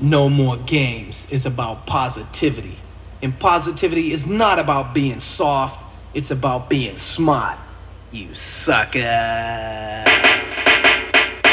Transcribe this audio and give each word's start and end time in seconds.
No 0.00 0.30
More 0.30 0.56
Games 0.56 1.26
is 1.30 1.44
about 1.44 1.86
positivity. 1.86 2.78
And 3.22 3.38
positivity 3.38 4.12
is 4.12 4.26
not 4.26 4.58
about 4.58 4.94
being 4.94 5.20
soft, 5.20 5.84
it's 6.14 6.30
about 6.30 6.70
being 6.70 6.96
smart. 6.96 7.58
You 8.10 8.34
sucker. 8.34 8.98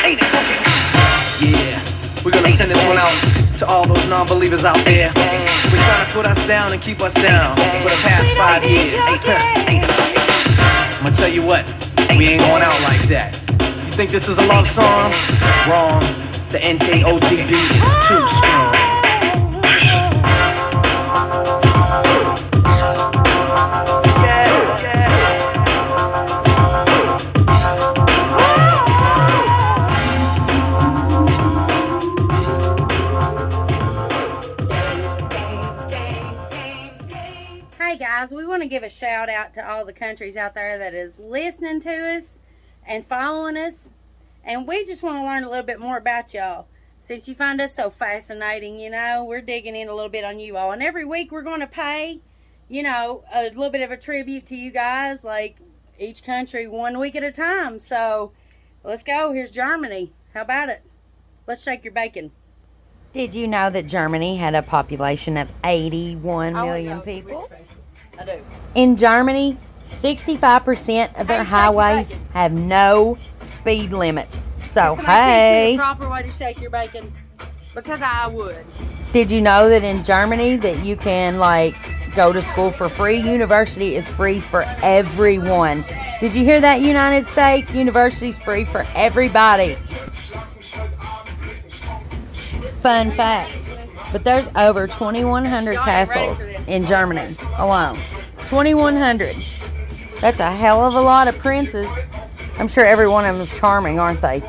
Ain't 0.05 0.21
it 0.21 0.29
fucking? 0.31 1.51
Yeah, 1.51 2.23
we're 2.23 2.31
gonna 2.31 2.49
send 2.51 2.71
this 2.71 2.81
one 2.85 2.97
out 2.97 3.11
to 3.57 3.67
all 3.67 3.85
those 3.85 4.05
non 4.07 4.25
believers 4.27 4.63
out 4.63 4.83
there. 4.85 5.11
We're 5.15 5.83
trying 5.83 6.05
to 6.07 6.11
put 6.13 6.25
us 6.25 6.41
down 6.47 6.71
and 6.71 6.81
keep 6.81 7.01
us 7.01 7.13
down 7.15 7.57
for 7.57 7.89
the 7.89 7.95
past 7.97 8.31
five 8.37 8.63
years. 8.63 8.93
I'm 10.97 11.03
gonna 11.03 11.15
tell 11.15 11.27
you 11.27 11.41
what, 11.41 11.65
we 12.17 12.27
ain't 12.27 12.41
going 12.41 12.63
out 12.63 12.79
like 12.81 13.01
that. 13.09 13.33
You 13.87 13.93
think 13.97 14.11
this 14.11 14.29
is 14.29 14.37
a 14.37 14.45
love 14.45 14.67
song? 14.69 15.11
Wrong. 15.69 16.26
The 16.49 16.59
NKOTB 16.59 17.51
is 17.51 18.07
too 18.07 18.27
strong. 18.27 18.73
Hey 37.77 37.97
guys, 37.97 38.31
we 38.31 38.45
want 38.45 38.61
to 38.63 38.69
give 38.69 38.83
a 38.83 38.89
shout 38.89 39.29
out 39.29 39.53
to 39.55 39.69
all 39.69 39.83
the 39.83 39.91
countries 39.91 40.37
out 40.37 40.53
there 40.53 40.77
that 40.77 40.93
is 40.93 41.19
listening 41.19 41.81
to 41.81 42.15
us 42.15 42.41
and 42.85 43.05
following 43.05 43.57
us. 43.57 43.93
And 44.47 44.65
we 44.65 44.85
just 44.85 45.03
want 45.03 45.17
to 45.17 45.23
learn 45.23 45.43
a 45.43 45.49
little 45.49 45.65
bit 45.65 45.77
more 45.77 45.97
about 45.97 46.33
y'all. 46.33 46.67
Since 47.01 47.27
you 47.27 47.35
find 47.35 47.59
us 47.59 47.75
so 47.75 47.89
fascinating, 47.89 48.79
you 48.79 48.89
know, 48.89 49.25
we're 49.27 49.41
digging 49.41 49.75
in 49.75 49.89
a 49.89 49.93
little 49.93 50.09
bit 50.09 50.23
on 50.23 50.39
you 50.39 50.55
all. 50.55 50.71
And 50.71 50.81
every 50.81 51.03
week 51.03 51.33
we're 51.33 51.41
going 51.41 51.59
to 51.59 51.67
pay, 51.67 52.21
you 52.69 52.81
know, 52.81 53.25
a 53.33 53.43
little 53.43 53.69
bit 53.69 53.81
of 53.81 53.91
a 53.91 53.97
tribute 53.97 54.45
to 54.45 54.55
you 54.55 54.71
guys, 54.71 55.25
like 55.25 55.57
each 55.99 56.23
country 56.23 56.65
one 56.65 56.97
week 56.97 57.17
at 57.17 57.23
a 57.23 57.31
time. 57.31 57.77
So 57.77 58.31
let's 58.85 59.03
go. 59.03 59.33
Here's 59.33 59.51
Germany. 59.51 60.13
How 60.33 60.43
about 60.43 60.69
it? 60.69 60.81
Let's 61.45 61.61
shake 61.61 61.83
your 61.83 61.93
bacon. 61.93 62.31
Did 63.11 63.35
you 63.35 63.47
know 63.49 63.69
that 63.69 63.85
Germany 63.85 64.37
had 64.37 64.55
a 64.55 64.61
population 64.61 65.35
of 65.35 65.49
81 65.65 66.53
million 66.53 67.01
people? 67.01 67.49
I 68.17 68.25
do. 68.25 68.41
In 68.75 68.95
Germany, 68.95 69.57
65% 69.89 71.19
of 71.19 71.27
their 71.27 71.43
Hey, 71.43 71.43
shake 71.43 71.51
your 71.51 71.59
highways 71.59 72.15
have 72.33 72.53
no 72.53 73.17
speed 73.39 73.91
limit. 73.91 74.27
So, 74.59 74.95
Somebody 74.95 74.97
teach 74.97 75.07
me 75.07 75.11
hey, 75.11 75.71
the 75.71 75.77
proper 75.77 76.09
way 76.09 76.23
to 76.23 76.31
shake 76.31 76.59
your 76.61 76.69
bacon. 76.69 77.11
Because 77.73 78.01
I 78.01 78.27
would. 78.27 78.65
did 79.13 79.29
you 79.29 79.41
know 79.41 79.69
that 79.69 79.83
in 79.83 80.03
Germany 80.03 80.55
that 80.57 80.83
you 80.83 80.95
can 80.97 81.37
like 81.37 81.75
go 82.15 82.33
to 82.33 82.41
school 82.41 82.71
for 82.71 82.89
free? 82.89 83.17
University 83.17 83.95
is 83.95 84.07
free 84.09 84.39
for 84.39 84.63
everyone. 84.81 85.85
Did 86.19 86.33
you 86.33 86.43
hear 86.43 86.59
that 86.59 86.81
United 86.81 87.25
States? 87.27 87.75
University's 87.75 88.39
free 88.39 88.65
for 88.65 88.85
everybody. 88.95 89.77
Fun 92.81 93.11
fact. 93.11 93.57
But 94.11 94.23
there's 94.23 94.47
over 94.55 94.87
2100 94.87 95.73
Y'all 95.73 95.79
ain't 95.79 95.87
ready 95.87 96.07
castles 96.07 96.67
in 96.67 96.85
Germany 96.85 97.35
alone. 97.57 97.95
2100. 98.49 99.35
That's 100.21 100.39
a 100.39 100.49
hell 100.51 100.83
of 100.85 100.95
a 100.95 101.01
lot 101.01 101.27
of 101.27 101.37
princes. 101.37 101.87
I'm 102.59 102.67
sure 102.67 102.85
every 102.85 103.07
one 103.07 103.25
of 103.25 103.35
them 103.35 103.43
is 103.43 103.57
charming, 103.57 103.99
aren't 103.99 104.21
they? 104.21 104.39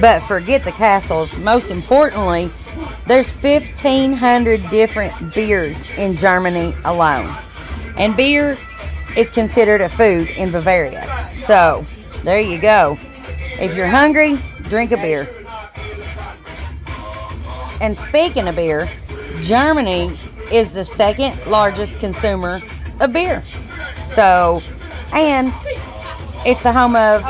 But 0.00 0.20
forget 0.20 0.64
the 0.64 0.72
castles. 0.72 1.36
Most 1.38 1.70
importantly, 1.70 2.50
there's 3.06 3.30
1,500 3.30 4.70
different 4.70 5.34
beers 5.34 5.90
in 5.90 6.16
Germany 6.16 6.74
alone. 6.84 7.36
And 7.96 8.16
beer 8.16 8.56
is 9.16 9.30
considered 9.30 9.80
a 9.80 9.88
food 9.88 10.28
in 10.30 10.52
Bavaria. 10.52 11.30
So, 11.46 11.84
there 12.22 12.38
you 12.38 12.60
go. 12.60 12.96
If 13.58 13.74
you're 13.74 13.88
hungry, 13.88 14.38
drink 14.62 14.92
a 14.92 14.96
beer. 14.96 15.28
And 17.80 17.96
speaking 17.96 18.46
of 18.46 18.54
beer, 18.54 18.88
Germany 19.42 20.12
is 20.52 20.72
the 20.72 20.84
second 20.84 21.38
largest 21.46 21.98
consumer 21.98 22.60
of 23.00 23.12
beer. 23.12 23.42
So, 24.18 24.60
and 25.12 25.54
it's 26.44 26.64
the 26.64 26.72
home 26.72 26.96
of 26.96 27.22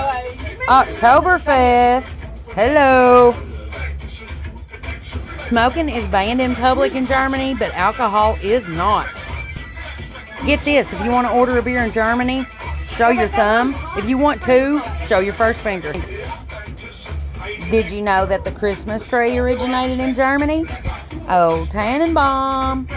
Oktoberfest. 0.68 2.24
Hello. 2.54 3.34
Smoking 5.36 5.90
is 5.90 6.06
banned 6.06 6.40
in 6.40 6.54
public 6.54 6.94
in 6.94 7.04
Germany, 7.04 7.54
but 7.58 7.74
alcohol 7.74 8.38
is 8.42 8.66
not. 8.68 9.06
Get 10.46 10.64
this 10.64 10.94
if 10.94 11.04
you 11.04 11.10
want 11.10 11.26
to 11.28 11.32
order 11.34 11.58
a 11.58 11.62
beer 11.62 11.84
in 11.84 11.92
Germany, 11.92 12.46
show 12.86 13.10
your 13.10 13.28
thumb. 13.28 13.76
If 13.98 14.08
you 14.08 14.16
want 14.16 14.40
to, 14.44 14.80
show 15.04 15.18
your 15.18 15.34
first 15.34 15.60
finger. 15.60 15.92
Did 17.70 17.90
you 17.90 18.00
know 18.00 18.24
that 18.24 18.44
the 18.44 18.52
Christmas 18.52 19.06
tree 19.06 19.36
originated 19.36 19.98
in 20.00 20.14
Germany? 20.14 20.64
Oh, 21.28 21.66
Tannenbaum. 21.70 22.88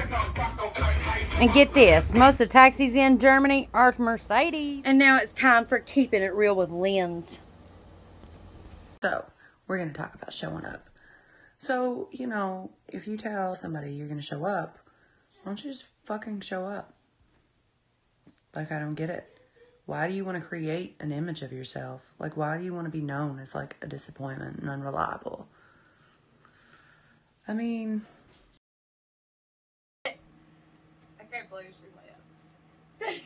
And 1.41 1.51
get 1.51 1.73
this 1.73 2.13
most 2.13 2.39
of 2.39 2.47
the 2.47 2.53
taxis 2.53 2.95
in 2.95 3.19
Germany 3.19 3.67
are 3.73 3.93
Mercedes. 3.97 4.83
And 4.85 4.97
now 4.97 5.17
it's 5.17 5.33
time 5.33 5.65
for 5.65 5.79
keeping 5.79 6.21
it 6.21 6.33
real 6.33 6.55
with 6.55 6.69
Lens. 6.69 7.41
So, 9.01 9.25
we're 9.67 9.77
going 9.77 9.91
to 9.91 9.93
talk 9.93 10.15
about 10.15 10.31
showing 10.31 10.63
up. 10.63 10.87
So, 11.57 12.07
you 12.11 12.27
know, 12.27 12.71
if 12.87 13.07
you 13.07 13.17
tell 13.17 13.55
somebody 13.55 13.91
you're 13.91 14.07
going 14.07 14.21
to 14.21 14.25
show 14.25 14.45
up, 14.45 14.77
why 15.43 15.51
don't 15.51 15.63
you 15.63 15.71
just 15.71 15.85
fucking 16.05 16.39
show 16.41 16.65
up? 16.65 16.93
Like, 18.55 18.71
I 18.71 18.79
don't 18.79 18.95
get 18.95 19.09
it. 19.09 19.30
Why 19.91 20.07
do 20.07 20.13
you 20.13 20.23
want 20.23 20.41
to 20.41 20.41
create 20.41 20.95
an 21.01 21.11
image 21.11 21.41
of 21.41 21.51
yourself? 21.51 21.99
Like, 22.17 22.37
why 22.37 22.57
do 22.57 22.63
you 22.63 22.73
want 22.73 22.85
to 22.85 22.89
be 22.89 23.01
known 23.01 23.39
as 23.39 23.53
like 23.53 23.75
a 23.81 23.87
disappointment 23.87 24.59
and 24.59 24.69
unreliable? 24.69 25.49
I 27.45 27.53
mean, 27.53 28.03
I 30.05 30.13
can't 31.29 31.49
believe 31.49 31.73
she 31.81 33.03
laughed. 33.03 33.21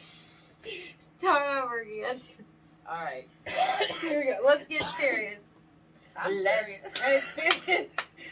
Start 1.19 1.65
over 1.65 1.81
again. 1.81 2.19
All 2.89 2.95
right. 2.95 3.27
Here 4.01 4.19
we 4.21 4.25
go. 4.25 4.37
Let's 4.43 4.67
get 4.67 4.81
serious. 4.97 5.41
I'm 6.17 6.35
serious. 6.35 6.91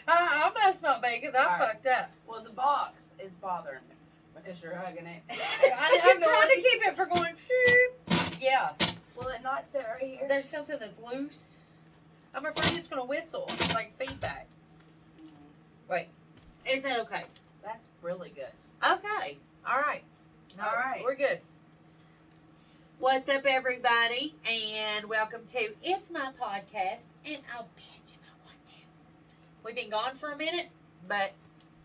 I, 0.07 0.51
I 0.51 0.51
must 0.55 0.81
not 0.81 1.03
be 1.03 1.19
because 1.21 1.35
I 1.35 1.43
All 1.43 1.49
right. 1.51 1.73
fucked 1.73 1.85
up. 1.85 2.09
Well, 2.25 2.43
the 2.43 2.49
box 2.49 3.09
is 3.23 3.33
bothering 3.33 3.83
me 3.87 3.95
because 4.35 4.59
you're 4.63 4.73
hugging 4.73 5.05
it. 5.05 5.21
I, 5.29 5.99
I'm 6.03 6.19
trying 6.19 6.49
to 6.49 6.55
keep 6.55 6.87
it 6.87 6.95
from 6.95 7.09
going. 7.09 7.35
shoop. 7.47 8.02
Yeah. 8.43 8.71
Will 9.15 9.29
it 9.29 9.41
not 9.41 9.71
sit 9.71 9.85
right 9.89 10.03
here? 10.03 10.27
There's 10.27 10.43
something 10.43 10.75
that's 10.77 10.99
loose. 10.99 11.43
I'm 12.35 12.45
afraid 12.45 12.77
it's 12.77 12.89
gonna 12.89 13.05
whistle. 13.05 13.45
It's 13.47 13.73
like 13.73 13.97
feedback. 13.97 14.47
Wait. 15.89 16.07
Is 16.69 16.83
that 16.83 16.99
okay? 16.99 17.23
That's 17.63 17.87
really 18.01 18.33
good. 18.35 18.51
Okay. 18.83 19.37
All 19.65 19.79
right. 19.79 20.03
No, 20.57 20.65
All 20.65 20.73
right. 20.73 21.01
We're 21.05 21.15
good. 21.15 21.39
What's 22.99 23.29
up, 23.29 23.45
everybody? 23.45 24.35
And 24.45 25.05
welcome 25.05 25.43
to 25.53 25.69
It's 25.81 26.11
My 26.11 26.31
Podcast. 26.37 27.05
And 27.25 27.37
I'll 27.55 27.69
bet 27.77 28.07
if 28.07 28.19
I 28.27 28.35
want 28.43 28.65
to. 28.65 28.73
We've 29.63 29.73
been 29.73 29.89
gone 29.89 30.17
for 30.17 30.31
a 30.31 30.37
minute, 30.37 30.67
but 31.07 31.31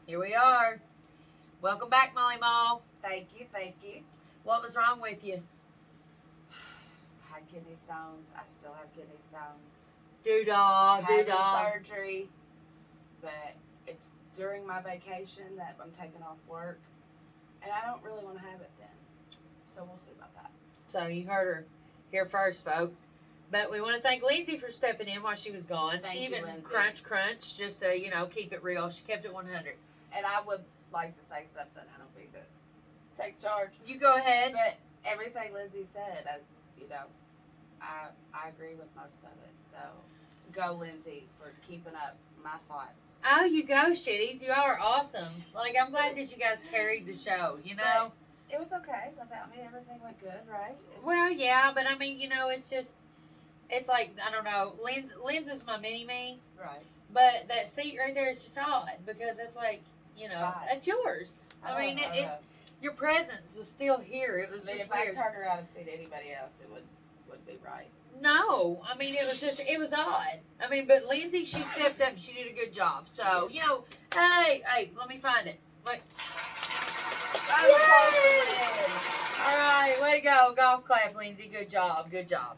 here 0.07 0.19
we 0.19 0.35
are. 0.35 0.81
Welcome 1.63 1.89
back, 1.89 2.17
Molly 2.17 2.39
Mall. 2.41 2.83
Thank 3.01 3.29
you, 3.39 3.47
thank 3.53 3.77
you. 3.85 4.01
What 4.43 4.65
was 4.65 4.75
wrong 4.75 5.01
with 5.01 5.23
you? 5.23 5.41
Had 7.39 7.49
kidney 7.53 7.77
stones. 7.77 8.31
I 8.37 8.43
still 8.49 8.73
have 8.73 8.93
kidney 8.95 9.15
stones. 9.19 9.63
Doodah, 10.27 11.05
doodah. 11.05 11.73
surgery, 11.73 12.29
but 13.23 13.55
it's 13.87 14.03
during 14.37 14.67
my 14.67 14.83
vacation 14.83 15.45
that 15.57 15.77
I'm 15.81 15.93
taking 15.93 16.21
off 16.23 16.39
work, 16.49 16.81
and 17.63 17.71
I 17.71 17.87
don't 17.87 18.03
really 18.03 18.25
want 18.25 18.39
to 18.39 18.43
have 18.43 18.61
it 18.61 18.71
then. 18.79 18.89
So 19.69 19.85
we'll 19.85 19.99
see 19.99 20.11
about 20.19 20.35
that. 20.35 20.51
So 20.89 21.07
you 21.07 21.27
heard 21.29 21.47
her 21.47 21.65
here 22.11 22.27
first, 22.27 22.65
folks. 22.65 22.99
But 23.53 23.71
we 23.71 23.81
want 23.81 23.95
to 23.95 24.03
thank 24.03 24.25
Lindsay 24.25 24.59
for 24.59 24.73
stepping 24.73 25.07
in 25.07 25.23
while 25.23 25.37
she 25.37 25.53
was 25.53 25.65
gone. 25.65 26.01
Thank 26.03 26.15
she 26.15 26.25
you, 26.25 26.31
even 26.31 26.43
Lindsay. 26.43 26.63
crunch 26.63 27.05
crunch 27.05 27.57
just 27.57 27.81
to 27.83 27.99
you 27.99 28.11
know 28.11 28.27
keep 28.27 28.53
it 28.53 28.65
real. 28.65 28.91
She 28.91 29.03
kept 29.07 29.25
it 29.25 29.33
100. 29.33 29.75
And 30.13 30.27
I 30.27 30.41
would 30.45 30.65
like 30.93 31.15
to 31.15 31.23
say 31.23 31.45
something. 31.55 31.85
I 31.95 31.99
don't 31.99 32.19
mean 32.19 32.33
to 32.33 33.21
take 33.23 33.41
charge. 33.41 33.71
You 33.87 33.99
go 34.01 34.17
ahead. 34.17 34.55
But 34.55 34.77
everything 35.05 35.53
Lindsay 35.55 35.85
said, 35.85 36.27
as 36.27 36.41
you 36.79 36.89
know, 36.89 37.05
I 37.83 38.09
I 38.35 38.49
agree 38.49 38.75
with 38.75 38.89
most 38.97 39.19
of 39.23 39.31
it. 39.45 39.55
So 39.71 39.79
go, 40.53 40.75
Lindsay, 40.75 41.25
for 41.41 41.53
keeping 41.67 41.95
up 41.95 42.17
my 42.43 42.57
thoughts. 42.69 43.17
Oh, 43.31 43.45
you 43.45 43.65
go, 43.65 43.93
shitties. 43.93 44.43
You 44.43 44.53
are 44.53 44.79
awesome. 44.81 45.33
Like 45.55 45.75
I'm 45.81 45.91
glad 45.91 46.17
that 46.17 46.31
you 46.31 46.37
guys 46.37 46.59
carried 46.71 47.07
the 47.07 47.17
show. 47.17 47.59
You 47.65 47.77
know. 47.77 48.13
It 48.51 48.59
was 48.59 48.73
okay 48.73 49.11
without 49.21 49.51
me. 49.51 49.59
Everything 49.63 50.01
went 50.03 50.19
good, 50.21 50.41
right? 50.51 50.75
Well, 51.05 51.31
yeah, 51.31 51.71
but 51.75 51.85
I 51.87 51.99
mean, 51.99 52.19
you 52.19 52.31
know, 52.31 52.49
it's 52.49 52.71
just 52.71 52.93
it's 53.69 53.89
like 53.89 54.11
I 54.27 54.31
don't 54.31 54.45
know. 54.45 54.73
Lens 54.83 55.11
Lens 55.23 55.49
is 55.49 55.67
my 55.67 55.77
mini 55.79 56.07
me, 56.07 56.39
Right. 56.59 56.81
but 57.13 57.47
that 57.49 57.69
seat 57.69 57.99
right 57.99 58.15
there 58.15 58.31
is 58.31 58.43
just 58.43 58.57
odd 58.59 58.91
because 59.05 59.37
it's 59.39 59.55
like 59.57 59.83
you 60.17 60.29
know 60.29 60.41
Right. 60.41 60.69
it's 60.73 60.87
yours. 60.87 61.41
I, 61.63 61.79
mean, 61.87 61.99
it, 61.99 62.07
it's 62.15 62.31
your 62.81 62.93
presence 62.93 63.55
was 63.57 63.69
still 63.69 63.99
here. 63.99 64.39
It 64.39 64.51
was 64.51 64.67
I 64.69 64.73
just 64.73 64.85
if 64.87 64.93
I 64.93 65.03
weird. 65.05 65.15
turned 65.15 65.37
around 65.37 65.59
and 65.59 65.69
seen 65.75 65.87
anybody 65.93 66.33
else, 66.33 66.53
it 66.63 66.71
would 66.73 66.85
be 67.49 67.59
right. 67.65 67.89
No, 68.21 68.81
I 68.85 68.97
mean 68.97 69.15
it 69.15 69.27
was 69.27 69.41
just 69.41 69.61
it 69.61 69.79
was 69.79 69.93
odd. 69.93 70.41
I 70.61 70.69
mean, 70.69 70.87
but 70.87 71.07
Lindsay 71.07 71.45
she 71.45 71.63
stepped 71.63 72.01
up. 72.01 72.17
She 72.17 72.33
did 72.33 72.49
a 72.49 72.53
good 72.53 72.73
job. 72.73 73.09
So 73.09 73.49
you 73.51 73.61
know, 73.63 73.85
hey, 74.15 74.63
hey, 74.67 74.91
let 74.99 75.09
me 75.09 75.19
find 75.19 75.47
it. 75.47 75.59
Wait. 75.87 76.01
All 79.41 79.57
right, 79.57 79.97
way 80.03 80.21
to 80.21 80.25
go, 80.25 80.53
golf 80.57 80.85
clap, 80.85 81.15
Lindsay. 81.15 81.49
Good 81.53 81.71
job, 81.71 82.11
good 82.11 82.29
job. 82.29 82.57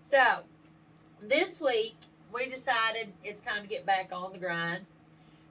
So 0.00 0.22
this 1.22 1.60
week 1.60 1.94
we 2.32 2.48
decided 2.48 3.12
it's 3.22 3.40
time 3.40 3.62
to 3.62 3.68
get 3.68 3.86
back 3.86 4.10
on 4.12 4.32
the 4.32 4.38
grind. 4.38 4.86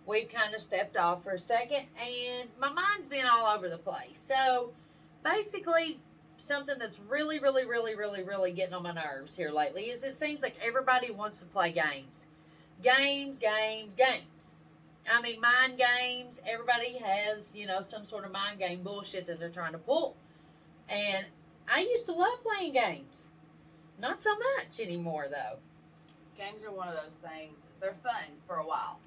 We've 0.06 0.29
kind 0.29 0.53
of 0.53 0.62
stepped 0.62 0.97
off 0.97 1.24
for 1.24 1.31
a 1.31 1.39
second, 1.39 1.86
and 1.97 2.50
my 2.59 2.71
mind's 2.74 3.07
been 3.07 3.25
all 3.25 3.56
over 3.56 3.69
the 3.69 3.77
place. 3.77 4.19
So 4.27 4.74
basically, 5.24 6.00
something 6.44 6.75
that's 6.78 7.00
really, 7.10 7.40
really, 7.40 7.66
really, 7.66 7.95
really, 7.95 8.24
really 8.24 8.51
getting 8.51 8.74
on 8.74 8.84
my 8.84 8.94
nerves 8.94 9.36
here 9.36 9.51
lately 9.51 9.86
is 9.86 10.04
it 10.04 10.16
seems 10.16 10.42
like 10.42 10.56
everybody 10.62 11.12
wants 11.12 11.38
to 11.38 11.45
play 11.45 11.72
games, 11.72 12.25
games, 12.81 13.40
games, 13.40 13.95
games. 13.95 14.54
I 15.12 15.22
mean, 15.22 15.42
mind 15.42 15.78
games. 15.78 16.40
Everybody 16.45 16.98
has, 17.00 17.56
you 17.56 17.68
know, 17.68 17.81
some 17.81 18.06
sort 18.06 18.25
of 18.25 18.31
mind 18.31 18.60
game 18.60 18.84
bullshit 18.84 19.28
that 19.28 19.40
they're 19.40 19.50
trying 19.50 19.74
to 19.74 19.78
pull. 19.78 20.16
And 20.90 21.25
I 21.72 21.81
used 21.81 22.06
to 22.06 22.13
love 22.13 22.40
playing 22.44 22.74
games. 22.74 23.25
Not 24.00 24.22
so 24.22 24.31
much 24.31 24.80
anymore, 24.80 25.28
though. 25.30 25.57
Games 26.38 26.63
are 26.63 26.72
one 26.72 26.88
of 26.88 26.96
those 26.96 27.16
things. 27.16 27.60
They're 27.80 27.96
fun 28.04 28.38
for 28.48 28.56
a 28.57 28.66
while. 28.66 29.00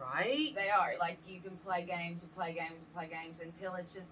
Right? 0.00 0.52
They 0.54 0.70
are. 0.70 0.94
Like 0.98 1.18
you 1.28 1.40
can 1.40 1.56
play 1.58 1.84
games 1.84 2.22
and 2.22 2.34
play 2.34 2.52
games 2.52 2.82
and 2.82 2.94
play 2.94 3.08
games 3.08 3.40
until 3.40 3.74
it's 3.74 3.92
just, 3.92 4.08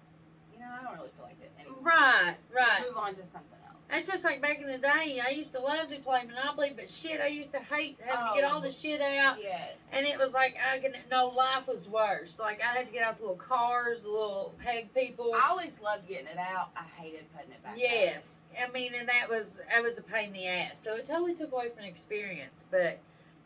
you 0.53 0.59
know, 0.59 0.67
I 0.79 0.83
don't 0.83 0.95
really 0.95 1.09
feel 1.17 1.25
like 1.25 1.37
it 1.41 1.51
anymore. 1.59 1.81
Right, 1.81 2.35
right. 2.53 2.81
Move 2.87 2.97
on 3.11 3.15
to 3.17 3.23
something 3.23 3.57
else. 3.67 3.77
It's 3.93 4.07
just 4.07 4.23
like 4.23 4.41
back 4.41 4.59
in 4.59 4.67
the 4.67 4.77
day, 4.77 5.21
I 5.25 5.31
used 5.31 5.51
to 5.51 5.59
love 5.59 5.89
to 5.89 5.99
play 5.99 6.23
Monopoly, 6.25 6.71
but 6.75 6.89
shit, 6.89 7.19
I 7.19 7.27
used 7.27 7.51
to 7.51 7.59
hate 7.59 7.99
having 8.05 8.33
to 8.33 8.41
get 8.41 8.49
all 8.49 8.61
the 8.61 8.69
oh. 8.69 8.71
shit 8.71 9.01
out. 9.01 9.37
Yes. 9.41 9.75
And 9.91 10.05
it 10.05 10.17
was 10.17 10.31
like, 10.31 10.55
I 10.55 10.79
can, 10.79 10.93
no, 11.09 11.27
life 11.27 11.67
was 11.67 11.89
worse. 11.89 12.39
Like, 12.39 12.61
I 12.61 12.77
had 12.77 12.87
to 12.87 12.93
get 12.93 13.03
out 13.03 13.17
the 13.17 13.23
little 13.23 13.35
cars, 13.35 14.03
the 14.03 14.09
little 14.09 14.55
peg 14.63 14.93
people. 14.93 15.33
I 15.35 15.49
always 15.49 15.77
loved 15.81 16.07
getting 16.07 16.27
it 16.27 16.37
out. 16.37 16.69
I 16.77 16.83
hated 17.01 17.25
putting 17.35 17.51
it 17.51 17.61
back. 17.63 17.73
Yes, 17.77 18.41
I 18.57 18.71
mean, 18.71 18.93
and 18.97 19.09
that 19.09 19.29
was 19.29 19.59
that 19.69 19.83
was 19.83 19.97
a 19.97 20.03
pain 20.03 20.27
in 20.27 20.33
the 20.33 20.47
ass. 20.47 20.81
So 20.81 20.95
it 20.95 21.05
totally 21.05 21.35
took 21.35 21.51
away 21.51 21.69
from 21.69 21.83
the 21.83 21.89
experience. 21.89 22.63
But 22.71 22.99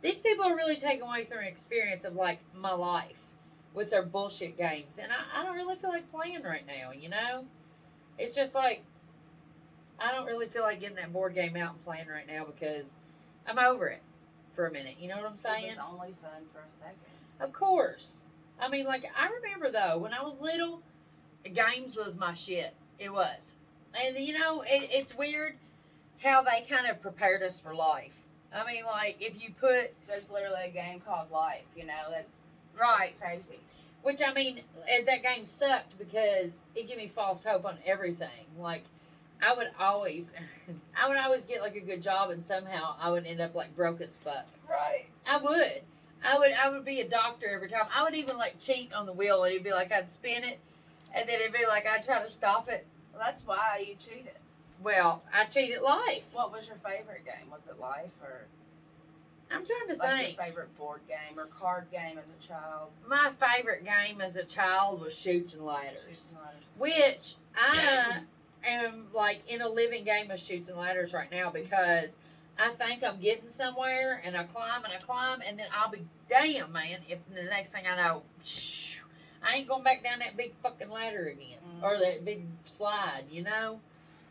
these 0.04 0.20
people 0.20 0.46
are 0.46 0.56
really 0.56 0.76
taking 0.76 1.02
away 1.02 1.26
from 1.26 1.38
the 1.38 1.48
experience 1.48 2.06
of 2.06 2.14
like 2.14 2.40
my 2.56 2.74
life 2.74 3.18
with 3.74 3.90
their 3.90 4.04
bullshit 4.04 4.58
games, 4.58 5.00
and 5.02 5.12
I, 5.12 5.42
I 5.42 5.44
don't 5.44 5.56
really 5.56 5.76
feel 5.76 5.90
like 5.90 6.10
playing 6.12 6.44
right 6.44 6.66
now. 6.68 6.92
You 6.92 7.10
know, 7.10 7.46
it's 8.20 8.36
just 8.36 8.54
like 8.54 8.84
I 10.00 10.12
don't 10.12 10.26
really 10.26 10.48
feel 10.48 10.64
like 10.64 10.80
getting 10.80 10.98
that 10.98 11.14
board 11.14 11.36
game 11.36 11.56
out 11.56 11.74
and 11.74 11.86
playing 11.86 12.08
right 12.08 12.28
now 12.28 12.46
because 12.46 12.92
I'm 13.48 13.60
over 13.60 13.88
it 13.88 14.02
for 14.56 14.68
a 14.68 14.72
minute. 14.72 14.96
You 15.00 15.10
know 15.10 15.18
what 15.18 15.26
I'm 15.26 15.38
saying? 15.38 15.70
was 15.70 15.94
only 15.94 16.14
fun 16.22 16.44
for 16.54 16.60
a 16.60 16.72
second. 16.72 16.96
Of 17.40 17.54
course. 17.54 18.22
I 18.60 18.70
mean, 18.70 18.86
like 18.86 19.06
I 19.18 19.30
remember 19.30 19.72
though 19.72 20.00
when 20.00 20.14
I 20.14 20.22
was 20.22 20.40
little, 20.40 20.82
games 21.44 21.96
was 21.96 22.16
my 22.16 22.34
shit. 22.36 22.74
It 23.00 23.12
was, 23.12 23.52
and 23.94 24.18
you 24.18 24.38
know, 24.38 24.62
it, 24.62 24.90
it's 24.92 25.16
weird 25.18 25.56
how 26.24 26.44
they 26.44 26.66
kind 26.68 26.88
of 26.88 27.02
prepared 27.02 27.44
us 27.44 27.60
for 27.60 27.76
life. 27.76 28.14
I 28.54 28.66
mean, 28.66 28.86
like 28.86 29.18
if 29.20 29.42
you 29.42 29.50
put 29.60 29.94
There's 30.08 30.30
literally 30.30 30.68
a 30.68 30.72
game 30.72 31.02
called 31.02 31.30
Life. 31.32 31.66
You 31.76 31.86
know, 31.86 32.12
that's 32.12 32.30
right, 32.80 33.14
that's 33.20 33.46
crazy. 33.48 33.60
which 34.04 34.22
I 34.26 34.34
mean, 34.34 34.62
that 35.06 35.24
game 35.24 35.46
sucked 35.46 35.98
because 35.98 36.60
it 36.76 36.88
gave 36.88 36.98
me 36.98 37.12
false 37.14 37.44
hope 37.44 37.66
on 37.66 37.78
everything. 37.86 38.46
Like 38.58 38.84
I 39.42 39.56
would 39.56 39.70
always, 39.80 40.34
I 40.98 41.08
would 41.08 41.18
always 41.18 41.44
get 41.46 41.62
like 41.62 41.76
a 41.76 41.82
good 41.82 42.02
job, 42.02 42.30
and 42.32 42.44
somehow 42.46 42.96
I 43.00 43.12
would 43.12 43.26
end 43.26 43.42
up 43.42 43.56
like 43.56 43.76
broke 43.76 44.02
as 44.02 44.12
fuck. 44.24 44.46
Right. 44.70 45.06
I 45.26 45.42
would. 45.42 45.82
I 46.24 46.40
would 46.40 46.52
I 46.54 46.70
would 46.70 46.86
be 46.86 47.02
a 47.02 47.08
doctor 47.08 47.48
every 47.48 47.70
time. 47.70 47.86
I 47.94 48.04
would 48.04 48.16
even 48.16 48.38
like 48.38 48.60
cheat 48.60 48.92
on 48.94 49.06
the 49.06 49.14
wheel 49.14 49.44
and 49.44 49.52
it'd 49.52 49.64
be 49.64 49.72
like 49.72 49.92
I'd 49.92 50.12
spin 50.12 50.44
it 50.44 50.58
and 51.14 51.30
then 51.30 51.40
it'd 51.40 51.54
be 51.54 51.68
like 51.68 51.86
I'd 51.86 52.04
try 52.04 52.24
to 52.26 52.32
stop 52.32 52.68
it. 52.68 52.86
Well, 53.14 53.22
that's 53.24 53.46
why 53.46 53.86
you 53.88 53.96
cheated. 53.96 54.32
Well, 54.84 55.22
I 55.32 55.46
cheated 55.46 55.82
life. 55.82 56.24
What 56.34 56.52
was 56.52 56.68
your 56.68 56.78
favorite 56.78 57.26
game? 57.26 57.50
Was 57.52 57.62
it 57.70 57.80
Life 57.80 58.10
or 58.24 58.46
I'm 59.52 59.64
trying 59.66 59.96
to 59.96 60.02
like 60.02 60.18
think. 60.26 60.38
your 60.38 60.46
favorite 60.46 60.78
board 60.78 61.02
game 61.08 61.38
or 61.38 61.46
card 61.46 61.86
game 61.92 62.18
as 62.18 62.26
a 62.26 62.48
child? 62.48 62.90
My 63.08 63.32
favorite 63.40 63.86
game 63.86 64.20
as 64.20 64.36
a 64.36 64.44
child 64.46 65.02
was 65.02 65.16
chutes 65.16 65.54
and 65.54 65.64
ladders. 65.64 66.00
Chutes 66.08 66.32
and 66.32 66.40
ladders. 66.40 66.64
Which 66.78 67.36
I 67.56 68.22
am 68.68 69.08
like 69.14 69.42
in 69.48 69.62
a 69.62 69.70
living 69.70 70.04
game 70.04 70.32
of 70.32 70.40
chutes 70.40 70.70
and 70.70 70.78
ladders 70.78 71.14
right 71.14 71.32
now 71.32 71.50
because 71.52 72.16
I 72.58 72.70
think 72.72 73.04
I'm 73.04 73.20
getting 73.20 73.50
somewhere 73.50 74.22
and 74.24 74.36
I 74.36 74.44
climb 74.46 74.84
and 74.84 74.94
I 74.94 74.98
climb 74.98 75.42
and 75.46 75.60
then 75.60 75.68
I'll 75.76 75.92
be 75.92 76.06
damn 76.30 76.72
man 76.72 77.00
if 77.08 77.20
the 77.34 77.44
next 77.44 77.72
thing 77.72 77.84
I 77.86 77.96
know 77.96 78.24
I 79.48 79.58
ain't 79.58 79.68
going 79.68 79.84
back 79.84 80.04
down 80.04 80.20
that 80.20 80.36
big 80.36 80.54
fucking 80.64 80.90
ladder 80.90 81.28
again 81.28 81.60
or 81.82 81.92
mm-hmm. 81.92 82.02
that 82.02 82.26
big 82.26 82.46
slide, 82.66 83.24
you 83.30 83.44
know? 83.44 83.80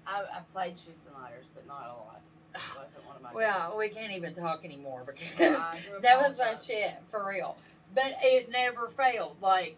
I, 0.07 0.21
I 0.21 0.41
played 0.53 0.79
Chutes 0.79 1.07
and 1.07 1.15
Ladders, 1.15 1.47
but 1.55 1.67
not 1.67 1.87
a 1.87 1.95
lot. 1.95 2.21
It 2.55 2.61
wasn't 2.77 3.07
one 3.07 3.17
of 3.17 3.23
my 3.23 3.33
Well, 3.33 3.71
games. 3.71 3.79
we 3.79 4.01
can't 4.01 4.13
even 4.13 4.35
talk 4.35 4.65
anymore 4.65 5.05
because 5.07 5.59
that 6.03 6.21
was 6.21 6.39
my 6.39 6.55
shit 6.55 6.93
for 7.11 7.27
real. 7.27 7.57
But 7.95 8.17
it 8.23 8.51
never 8.51 8.89
failed. 8.89 9.37
Like 9.41 9.77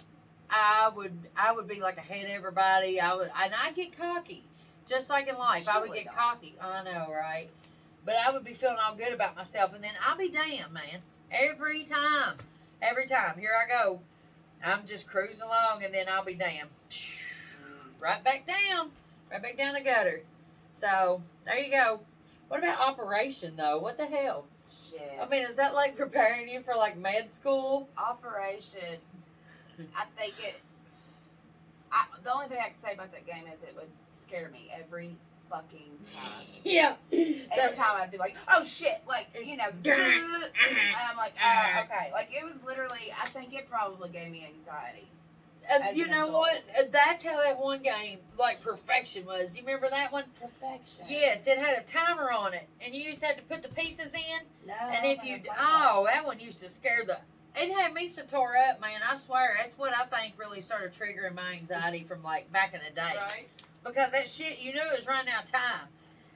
I 0.51 0.91
would, 0.95 1.13
I 1.37 1.53
would 1.53 1.69
be 1.69 1.81
like 1.81 1.97
ahead 1.97 2.27
of 2.27 2.31
everybody. 2.31 3.01
I 3.01 3.15
would, 3.15 3.31
and 3.43 3.53
I 3.55 3.73
get 3.73 3.97
cocky, 3.99 4.45
just 4.89 5.11
like 5.11 5.29
in 5.29 5.37
life. 5.37 5.69
I 5.69 5.81
would 5.81 5.93
get 5.93 6.07
not. 6.07 6.15
cocky. 6.15 6.55
I 6.61 6.83
know, 6.85 7.07
right? 7.13 7.49
But 8.05 8.17
I 8.17 8.33
would 8.33 8.45
be 8.45 8.55
feeling 8.55 8.77
all 8.85 8.95
good 8.95 9.13
about 9.13 9.37
myself, 9.37 9.75
and 9.75 9.83
then 9.83 9.93
I'll 10.05 10.17
be 10.17 10.29
damn, 10.29 10.73
man. 10.73 11.01
Every 11.31 11.85
time, 11.85 12.37
every 12.81 13.07
time. 13.07 13.39
Here 13.39 13.51
I 13.53 13.69
go. 13.69 14.01
I'm 14.65 14.87
just 14.87 15.07
cruising 15.07 15.43
along, 15.43 15.83
and 15.85 15.93
then 15.93 16.09
I'll 16.09 16.25
be 16.25 16.35
damn. 16.35 16.69
Right 17.99 18.23
back 18.23 18.47
down, 18.47 18.91
right 19.33 19.43
back 19.43 19.57
down 19.57 19.73
the 19.73 19.81
gutter. 19.81 20.21
So 20.77 21.23
there 21.47 21.59
you 21.59 21.71
go. 21.71 22.01
What 22.49 22.61
about 22.61 22.79
operation 22.79 23.57
though? 23.57 23.79
What 23.79 23.97
the 23.97 24.07
hell? 24.07 24.45
Shit. 24.69 25.19
I 25.21 25.27
mean, 25.29 25.47
is 25.47 25.57
that 25.57 25.75
like 25.75 25.97
preparing 25.97 26.49
you 26.49 26.61
for 26.61 26.75
like 26.75 26.97
med 26.97 27.33
school? 27.35 27.89
Operation. 27.97 29.01
I 29.97 30.05
think 30.19 30.35
it. 30.43 30.55
I, 31.93 32.05
the 32.25 32.33
only 32.33 32.49
thing 32.49 32.59
I 32.61 32.69
can 32.69 32.79
say 32.79 32.95
about 32.95 33.13
that 33.13 33.27
game 33.27 33.45
is 33.47 33.63
it 33.63 33.75
would 33.77 33.89
scare 34.11 34.51
me 34.51 34.71
every 34.75 35.17
fucking 35.51 35.93
time. 36.13 36.33
Yeah. 36.65 36.97
Every 37.13 37.77
time 37.77 38.01
I'd 38.01 38.11
be 38.11 38.19
like, 38.19 38.37
"Oh 38.49 38.65
shit!" 38.65 39.03
Like 39.07 39.29
you 39.41 39.57
know, 39.57 39.67
and 39.85 39.97
I'm 41.09 41.17
like, 41.17 41.33
"Oh, 41.43 41.83
okay." 41.85 42.11
Like 42.13 42.31
it 42.33 42.45
was 42.45 42.55
literally. 42.67 43.13
I 43.23 43.29
think 43.29 43.55
it 43.55 43.71
probably 43.71 44.09
gave 44.11 44.33
me 44.33 44.45
anxiety. 44.53 45.07
Uh, 45.71 45.91
you 45.93 46.07
know 46.07 46.29
adult. 46.29 46.33
what? 46.33 46.65
Uh, 46.79 46.83
That's 46.93 47.23
how 47.23 47.43
that 47.43 47.59
one 47.59 47.83
game, 47.83 48.19
like 48.39 48.61
perfection, 48.63 49.27
was. 49.27 49.55
You 49.57 49.63
remember 49.63 49.89
that 49.91 50.13
one? 50.13 50.25
Perfection. 50.41 51.05
Yes, 51.09 51.47
it 51.47 51.59
had 51.59 51.79
a 51.79 51.83
timer 51.83 52.31
on 52.31 52.55
it, 52.55 52.69
and 52.81 52.95
you 52.95 53.03
used 53.03 53.21
to 53.21 53.27
have 53.27 53.37
to 53.37 53.43
put 53.43 53.63
the 53.63 53.69
pieces 53.69 54.13
in. 54.15 54.69
No. 54.69 54.75
and 54.75 55.07
if 55.07 55.25
you, 55.25 55.37
think 55.37 55.49
I 55.51 55.55
played 55.55 55.57
that. 55.57 55.93
oh, 55.95 56.07
that 56.07 56.25
one 56.27 56.41
used 56.41 56.63
to 56.63 56.71
scare 56.71 57.05
the. 57.07 57.19
It 57.57 57.73
had 57.75 57.95
me 57.95 58.09
so 58.09 58.23
tore 58.23 58.55
up, 58.57 58.81
man. 58.81 59.01
I 59.09 59.17
swear, 59.17 59.57
that's 59.59 59.79
what 59.79 59.93
I 59.97 60.05
think 60.05 60.35
really 60.39 60.61
started 60.61 60.93
triggering 60.95 61.35
my 61.35 61.53
anxiety 61.53 62.05
from 62.07 62.23
like 62.23 62.51
back 62.53 62.75
in 62.75 62.81
the 62.87 62.95
day. 62.95 63.15
Right. 63.17 63.49
because 63.85 64.13
that 64.13 64.29
shit 64.29 64.59
you 64.61 64.73
knew 64.75 64.81
it 64.81 64.99
was 64.99 65.07
running 65.07 65.33
out 65.33 65.45
of 65.45 65.53
time. 65.53 65.89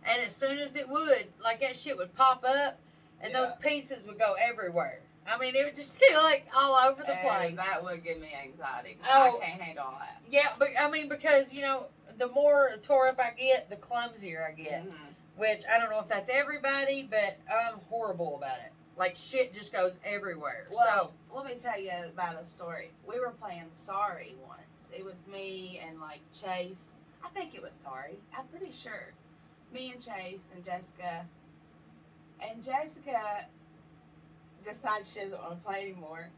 And 0.07 0.23
as 0.23 0.35
soon 0.35 0.59
as 0.59 0.77
it 0.77 0.89
would, 0.89 1.27
like 1.43 1.61
that 1.61 1.77
shit 1.77 1.97
would 1.99 2.15
pop 2.17 2.43
up 2.45 2.79
and 3.21 3.35
those 3.35 3.51
pieces 3.61 4.07
would 4.07 4.19
go 4.19 4.35
everywhere. 4.41 5.01
I 5.31 5.37
mean, 5.39 5.55
it 5.55 5.65
would 5.65 5.77
just 5.77 5.99
be 6.01 6.15
like 6.15 6.47
all 6.57 6.75
over 6.75 7.03
the 7.03 7.11
And 7.13 7.29
place. 7.29 7.57
that 7.57 7.85
would 7.85 8.03
give 8.03 8.19
me 8.19 8.35
anxiety. 8.43 8.97
Oh. 9.07 9.39
I 9.43 9.45
can't 9.47 9.61
handle 9.61 9.93
that. 9.99 10.23
yeah, 10.31 10.49
but 10.59 10.69
I 10.81 10.91
mean, 10.91 11.09
because, 11.09 11.53
you 11.53 11.61
know, 11.61 11.87
the 12.19 12.29
more 12.29 12.71
tore 12.83 13.09
up 13.09 13.19
I 13.21 13.33
get, 13.39 13.69
the 13.69 13.77
clumsier 13.77 14.47
I 14.49 14.53
get. 14.53 14.87
Mhm. 14.87 14.95
Which 15.37 15.63
I 15.73 15.79
don't 15.79 15.91
know 15.91 16.01
if 16.01 16.09
that's 16.09 16.29
everybody, 16.31 17.07
but 17.11 17.37
I'm 17.51 17.79
horrible 17.91 18.37
about 18.37 18.59
it. 18.59 18.73
Like 19.01 19.17
shit 19.17 19.55
just 19.55 19.73
goes 19.73 19.97
everywhere. 20.05 20.67
Well, 20.71 21.15
let 21.35 21.47
me 21.47 21.55
tell 21.59 21.81
you 21.81 21.91
about 22.07 22.39
a 22.39 22.45
story. 22.45 22.91
We 23.09 23.19
were 23.19 23.31
playing 23.31 23.69
Sorry 23.71 24.35
once. 24.47 24.91
It 24.95 25.03
was 25.03 25.23
me 25.27 25.81
and 25.89 25.99
like 25.99 26.21
Chase. 26.31 26.97
I 27.25 27.31
think 27.31 27.55
it 27.55 27.63
was 27.63 27.73
Sorry. 27.73 28.19
I'm 28.39 28.45
pretty 28.49 28.71
sure. 28.71 29.15
Me 29.73 29.93
and 29.93 30.05
Chase 30.05 30.53
and 30.55 30.63
Jessica. 30.63 31.25
And 32.47 32.63
Jessica 32.63 33.47
decides 34.63 35.11
she 35.11 35.21
doesn't 35.21 35.41
want 35.41 35.53
to 35.55 35.67
play 35.67 35.81
anymore. 35.81 36.29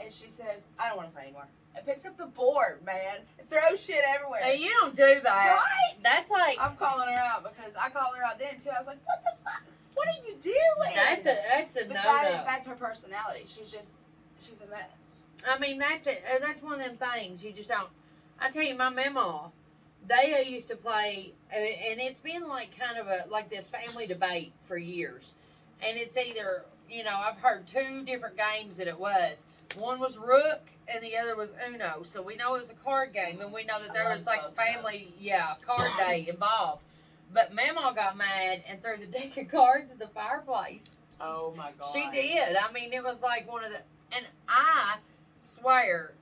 And 0.00 0.12
she 0.12 0.26
says, 0.26 0.66
I 0.80 0.88
don't 0.88 0.96
want 0.96 1.10
to 1.10 1.14
play 1.14 1.24
anymore. 1.26 1.46
It 1.76 1.86
picks 1.86 2.04
up 2.06 2.18
the 2.18 2.26
board, 2.26 2.80
man, 2.84 3.18
and 3.38 3.48
throws 3.48 3.84
shit 3.84 4.02
everywhere. 4.16 4.40
so 4.40 4.46
hey, 4.46 4.56
you 4.56 4.70
don't 4.80 4.96
do 4.96 5.20
that. 5.22 5.22
right? 5.22 6.02
That's 6.02 6.28
like 6.28 6.58
I'm 6.60 6.74
calling 6.74 7.06
her 7.06 7.14
out 7.14 7.44
because 7.44 7.72
I 7.80 7.88
called 7.90 8.16
her 8.16 8.24
out 8.24 8.40
then 8.40 8.58
too. 8.60 8.70
I 8.70 8.80
was 8.80 8.88
like, 8.88 8.98
what 9.06 9.22
the 9.22 9.30
fuck? 9.44 9.62
What 10.00 10.08
are 10.08 10.26
you 10.26 10.34
doing? 10.40 10.94
That's 10.94 11.26
a 11.26 11.36
that's 11.52 11.76
a 11.76 11.86
But 11.86 11.94
no 11.94 12.02
that 12.02 12.30
is 12.32 12.40
that's 12.46 12.66
her 12.66 12.74
personality. 12.74 13.44
She's 13.46 13.70
just 13.70 13.90
she's 14.40 14.60
a 14.62 14.66
mess. 14.70 15.12
I 15.46 15.58
mean, 15.58 15.78
that's 15.78 16.06
it. 16.06 16.22
That's 16.40 16.62
one 16.62 16.74
of 16.74 16.78
them 16.78 16.96
things 16.96 17.44
you 17.44 17.52
just 17.52 17.68
don't. 17.68 17.88
I 18.40 18.50
tell 18.50 18.62
you, 18.62 18.74
my 18.74 18.88
mama, 18.88 19.50
they 20.08 20.46
used 20.48 20.68
to 20.68 20.76
play, 20.76 21.32
and 21.52 22.00
it's 22.00 22.20
been 22.20 22.48
like 22.48 22.70
kind 22.78 22.98
of 22.98 23.08
a 23.08 23.26
like 23.30 23.50
this 23.50 23.66
family 23.66 24.06
debate 24.06 24.52
for 24.66 24.78
years. 24.78 25.32
And 25.86 25.98
it's 25.98 26.16
either 26.16 26.64
you 26.88 27.04
know 27.04 27.14
I've 27.14 27.38
heard 27.38 27.66
two 27.66 28.04
different 28.04 28.36
games 28.38 28.78
that 28.78 28.88
it 28.88 28.98
was. 28.98 29.36
One 29.76 30.00
was 30.00 30.16
Rook, 30.16 30.62
and 30.88 31.04
the 31.04 31.16
other 31.18 31.36
was 31.36 31.50
Uno. 31.68 32.02
So 32.04 32.22
we 32.22 32.36
know 32.36 32.54
it 32.54 32.62
was 32.62 32.70
a 32.70 32.84
card 32.84 33.12
game, 33.12 33.40
and 33.40 33.52
we 33.52 33.64
know 33.64 33.78
that 33.78 33.92
there 33.92 34.10
was 34.10 34.26
like 34.26 34.40
family, 34.56 35.12
yeah, 35.20 35.54
card 35.66 35.88
day 35.98 36.26
involved. 36.28 36.82
But 37.32 37.54
Mama 37.54 37.92
got 37.94 38.16
mad 38.16 38.62
and 38.68 38.82
threw 38.82 38.96
the 38.96 39.06
deck 39.18 39.36
of 39.36 39.48
cards 39.48 39.90
at 39.90 39.98
the 39.98 40.08
fireplace. 40.08 40.88
Oh 41.20 41.52
my 41.56 41.70
god. 41.78 41.88
She 41.92 42.08
did. 42.10 42.56
I 42.56 42.72
mean, 42.72 42.92
it 42.92 43.04
was 43.04 43.20
like 43.22 43.50
one 43.50 43.64
of 43.64 43.70
the, 43.70 43.78
and 44.16 44.24
I 44.48 44.96
swear, 45.40 46.12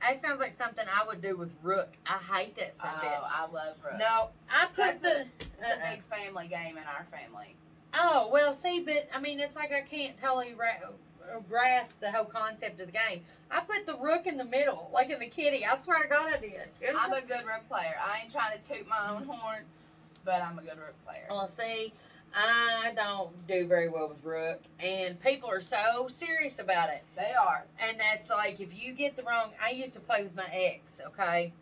that 0.00 0.20
sounds 0.20 0.40
like 0.40 0.54
something 0.54 0.84
I 0.92 1.06
would 1.06 1.20
do 1.22 1.36
with 1.36 1.50
Rook. 1.62 1.90
I 2.06 2.18
hate 2.18 2.56
that 2.56 2.72
Oh, 2.82 2.84
subject. 2.92 3.14
I 3.24 3.42
love 3.42 3.76
Rook. 3.84 3.98
no, 3.98 4.28
I 4.50 4.66
put 4.66 4.76
That's 5.00 5.02
the. 5.02 5.20
It's 5.40 5.46
uh-uh. 5.62 5.74
a 5.86 5.94
big 5.96 6.02
family 6.04 6.48
game 6.48 6.76
in 6.76 6.84
our 6.84 7.06
family. 7.10 7.54
Oh 7.94 8.30
well, 8.32 8.54
see, 8.54 8.80
but 8.80 9.08
I 9.14 9.20
mean, 9.20 9.38
it's 9.38 9.54
like 9.54 9.70
I 9.70 9.82
can't 9.82 10.18
totally 10.20 10.54
ra- 10.54 10.88
uh, 11.32 11.40
grasp 11.48 12.00
the 12.00 12.10
whole 12.10 12.24
concept 12.24 12.80
of 12.80 12.86
the 12.86 12.92
game. 12.92 13.20
I 13.50 13.60
put 13.60 13.84
the 13.86 13.96
Rook 13.98 14.26
in 14.26 14.38
the 14.38 14.44
middle, 14.46 14.90
like 14.94 15.10
in 15.10 15.20
the 15.20 15.26
kitty. 15.26 15.64
I 15.66 15.76
swear 15.76 16.02
to 16.02 16.08
God, 16.08 16.32
I 16.34 16.38
did. 16.40 16.62
I'm 16.98 17.12
a 17.12 17.20
good 17.20 17.44
Rook 17.44 17.68
player. 17.68 17.94
I 18.02 18.20
ain't 18.22 18.32
trying 18.32 18.58
to 18.58 18.66
toot 18.66 18.88
my 18.88 19.10
own 19.10 19.24
horn, 19.24 19.62
but 20.24 20.42
I'm 20.42 20.58
a 20.58 20.62
good 20.62 20.78
Rook 20.78 20.94
player. 21.04 21.26
Well, 21.28 21.48
see, 21.48 21.92
I 22.34 22.92
don't 22.96 23.46
do 23.46 23.66
very 23.66 23.88
well 23.88 24.08
with 24.08 24.24
Rook, 24.24 24.60
and 24.80 25.20
people 25.20 25.50
are 25.50 25.60
so 25.60 26.08
serious 26.08 26.58
about 26.58 26.88
it. 26.88 27.02
They 27.16 27.32
are. 27.32 27.64
And 27.78 28.00
that's 28.00 28.30
like 28.30 28.60
if 28.60 28.68
you 28.72 28.92
get 28.92 29.16
the 29.16 29.22
wrong. 29.22 29.52
I 29.62 29.70
used 29.70 29.94
to 29.94 30.00
play 30.00 30.22
with 30.22 30.34
my 30.34 30.48
ex, 30.52 31.00
okay, 31.08 31.52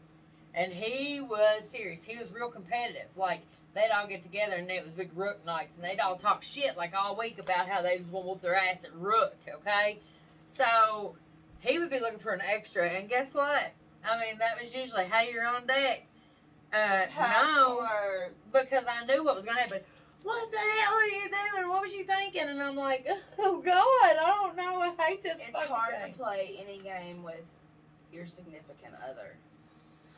and 0.55 0.73
he 0.73 1.21
was 1.21 1.69
serious. 1.69 2.03
He 2.03 2.19
was 2.19 2.31
real 2.33 2.51
competitive. 2.51 3.09
Like 3.17 3.41
they'd 3.75 3.91
all 3.93 4.07
get 4.07 4.23
together 4.23 4.55
and 4.55 4.71
it 4.71 4.85
was 4.85 4.93
big 4.93 5.11
rook 5.17 5.45
nights, 5.45 5.75
and 5.77 5.85
they'd 5.85 6.01
all 6.01 6.17
talk 6.17 6.43
shit 6.43 6.77
like 6.77 6.93
all 6.95 7.17
week 7.17 7.39
about 7.39 7.69
how 7.69 7.83
they 7.83 7.99
was 7.99 8.07
gonna 8.07 8.27
whoop 8.27 8.41
their 8.41 8.55
ass 8.55 8.85
at 8.85 8.95
rook, 8.95 9.37
okay. 9.57 9.99
So 10.49 11.15
he 11.61 11.79
would 11.79 11.91
be 11.91 12.01
looking 12.01 12.19
for 12.19 12.33
an 12.33 12.43
extra, 12.43 12.89
and 12.89 13.09
guess 13.09 13.35
what? 13.35 13.73
I 14.05 14.21
mean 14.21 14.39
that 14.39 14.61
was 14.61 14.73
usually 14.75 15.05
hey 15.05 15.33
you're 15.33 15.47
on 15.47 15.67
deck. 15.67 16.07
Uh, 16.73 17.07
no, 17.19 17.81
Backwards. 17.83 18.35
because 18.53 18.85
I 18.89 19.05
knew 19.07 19.25
what 19.25 19.35
was 19.37 19.45
gonna 19.45 19.61
happen. 19.61 19.81
What 20.23 20.51
the 20.51 20.59
hell 20.59 20.95
are 20.95 21.05
you 21.05 21.29
doing? 21.29 21.69
What 21.69 21.83
was 21.83 21.93
you 21.93 22.05
thinking? 22.05 22.43
And 22.43 22.63
I'm 22.63 22.77
like, 22.77 23.07
oh 23.39 23.61
God, 23.61 23.75
I 23.75 24.37
don't 24.43 24.57
know. 24.57 24.81
I 24.81 24.95
hate 25.03 25.23
this. 25.23 25.41
It's 25.47 25.59
hard 25.59 25.95
game. 26.01 26.13
to 26.13 26.19
play 26.19 26.57
any 26.63 26.79
game 26.79 27.23
with 27.23 27.43
your 28.13 28.27
significant 28.27 28.95
other. 29.09 29.35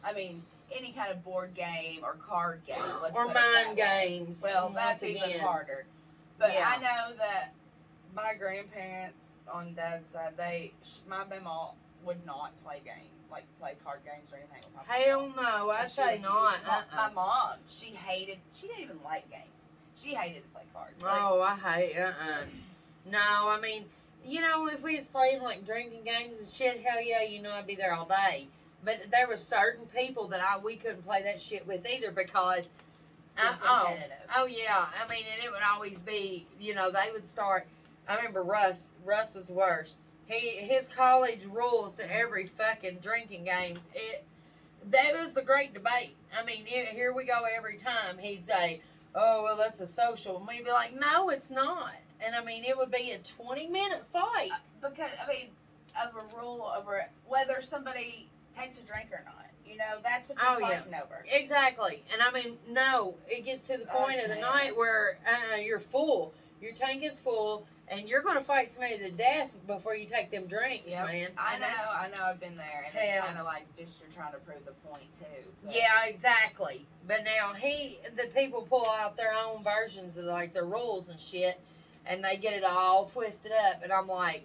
I 0.04 0.12
mean, 0.12 0.42
any 0.74 0.92
kind 0.92 1.10
of 1.12 1.24
board 1.24 1.54
game 1.54 2.00
or 2.02 2.14
card 2.14 2.62
game. 2.66 2.76
Or 3.14 3.26
mind 3.26 3.76
games. 3.76 4.42
Well, 4.42 4.72
that's 4.74 5.02
even 5.02 5.38
harder. 5.38 5.86
But 6.38 6.52
Yeah. 6.52 6.68
I 6.76 6.82
know 6.82 7.16
that 7.18 7.52
my 8.14 8.34
grandparents 8.34 9.26
on 9.52 9.74
dad's 9.74 10.10
side, 10.10 10.34
they, 10.36 10.72
my 11.08 11.24
mama 11.24 11.70
would 12.04 12.24
not 12.26 12.50
play 12.64 12.80
game, 12.84 13.11
like 13.32 13.44
play 13.58 13.74
card 13.84 14.00
games 14.04 14.30
or 14.32 14.36
anything 14.36 14.60
with 14.76 14.86
my 14.86 14.94
Hell 14.94 15.28
mama. 15.28 15.42
no, 15.66 15.70
I'd 15.70 15.90
say 15.90 16.18
not. 16.18 16.58
My, 16.66 16.72
Uh-uh. 16.78 17.08
my 17.08 17.14
mom, 17.14 17.52
she 17.68 17.86
hated, 17.86 18.38
she 18.54 18.68
didn't 18.68 18.82
even 18.82 18.98
like 19.04 19.28
games. 19.30 19.46
She 19.96 20.10
hated 20.14 20.42
to 20.44 20.48
play 20.50 20.62
cards. 20.72 21.02
Like, 21.02 21.12
Oh, 21.20 21.40
I 21.40 21.56
hate. 21.56 21.96
Uh 21.98 22.08
uh 22.08 22.44
No, 23.10 23.18
I 23.18 23.58
mean, 23.60 23.84
you 24.24 24.40
know, 24.40 24.68
if 24.68 24.82
we 24.82 24.96
was 24.96 25.06
playing 25.06 25.42
like 25.42 25.66
drinking 25.66 26.04
games 26.04 26.38
and 26.38 26.48
shit, 26.48 26.82
hell 26.84 27.02
yeah, 27.02 27.22
you 27.22 27.42
know, 27.42 27.50
I'd 27.52 27.66
be 27.66 27.74
there 27.74 27.92
all 27.94 28.06
day. 28.06 28.46
But 28.84 29.10
there 29.10 29.28
were 29.28 29.36
certain 29.36 29.86
people 29.86 30.28
that 30.28 30.40
I 30.40 30.58
we 30.58 30.76
couldn't 30.76 31.04
play 31.04 31.22
that 31.22 31.40
shit 31.40 31.66
with 31.66 31.86
either 31.86 32.10
because. 32.10 32.64
oh, 33.38 33.96
oh 34.36 34.46
yeah. 34.46 34.86
I 35.02 35.08
mean, 35.08 35.24
and 35.34 35.44
it 35.44 35.50
would 35.50 35.62
always 35.62 35.98
be, 36.00 36.46
you 36.60 36.74
know, 36.74 36.90
they 36.90 37.10
would 37.12 37.28
start. 37.28 37.66
I 38.08 38.16
remember 38.16 38.42
Russ. 38.42 38.88
Russ 39.04 39.34
was 39.34 39.46
the 39.46 39.52
worst. 39.54 39.94
He 40.32 40.48
his 40.66 40.88
college 40.88 41.44
rules 41.50 41.94
to 41.96 42.14
every 42.16 42.46
fucking 42.46 42.98
drinking 43.02 43.44
game. 43.44 43.78
It 43.94 44.24
that 44.90 45.14
was 45.18 45.32
the 45.32 45.42
great 45.42 45.74
debate. 45.74 46.16
I 46.36 46.44
mean, 46.44 46.64
it, 46.66 46.88
here 46.88 47.12
we 47.14 47.24
go 47.24 47.42
every 47.56 47.76
time. 47.76 48.18
He'd 48.18 48.44
say, 48.44 48.80
"Oh 49.14 49.42
well, 49.44 49.56
that's 49.56 49.80
a 49.80 49.86
social," 49.86 50.38
and 50.38 50.46
we'd 50.46 50.64
be 50.64 50.70
like, 50.70 50.98
"No, 50.98 51.28
it's 51.30 51.50
not." 51.50 51.92
And 52.24 52.34
I 52.34 52.42
mean, 52.44 52.64
it 52.64 52.76
would 52.76 52.90
be 52.90 53.12
a 53.12 53.18
twenty 53.18 53.66
minute 53.68 54.02
fight. 54.12 54.50
because 54.80 55.10
I 55.24 55.28
mean, 55.30 55.46
of 56.02 56.14
a 56.16 56.36
rule 56.40 56.72
over 56.76 57.00
whether 57.26 57.60
somebody 57.60 58.28
takes 58.56 58.78
a 58.78 58.82
drink 58.82 59.08
or 59.12 59.22
not. 59.24 59.46
You 59.66 59.78
know, 59.78 59.98
that's 60.02 60.28
what 60.28 60.38
you're 60.38 60.50
Oh, 60.50 60.58
yeah. 60.70 60.78
fighting 60.80 60.94
over. 60.94 61.24
Exactly. 61.30 62.02
And 62.12 62.20
I 62.20 62.30
mean, 62.32 62.58
no, 62.68 63.14
it 63.28 63.44
gets 63.44 63.68
to 63.68 63.78
the 63.78 63.86
point 63.86 64.20
of 64.20 64.28
the 64.28 64.36
night 64.36 64.76
where 64.76 65.16
uh, 65.26 65.56
you're 65.56 65.80
full. 65.80 66.34
Your 66.60 66.72
tank 66.72 67.02
is 67.04 67.18
full, 67.20 67.66
and 67.88 68.08
you're 68.08 68.22
going 68.22 68.36
to 68.38 68.44
fight 68.44 68.72
somebody 68.72 68.98
to 68.98 69.10
death 69.10 69.50
before 69.66 69.94
you 69.94 70.06
take 70.06 70.30
them 70.30 70.46
drinks, 70.46 70.88
Yep. 70.88 71.06
man. 71.06 71.28
I 71.36 71.52
And 71.54 71.62
know, 71.62 71.68
I 71.68 72.08
know, 72.08 72.24
I've 72.24 72.40
been 72.40 72.56
there, 72.56 72.84
and 72.86 72.94
Hell. 72.94 73.16
it's 73.18 73.26
kind 73.26 73.38
of 73.38 73.44
like 73.44 73.64
just 73.76 74.00
you're 74.00 74.10
trying 74.10 74.32
to 74.32 74.38
prove 74.38 74.64
the 74.64 74.72
point 74.88 75.12
too. 75.18 75.24
But- 75.64 75.74
Yeah, 75.74 76.04
exactly. 76.06 76.86
But 77.06 77.24
now 77.24 77.52
he, 77.54 77.98
the 78.16 78.28
people 78.34 78.62
pull 78.62 78.88
out 78.88 79.16
their 79.16 79.32
own 79.34 79.62
versions 79.64 80.16
of 80.16 80.24
like 80.24 80.54
their 80.54 80.64
rules 80.64 81.08
and 81.08 81.20
shit, 81.20 81.60
and 82.06 82.24
they 82.24 82.36
get 82.36 82.54
it 82.54 82.64
all 82.64 83.06
twisted 83.06 83.52
up, 83.52 83.82
and 83.82 83.92
I'm 83.92 84.08
like, 84.08 84.44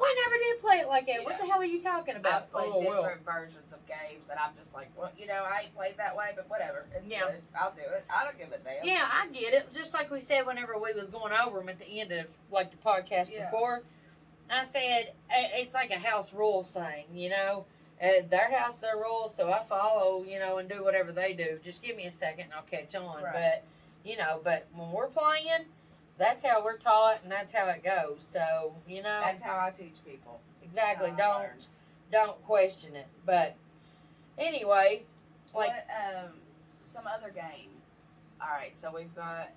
we 0.00 0.14
never 0.24 0.36
did 0.36 0.60
play 0.60 0.76
it 0.78 0.88
like 0.88 1.06
that. 1.06 1.24
What 1.24 1.32
Yeah. 1.34 1.38
the 1.46 1.46
hell 1.52 1.60
are 1.60 1.64
you 1.64 1.82
talking 1.82 2.16
about? 2.16 2.42
I've 2.42 2.50
played 2.52 2.70
Oh, 2.72 2.78
well. 2.80 3.02
different 3.02 3.24
versions 3.24 3.72
of 3.72 3.84
games, 3.86 4.28
and 4.30 4.38
I'm 4.38 4.54
just 4.56 4.72
like, 4.74 4.88
well, 4.96 5.10
you 5.18 5.26
know, 5.26 5.44
I 5.44 5.62
ain't 5.64 5.74
played 5.74 5.96
that 5.96 6.16
way, 6.16 6.30
but 6.36 6.48
whatever. 6.48 6.86
It's 6.94 7.06
Yeah. 7.06 7.26
good. 7.26 7.42
I'll 7.54 7.72
do 7.72 7.80
it. 7.80 8.04
I 8.08 8.24
don't 8.24 8.38
give 8.38 8.52
a 8.52 8.58
damn. 8.58 8.84
Yeah, 8.84 9.08
I 9.10 9.26
get 9.28 9.54
it. 9.54 9.72
Just 9.74 9.92
like 9.94 10.10
we 10.10 10.20
said 10.20 10.46
whenever 10.46 10.78
we 10.78 10.92
was 10.92 11.10
going 11.10 11.32
over 11.32 11.58
them 11.58 11.68
at 11.68 11.78
the 11.78 12.00
end 12.00 12.12
of 12.12 12.26
like 12.50 12.70
the 12.70 12.76
podcast 12.78 13.30
Yeah. 13.30 13.46
before, 13.46 13.82
I 14.50 14.62
said 14.64 15.14
it's 15.30 15.74
like 15.74 15.90
a 15.90 15.98
house 15.98 16.32
rule 16.32 16.62
thing, 16.64 17.04
you 17.12 17.28
know. 17.30 17.66
Uh, 18.00 18.22
their 18.30 18.48
house, 18.48 18.76
their 18.76 18.96
rules, 18.96 19.34
so 19.34 19.52
I 19.52 19.64
follow, 19.64 20.22
you 20.22 20.38
know, 20.38 20.58
and 20.58 20.68
do 20.68 20.84
whatever 20.84 21.10
they 21.10 21.32
do. 21.32 21.58
Just 21.64 21.82
give 21.82 21.96
me 21.96 22.06
a 22.06 22.12
second 22.12 22.44
and 22.44 22.54
I'll 22.54 22.62
catch 22.62 22.94
on. 22.94 23.20
Right. 23.24 23.32
But 23.32 23.64
you 24.08 24.16
know, 24.16 24.40
but 24.44 24.66
when 24.74 24.92
we're 24.92 25.08
playing, 25.08 25.66
that's 26.18 26.42
how 26.44 26.64
we're 26.64 26.76
taught 26.78 27.22
and 27.22 27.30
that's 27.30 27.52
how 27.52 27.66
it 27.68 27.82
goes. 27.84 28.18
So 28.20 28.74
you 28.88 29.02
know, 29.02 29.20
That's 29.22 29.42
how 29.42 29.58
I 29.58 29.70
teach 29.70 29.94
people. 30.04 30.40
exactly. 30.62 31.10
how 31.10 31.16
Don't 31.16 31.38
learned. 31.40 31.66
don't 32.12 32.44
question 32.44 32.96
it. 32.96 33.06
But 33.24 33.54
anyway, 34.38 35.02
like 35.54 35.68
what, 35.70 35.86
um, 36.24 36.30
some 36.82 37.04
other 37.06 37.30
games. 37.30 38.02
All 38.40 38.48
right, 38.50 38.76
so 38.76 38.92
we've 38.94 39.14
got 39.14 39.50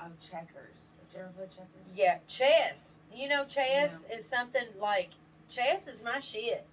oh 0.00 0.06
checkers. 0.20 0.92
Did 1.10 1.16
you 1.18 1.20
ever 1.20 1.30
play 1.36 1.46
checkers? 1.46 1.94
Yeah, 1.94 2.18
chess. 2.26 3.00
You 3.14 3.28
know, 3.28 3.44
chess 3.44 4.04
is 4.12 4.24
something 4.24 4.64
like 4.80 5.10
chess 5.48 5.86
is 5.86 6.02
my 6.02 6.20
shit. 6.20 6.66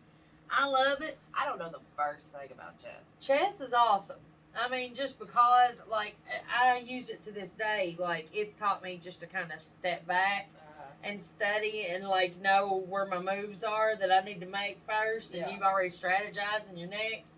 I 0.49 0.65
love 0.65 1.01
it. 1.01 1.17
I 1.33 1.45
don't 1.45 1.59
know 1.59 1.69
the 1.69 1.79
first 1.95 2.33
thing 2.33 2.49
about 2.51 2.77
chess. 2.77 3.17
Chess 3.21 3.61
is 3.61 3.71
awesome. 3.73 4.17
I 4.55 4.69
mean, 4.69 4.95
just 4.95 5.17
because 5.19 5.81
like 5.89 6.15
I 6.53 6.79
use 6.79 7.09
it 7.09 7.23
to 7.25 7.31
this 7.31 7.51
day, 7.51 7.95
like 7.99 8.29
it's 8.33 8.55
taught 8.55 8.83
me 8.83 8.99
just 9.01 9.19
to 9.21 9.27
kind 9.27 9.51
of 9.51 9.61
step 9.61 10.05
back 10.07 10.49
Uh, 10.55 11.07
and 11.07 11.21
study 11.23 11.87
and 11.89 12.07
like 12.07 12.35
know 12.41 12.83
where 12.87 13.05
my 13.05 13.19
moves 13.19 13.63
are 13.63 13.95
that 13.95 14.11
I 14.11 14.21
need 14.25 14.39
to 14.41 14.45
make 14.47 14.77
first, 14.87 15.33
and 15.33 15.41
Yeah. 15.41 15.49
you've 15.49 15.63
already 15.63 15.89
strategized 15.89 16.69
in 16.69 16.77
your 16.77 16.89
next. 16.89 17.31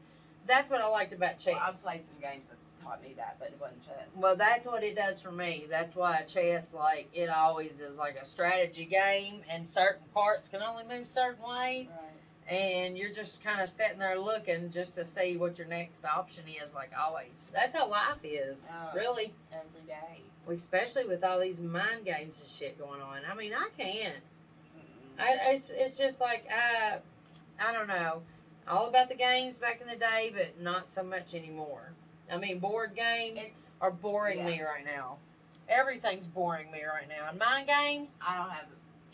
That's 0.46 0.70
what 0.70 0.82
I 0.82 0.88
liked 0.88 1.14
about 1.14 1.40
chess. 1.40 1.54
well, 1.56 1.64
I've 1.64 1.82
played 1.82 2.04
some 2.06 2.20
games 2.20 2.48
that's 2.50 2.66
taught 2.84 3.02
me 3.02 3.14
that, 3.16 3.38
but 3.40 3.50
it 3.50 3.58
wasn't 3.62 3.86
chess. 3.86 4.10
Well, 4.16 4.36
that's 4.36 4.66
what 4.66 4.84
it 4.84 4.96
does 4.96 5.22
for 5.22 5.32
me. 5.32 5.68
That's 5.70 5.96
why 5.96 6.24
chess, 6.24 6.74
like, 6.74 7.08
it 7.14 7.30
always 7.30 7.80
is 7.80 7.96
like 7.98 8.16
a 8.16 8.26
strategy 8.26 8.86
game, 8.86 9.42
and 9.50 9.68
certain 9.70 10.04
parts 10.14 10.50
can 10.50 10.62
only 10.62 10.84
move 10.84 11.08
certain 11.08 11.42
ways, 11.44 11.92
right. 11.94 12.13
And 12.50 12.98
you're 12.98 13.12
just 13.14 13.44
kind 13.44 13.62
of 13.62 13.70
sitting 13.70 14.00
there 14.00 14.20
looking 14.20 14.72
just 14.72 14.96
to 14.96 15.06
see 15.06 15.38
what 15.38 15.58
your 15.58 15.68
next 15.68 16.04
option 16.06 16.44
is, 16.48 16.74
like 16.74 16.92
always. 17.00 17.32
That's 17.54 17.76
how 17.76 17.90
life 17.90 18.18
is, 18.24 18.68
Oh. 18.72 18.92
really. 18.96 19.34
every 19.52 19.88
day. 19.88 20.22
Especially 20.50 21.06
with 21.06 21.24
all 21.24 21.40
these 21.40 21.60
mind 21.60 22.04
games 22.06 22.40
and 22.40 22.50
shit 22.50 22.78
going 22.78 23.02
on. 23.02 23.22
I 23.30 23.34
mean, 23.36 23.54
I 23.54 23.70
can't. 23.78 24.16
I, 25.18 25.38
it's, 25.54 25.70
it's 25.74 25.98
just 25.98 26.20
like, 26.20 26.46
I, 26.52 26.98
I 27.66 27.72
don't 27.72 27.88
know. 27.88 28.22
All 28.68 28.88
about 28.88 29.10
the 29.10 29.16
games 29.16 29.56
back 29.56 29.80
in 29.82 29.88
the 29.88 29.96
day, 29.96 30.32
but 30.36 30.62
not 30.62 30.90
so 30.90 31.04
much 31.04 31.34
anymore. 31.36 31.92
I 32.32 32.38
mean, 32.38 32.60
board 32.60 32.94
games 32.96 33.40
It's 33.42 33.62
are 33.80 33.92
boring 33.92 34.40
Yeah. 34.40 34.46
me 34.48 34.62
right 34.62 34.86
now. 34.86 35.18
Everything's 35.70 36.26
boring 36.26 36.72
me 36.72 36.84
right 36.84 37.08
now. 37.08 37.30
And 37.30 37.38
mind 37.40 37.68
games, 37.68 38.10
I 38.22 38.38
don't 38.38 38.50
have 38.50 38.66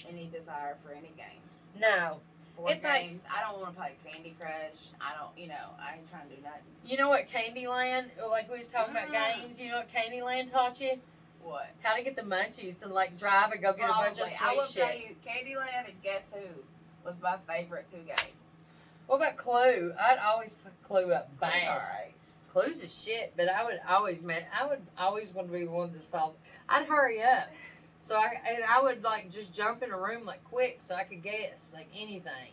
any 0.08 0.28
desire 0.34 0.78
for 0.84 0.92
any 0.92 1.12
games. 1.18 1.68
no. 1.80 2.20
Board 2.60 2.72
It's 2.74 2.84
like- 2.84 3.12
I 3.34 3.42
don't 3.42 3.62
want 3.62 3.74
to 3.74 3.80
play 3.80 3.96
Candy 4.06 4.36
Crush. 4.40 4.90
I 5.00 5.16
don't. 5.18 5.38
You 5.38 5.48
know, 5.48 5.70
I 5.80 5.96
ain't 5.96 6.10
trying 6.10 6.28
to 6.30 6.36
do 6.36 6.42
nothing. 6.42 6.62
You 6.86 6.98
know 6.98 7.08
what 7.10 7.28
Candyland, 7.30 8.10
like 8.30 8.52
we 8.52 8.60
was 8.60 8.70
talking 8.70 8.92
about 8.96 9.08
Mm. 9.10 9.42
games, 9.42 9.60
you 9.60 9.70
know 9.70 9.78
what 9.78 9.90
Candyland 9.92 10.52
taught 10.52 10.80
you? 10.82 11.00
What? 11.42 11.68
How 11.82 11.96
to 11.96 12.04
get 12.04 12.16
the 12.18 12.22
munchies 12.24 12.82
and 12.84 12.92
like 12.92 13.18
drive 13.18 13.52
and 13.54 13.62
go 13.62 13.72
get 13.74 13.86
a 13.90 13.94
bunch 13.94 14.20
of 14.20 14.28
Probably. 14.30 14.36
I 14.42 14.54
will 14.56 14.66
sweet 14.66 14.82
tell 14.84 14.92
shit. 14.92 15.10
you, 15.10 15.16
Candyland 15.26 15.88
and 15.90 16.02
Guess 16.04 16.34
Who 16.34 16.64
was 17.06 17.20
my 17.22 17.38
favorite 17.48 17.88
two 17.90 18.00
games. 18.00 18.54
What 19.08 19.18
about 19.18 19.38
Clue? 19.38 19.94
I'd 19.98 20.20
always 20.20 20.56
put 20.56 20.74
Clue 20.84 21.14
up 21.14 21.30
bad. 21.40 21.68
alright. 21.68 22.14
Clues 22.52 22.82
is 22.82 22.94
shit, 22.94 23.34
but 23.38 23.48
I 23.48 23.64
would 23.64 23.80
always 23.88 24.22
man, 24.22 24.44
I 24.54 24.66
would 24.68 24.82
always 24.98 25.30
want 25.34 25.48
to 25.48 25.54
be 25.54 25.64
the 25.66 25.72
one 25.72 25.94
to 25.94 26.02
solve. 26.02 26.36
I'd 26.68 26.86
hurry 26.88 27.22
up, 27.24 27.48
so 28.10 28.16
I 28.16 28.42
and 28.50 28.64
I 28.68 28.82
would 28.82 29.04
like 29.04 29.30
just 29.30 29.54
jump 29.54 29.84
in 29.84 29.92
a 29.92 30.02
room 30.02 30.26
like 30.26 30.44
quick 30.46 30.80
so 30.86 30.96
I 30.96 31.04
could 31.04 31.22
guess 31.22 31.72
like 31.76 31.88
anything, 31.96 32.52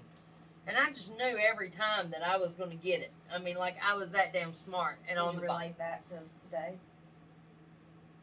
and 0.67 0.77
I 0.77 0.93
just 0.93 1.11
knew 1.17 1.39
every 1.51 1.71
time 1.71 2.11
that 2.11 2.23
I 2.23 2.37
was 2.37 2.55
going 2.55 2.69
to 2.69 2.77
get 2.77 3.01
it. 3.01 3.11
I 3.35 3.39
mean, 3.39 3.57
like 3.57 3.77
I 3.83 3.97
was 3.97 4.11
that 4.11 4.35
damn 4.35 4.55
smart 4.55 4.99
and 5.09 5.17
Can 5.17 5.27
on 5.27 5.35
you 5.35 5.41
the 5.41 5.47
relate 5.47 5.79
that 5.79 6.05
to 6.09 6.17
today? 6.45 6.75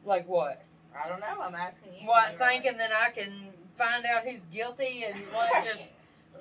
Like 0.06 0.30
what? 0.30 0.62
I 0.96 1.10
don't 1.10 1.22
know. 1.22 1.42
I'm 1.42 1.56
asking 1.56 1.94
you. 2.00 2.08
What 2.08 2.26
Can 2.26 2.34
you 2.34 2.40
relate? 2.40 2.62
thinking 2.62 2.78
that 2.78 2.92
I 2.92 3.10
can 3.10 3.50
find 3.74 4.06
out 4.06 4.26
who's 4.26 4.42
guilty 4.54 5.04
and 5.04 5.16
what 5.34 5.52
just 5.66 5.90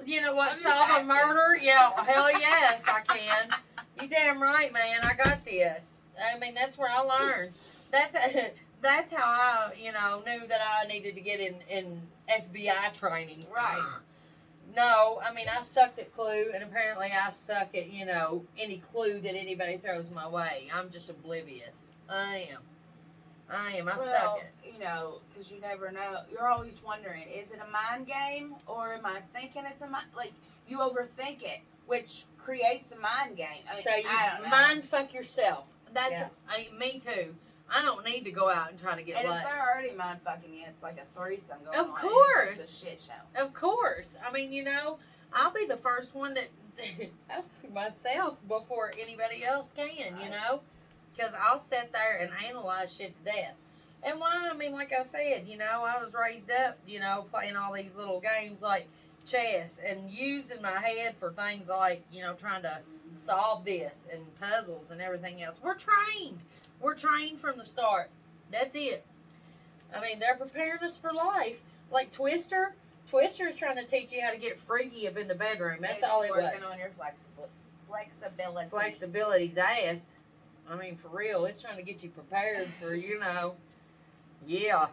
you 0.04 0.20
know 0.20 0.34
what 0.34 0.52
I'm 0.52 0.60
solve 0.60 1.00
a 1.00 1.04
murder? 1.04 1.56
Yeah, 1.58 2.04
hell 2.04 2.30
yes 2.38 2.82
I 2.86 3.00
can. 3.00 3.48
You 3.98 4.08
damn 4.08 4.42
right, 4.42 4.70
man. 4.74 5.00
I 5.04 5.14
got 5.14 5.42
this. 5.46 6.02
I 6.22 6.38
mean 6.38 6.54
that's 6.54 6.76
where 6.76 6.90
I 6.90 7.00
learned. 7.00 7.54
That's 7.90 8.14
that's 8.82 9.12
how 9.12 9.22
I 9.24 9.72
you 9.80 9.92
know 9.92 10.22
knew 10.26 10.46
that 10.48 10.60
I 10.60 10.86
needed 10.88 11.14
to 11.14 11.20
get 11.20 11.40
in 11.40 11.54
in 11.70 12.02
FBI 12.28 12.92
training. 12.94 13.46
Right. 13.54 13.82
No, 14.74 15.20
I 15.22 15.34
mean 15.34 15.48
I 15.54 15.60
sucked 15.60 15.98
at 15.98 16.14
Clue, 16.14 16.46
and 16.54 16.62
apparently 16.62 17.08
I 17.08 17.30
suck 17.30 17.74
at 17.74 17.92
you 17.92 18.06
know 18.06 18.42
any 18.58 18.78
clue 18.78 19.20
that 19.20 19.36
anybody 19.36 19.76
throws 19.76 20.10
my 20.10 20.26
way. 20.26 20.68
I'm 20.74 20.88
just 20.90 21.10
oblivious. 21.10 21.90
I 22.08 22.48
am. 22.52 22.60
I 23.50 23.72
am. 23.76 23.88
I 23.88 23.98
well, 23.98 24.06
suck 24.06 24.38
at. 24.40 24.72
you 24.72 24.78
know, 24.78 25.20
because 25.28 25.50
you 25.50 25.60
never 25.60 25.90
know. 25.90 26.20
You're 26.30 26.48
always 26.48 26.80
wondering: 26.82 27.24
is 27.28 27.52
it 27.52 27.58
a 27.58 27.70
mind 27.70 28.06
game, 28.06 28.54
or 28.66 28.94
am 28.94 29.04
I 29.04 29.20
thinking 29.34 29.64
it's 29.66 29.82
a 29.82 29.88
mind? 29.88 30.06
Like 30.16 30.32
you 30.66 30.78
overthink 30.78 31.42
it, 31.42 31.60
which 31.86 32.24
creates 32.38 32.92
a 32.92 32.98
mind 32.98 33.36
game. 33.36 33.64
I 33.70 33.74
mean, 33.74 33.84
So 33.84 33.94
you 33.94 34.08
I 34.08 34.30
don't 34.32 34.44
know. 34.44 34.48
mind 34.48 34.84
fuck 34.84 35.12
yourself. 35.12 35.66
That's 35.92 36.12
Yeah. 36.12 36.28
I, 36.48 36.68
me 36.78 36.98
too. 36.98 37.34
I 37.74 37.82
don't 37.82 38.04
need 38.04 38.24
to 38.24 38.30
go 38.30 38.50
out 38.50 38.70
and 38.70 38.80
try 38.80 38.94
to 38.96 39.02
get 39.02 39.16
And 39.16 39.28
laid. 39.28 39.38
if 39.38 39.44
they're 39.44 39.70
already 39.72 39.94
mind 39.94 40.20
fucking 40.24 40.52
you, 40.52 40.64
it's 40.68 40.82
like 40.82 40.98
a 40.98 41.18
threesome 41.18 41.58
going 41.64 41.78
Of 41.78 41.86
on. 41.90 42.00
and 42.00 42.10
course. 42.10 42.60
it's 42.60 42.82
a 42.82 42.86
shit 42.86 43.00
show. 43.00 43.40
Of 43.42 43.54
course. 43.54 44.16
I 44.26 44.32
mean, 44.32 44.52
you 44.52 44.62
know, 44.64 44.98
I'll 45.32 45.52
be 45.52 45.66
the 45.66 45.78
first 45.78 46.14
one 46.14 46.34
that 46.34 46.48
myself 47.72 48.38
before 48.48 48.92
anybody 49.00 49.44
else 49.44 49.70
can. 49.76 50.16
You 50.22 50.30
know, 50.30 50.60
because 51.16 51.32
I'll 51.40 51.60
sit 51.60 51.92
there 51.92 52.18
and 52.20 52.30
analyze 52.48 52.92
shit 52.94 53.14
to 53.18 53.32
death. 53.32 53.54
And 54.02 54.18
why? 54.18 54.48
I 54.52 54.56
mean, 54.56 54.72
like 54.72 54.92
I 54.92 55.02
said, 55.04 55.44
you 55.46 55.56
know, 55.56 55.84
I 55.84 56.02
was 56.02 56.12
raised 56.12 56.50
up, 56.50 56.76
you 56.86 56.98
know, 57.00 57.26
playing 57.30 57.56
all 57.56 57.72
these 57.72 57.94
little 57.96 58.20
games 58.20 58.60
like 58.60 58.86
chess 59.26 59.78
and 59.86 60.10
using 60.10 60.60
my 60.60 60.80
head 60.80 61.14
for 61.20 61.30
things 61.32 61.68
like, 61.68 62.02
you 62.12 62.22
know, 62.22 62.34
trying 62.34 62.62
to 62.62 62.78
solve 63.14 63.64
this 63.64 64.00
and 64.12 64.22
puzzles 64.40 64.90
and 64.90 65.00
everything 65.00 65.42
else. 65.42 65.60
We're 65.62 65.76
trained. 65.76 66.40
We're 66.82 66.94
trained 66.94 67.40
from 67.40 67.56
the 67.58 67.64
start. 67.64 68.10
That's 68.50 68.74
it. 68.74 69.04
I 69.94 70.00
mean, 70.00 70.18
they're 70.18 70.36
preparing 70.36 70.82
us 70.82 70.96
for 70.96 71.12
life. 71.12 71.58
Like 71.90 72.10
Twister, 72.12 72.74
Twister 73.08 73.48
is 73.48 73.56
trying 73.56 73.76
to 73.76 73.84
teach 73.84 74.12
you 74.12 74.20
how 74.22 74.30
to 74.32 74.38
get 74.38 74.58
freaky 74.60 75.06
up 75.06 75.16
in 75.16 75.28
the 75.28 75.34
bedroom. 75.34 75.78
That's 75.80 75.98
It's 75.98 76.04
all 76.04 76.22
it 76.22 76.30
was. 76.30 76.42
working 76.44 76.64
on 76.64 76.78
your 76.78 76.90
flexible 76.96 77.48
flexibility. 77.88 78.70
Flexibility's 78.70 79.56
ass. 79.58 80.00
I 80.70 80.76
mean, 80.76 80.96
for 80.96 81.08
real, 81.08 81.44
it's 81.44 81.60
trying 81.60 81.76
to 81.76 81.82
get 81.82 82.02
you 82.02 82.08
prepared 82.10 82.68
for, 82.80 82.94
you 82.94 83.18
know, 83.20 83.54
yeah. 84.46 84.86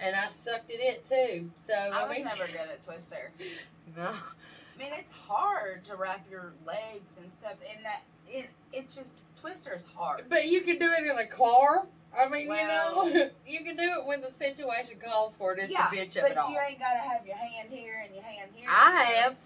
And 0.00 0.16
I 0.16 0.28
sucked 0.28 0.70
at 0.70 0.80
it 0.80 1.06
too. 1.08 1.50
So 1.66 1.74
I 1.74 1.88
I, 1.88 2.08
was 2.08 2.16
mean, 2.16 2.24
never 2.24 2.46
good 2.46 2.56
at 2.56 2.82
Twister. 2.84 3.30
no. 3.96 4.04
I 4.04 4.78
mean, 4.78 4.92
it's 4.92 5.12
hard 5.12 5.84
to 5.86 5.96
wrap 5.96 6.20
your 6.30 6.52
legs 6.66 7.12
and 7.20 7.30
stuff 7.30 7.56
and 7.74 7.84
that. 7.84 8.02
It, 8.28 8.48
it's 8.72 8.94
just 8.96 9.12
Twister's 9.40 9.84
hard. 9.94 10.24
But 10.28 10.46
you 10.48 10.60
can 10.62 10.78
do 10.78 10.90
it 10.90 11.04
in 11.04 11.18
a 11.18 11.26
car. 11.26 11.86
I 12.18 12.28
mean, 12.28 12.48
Well- 12.48 13.06
you 13.08 13.14
know, 13.14 13.30
you 13.46 13.62
can 13.64 13.76
do 13.76 13.82
it 14.00 14.06
when 14.06 14.20
the 14.22 14.30
situation 14.30 14.96
calls 15.04 15.34
for 15.34 15.52
it. 15.54 15.58
It's 15.60 15.72
yeah, 15.72 15.90
the 15.90 15.96
bitch 15.96 16.16
of 16.16 16.22
but 16.22 16.30
it 16.32 16.38
all. 16.38 16.50
you 16.50 16.58
ain't 16.68 16.78
gotta 16.78 16.98
have 16.98 17.26
your 17.26 17.36
hand 17.36 17.68
here 17.70 18.02
and 18.04 18.14
your 18.14 18.24
hand 18.24 18.50
here. 18.54 18.68
I 18.70 19.02
have. 19.02 19.36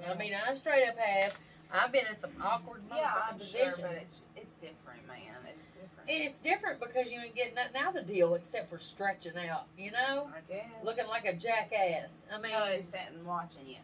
Yeah. 0.00 0.12
I 0.12 0.16
mean, 0.16 0.32
I 0.34 0.54
straight 0.54 0.86
up 0.88 0.96
have. 0.98 1.36
I've 1.72 1.90
been 1.90 2.06
in 2.08 2.18
some 2.18 2.30
awkward 2.40 2.82
yeah, 2.88 3.02
motherfucking 3.02 3.32
I'm 3.32 3.38
sure, 3.40 3.64
positions. 3.64 3.80
but 3.80 3.92
it's 3.96 4.18
just, 4.20 4.30
it's 4.36 4.52
different, 4.54 5.08
man. 5.08 5.18
It's 5.48 5.66
different. 5.66 6.08
and 6.10 6.22
it's 6.22 6.38
different 6.38 6.78
because 6.80 7.10
you 7.10 7.18
ain't 7.20 7.34
getting 7.34 7.54
nothing 7.56 7.76
out 7.76 7.96
of 7.96 8.06
the 8.06 8.12
deal 8.12 8.34
except 8.34 8.70
for 8.70 8.78
stretching 8.78 9.32
out, 9.50 9.64
you 9.76 9.90
know? 9.90 10.28
I 10.32 10.52
guess. 10.52 10.66
Looking 10.84 11.08
like 11.08 11.24
a 11.24 11.34
jackass. 11.34 12.26
I 12.32 12.40
mean, 12.40 12.52
so 12.52 12.64
it's 12.66 12.86
standing 12.86 13.24
watching 13.24 13.66
you. 13.66 13.76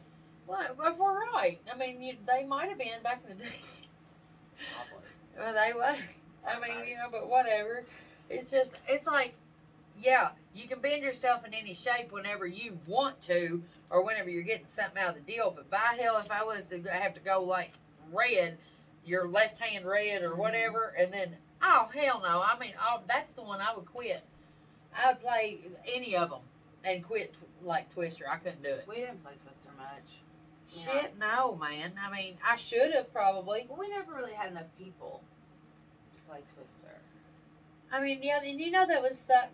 what, 0.47 0.77
but 0.77 0.97
we're 0.99 1.19
right. 1.33 1.59
I 1.73 1.77
mean, 1.77 2.01
you, 2.01 2.15
they 2.29 2.45
might 2.45 2.69
have 2.69 2.79
been 2.79 3.03
back 3.03 3.23
in 3.29 3.37
the 3.39 3.43
day. 3.45 3.51
Oh, 4.79 5.00
Well, 5.41 5.55
they 5.55 5.73
were. 5.73 5.83
I 6.47 6.61
mean, 6.61 6.87
you 6.87 6.97
know, 6.97 7.09
but 7.11 7.29
whatever. 7.29 7.85
It's 8.29 8.51
just, 8.51 8.75
it's 8.89 9.07
like, 9.07 9.35
yeah, 9.99 10.31
you 10.55 10.69
can 10.69 10.81
bend 10.81 11.03
yourself 11.03 11.47
in 11.47 11.55
any 11.55 11.75
shape 11.75 12.13
whenever 12.13 12.47
you 12.47 12.79
want 12.87 13.21
to, 13.23 13.63
or 13.89 14.05
whenever 14.05 14.29
you're 14.29 14.43
getting 14.43 14.67
something 14.67 15.01
out 15.01 15.17
of 15.17 15.27
the 15.27 15.33
deal. 15.33 15.53
But 15.55 15.71
by 15.71 15.99
hell, 15.99 16.19
if 16.19 16.31
I 16.31 16.45
was 16.45 16.67
to 16.67 16.83
have 16.91 17.15
to 17.15 17.21
go 17.21 17.43
like 17.43 17.73
red, 18.13 18.59
your 19.05 19.27
left 19.29 19.59
hand 19.59 19.87
red 19.87 20.23
or 20.23 20.31
mm-hmm. 20.31 20.41
whatever, 20.41 20.95
and 20.99 21.13
then 21.13 21.37
oh 21.63 21.89
hell 21.95 22.23
no, 22.23 22.43
I 22.43 22.59
mean, 22.59 22.73
oh 22.81 23.01
that's 23.09 23.33
the 23.33 23.43
one 23.43 23.61
I 23.61 23.75
would 23.75 23.87
quit. 23.87 24.23
I 24.97 25.13
would 25.13 25.21
play 25.21 25.59
any 25.93 26.17
of 26.17 26.31
them 26.31 26.41
and 26.85 27.05
quit 27.05 27.35
like 27.63 27.93
Twister. 27.93 28.25
I 28.31 28.37
couldn't 28.37 28.63
do 28.63 28.71
it. 28.71 28.85
We 28.89 28.97
didn't 28.97 29.23
play 29.23 29.33
Twister 29.45 29.71
much. 29.77 30.21
Shit, 30.73 31.19
no, 31.19 31.57
man. 31.57 31.93
I 32.01 32.15
mean, 32.15 32.37
I 32.49 32.57
should 32.57 32.93
have 32.95 33.13
probably. 33.13 33.67
Well, 33.69 33.79
we 33.79 33.89
never 33.89 34.15
really 34.15 34.33
had 34.33 34.53
enough 34.53 34.67
people 34.79 35.21
Twister. 36.39 36.97
I 37.93 38.01
mean, 38.01 38.21
yeah, 38.23 38.41
and 38.45 38.61
you 38.61 38.71
know 38.71 38.87
that 38.87 39.03
was 39.03 39.19
suck 39.19 39.49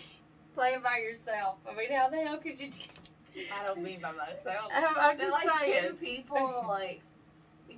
playing 0.54 0.82
by 0.82 0.98
yourself. 0.98 1.56
I 1.70 1.74
mean, 1.76 1.92
how 1.92 2.08
the 2.08 2.16
hell 2.16 2.38
could 2.38 2.58
you? 2.58 2.70
Do- 2.70 3.40
I 3.60 3.64
don't 3.66 3.82
mean 3.82 4.00
by 4.00 4.12
myself. 4.12 4.70
I'm, 4.74 4.84
I'm 4.98 5.18
just 5.18 5.30
like 5.30 5.60
saying. 5.60 5.88
two 5.88 5.94
people, 5.94 6.64
like 6.68 7.00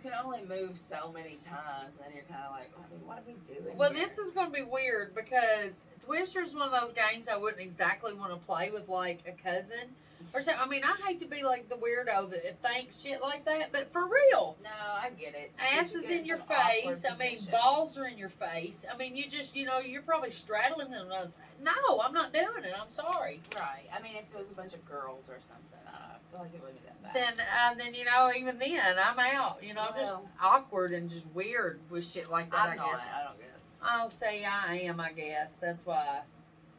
can 0.05 0.13
only 0.23 0.43
move 0.43 0.79
so 0.79 1.11
many 1.13 1.39
times, 1.43 1.97
and 2.05 2.15
you're 2.15 2.25
kind 2.25 2.45
of 2.45 2.53
like, 2.53 2.71
I 2.77 2.95
mean, 2.95 3.07
what 3.07 3.19
are 3.19 3.23
we 3.27 3.35
doing? 3.55 3.75
Well, 3.77 3.91
here? 3.91 4.07
this 4.07 4.19
is 4.19 4.33
going 4.33 4.49
to 4.49 4.53
be 4.53 4.63
weird 4.63 5.15
because 5.15 5.73
Twister 6.05 6.43
is 6.43 6.53
one 6.53 6.71
of 6.71 6.79
those 6.79 6.93
games 6.93 7.27
I 7.27 7.39
wouldn't 7.39 7.63
exactly 7.63 8.13
want 8.13 8.31
to 8.31 8.47
play 8.47 8.71
with 8.71 8.89
like 8.91 9.21
a 9.27 9.33
cousin 9.33 9.97
or 10.35 10.43
so. 10.43 10.53
I 10.53 10.69
mean, 10.69 10.83
I 10.85 10.95
hate 11.07 11.21
to 11.21 11.27
be 11.27 11.43
like 11.43 11.71
the 11.71 11.77
weirdo 11.77 12.31
that 12.31 12.61
thinks 12.61 13.01
shit 13.01 13.23
like 13.23 13.47
that, 13.47 13.73
but 13.73 13.91
for 13.95 14.05
real. 14.05 14.59
No, 14.63 14.71
I 14.71 15.09
get 15.19 15.35
it. 15.35 15.53
Ass 15.59 15.95
is 15.95 16.05
in 16.11 16.27
your 16.27 16.37
face. 16.39 17.03
I 17.11 17.17
mean, 17.17 17.39
balls 17.51 17.97
are 17.97 18.07
in 18.07 18.19
your 18.19 18.29
face. 18.29 18.85
I 18.93 18.99
mean, 18.99 19.17
you 19.17 19.27
just, 19.27 19.57
you 19.57 19.65
know, 19.65 19.79
you're 19.79 20.03
probably 20.03 20.33
straddling 20.33 20.91
them. 20.91 21.09
No, 21.09 22.01
I'm 22.03 22.13
not 22.13 22.35
doing 22.35 22.65
it. 22.65 22.75
I'm 22.79 22.93
sorry. 22.93 23.41
Right. 23.57 23.87
I 23.97 24.03
mean, 24.03 24.17
if 24.17 24.25
it 24.35 24.39
was 24.39 24.51
a 24.51 24.55
bunch 24.55 24.75
of 24.75 24.85
girls 24.85 25.25
or 25.31 25.39
something, 25.41 25.81
I, 25.87 26.14
don't 26.39 26.43
know, 26.43 26.49
I 26.49 26.49
feel 26.49 26.49
like 26.49 26.55
it 26.55 26.61
wouldn't 26.63 26.81
be 26.83 26.87
that 26.87 27.03
bad. 27.03 27.15
Then, 27.15 27.47
uh, 27.61 27.75
then 27.75 27.95
you 27.95 28.05
know, 28.05 28.33
even 28.37 28.59
then, 28.59 28.97
I'm 28.99 29.19
out. 29.19 29.63
You 29.63 29.75
know, 29.75 29.83
I'm 29.83 29.95
just 29.95 30.13
Well. 30.13 30.29
awkward 30.43 30.93
and 30.93 31.09
just 31.11 31.27
weird 31.35 31.81
with 31.91 32.07
shit 32.07 32.31
like 32.31 32.51
that. 32.51 32.59
I'm 32.61 32.73
I 32.73 32.77
not. 32.77 32.87
guess. 32.91 33.01
I 33.15 33.25
don't 33.25 33.39
guess. 33.39 33.49
I'll 33.83 34.11
say 34.11 34.45
I 34.45 34.77
am. 34.81 35.01
I 35.01 35.13
guess 35.13 35.55
that's 35.61 35.85
why 35.87 36.21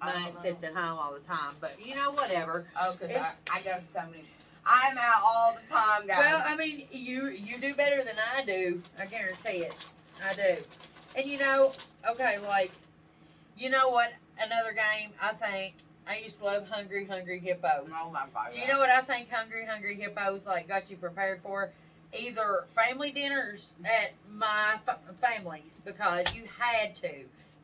I 0.01 0.13
mine 0.13 0.33
don't 0.33 0.41
sits 0.41 0.63
at 0.63 0.73
home 0.75 0.97
all 0.99 1.13
the 1.13 1.19
time. 1.21 1.55
But 1.61 1.73
you 1.85 1.95
know, 1.95 2.11
whatever. 2.11 2.65
Oh, 2.79 2.93
because 2.93 3.09
I, 3.11 3.13
It's- 3.15 3.35
I 3.51 3.61
go 3.61 3.77
so 3.93 4.01
many. 4.09 4.25
I'm 4.67 4.97
out 4.97 5.21
all 5.23 5.55
the 5.61 5.67
time, 5.69 6.07
guys. 6.07 6.17
Well, 6.17 6.43
I 6.43 6.55
mean, 6.55 6.87
you 6.91 7.27
you 7.27 7.59
do 7.59 7.73
better 7.75 8.03
than 8.03 8.15
I 8.35 8.43
do. 8.43 8.81
I 8.99 9.05
guarantee 9.05 9.59
it. 9.63 9.73
I 10.27 10.33
do. 10.33 10.57
And 11.15 11.29
you 11.29 11.37
know, 11.37 11.71
okay, 12.09 12.39
like, 12.39 12.71
you 13.57 13.69
know 13.69 13.89
what? 13.89 14.11
Another 14.39 14.73
game 14.73 15.11
I 15.21 15.33
think 15.33 15.75
I 16.07 16.17
used 16.17 16.37
to 16.39 16.45
love 16.45 16.67
Hungry 16.69 17.05
Hungry 17.05 17.39
Hippos. 17.39 17.89
oh 17.91 18.11
my 18.11 18.25
god. 18.33 18.51
Do 18.51 18.59
you 18.59 18.67
know 18.67 18.79
what 18.79 18.89
I 18.89 19.01
think 19.01 19.29
Hungry 19.29 19.65
Hungry 19.65 19.95
Hippos 19.95 20.45
like 20.45 20.67
got 20.67 20.89
you 20.89 20.97
prepared 20.97 21.41
for? 21.41 21.71
Either 22.17 22.65
family 22.75 23.11
dinners 23.11 23.75
at 23.83 24.11
my 24.31 24.79
fa- 24.85 24.99
families 25.19 25.77
because 25.83 26.25
you 26.33 26.43
had 26.59 26.95
to. 26.95 27.11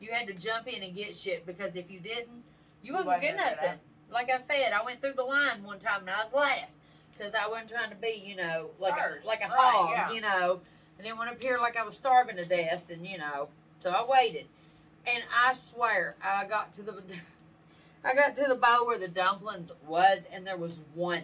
You 0.00 0.10
had 0.10 0.26
to 0.26 0.34
jump 0.34 0.66
in 0.66 0.82
and 0.82 0.94
get 0.94 1.16
shit 1.16 1.46
because 1.46 1.76
if 1.76 1.90
you 1.90 2.00
didn't, 2.00 2.42
you 2.82 2.92
get 2.92 3.20
get 3.20 3.36
nothing. 3.36 3.78
Like 4.10 4.30
I 4.30 4.38
said, 4.38 4.72
I 4.72 4.84
went 4.84 5.00
through 5.00 5.14
the 5.14 5.22
line 5.22 5.62
one 5.62 5.78
time 5.78 6.00
and 6.00 6.10
I 6.10 6.24
was 6.24 6.32
last 6.34 6.76
because 7.16 7.34
I 7.34 7.48
wasn't 7.48 7.70
trying 7.70 7.90
to 7.90 7.96
be, 7.96 8.22
you 8.24 8.36
know, 8.36 8.70
like 8.78 8.98
First, 8.98 9.24
a, 9.24 9.28
like 9.28 9.40
a 9.40 9.48
right, 9.48 9.50
hog, 9.54 9.90
yeah. 9.92 10.12
you 10.12 10.20
know. 10.20 10.60
I 10.98 11.02
didn't 11.02 11.18
want 11.18 11.30
to 11.30 11.36
appear 11.36 11.58
like 11.58 11.76
I 11.76 11.84
was 11.84 11.96
starving 11.96 12.36
to 12.36 12.44
death, 12.44 12.84
and 12.90 13.06
you 13.06 13.18
know, 13.18 13.48
so 13.80 13.90
I 13.90 14.04
waited. 14.06 14.46
And 15.06 15.22
I 15.34 15.54
swear, 15.54 16.14
I 16.22 16.46
got 16.46 16.72
to 16.74 16.82
the, 16.82 16.92
I 18.04 18.14
got 18.14 18.36
to 18.36 18.44
the 18.48 18.56
bowl 18.56 18.86
where 18.86 18.98
the 18.98 19.08
dumplings 19.08 19.70
was, 19.86 20.20
and 20.32 20.46
there 20.46 20.56
was 20.56 20.72
one, 20.94 21.22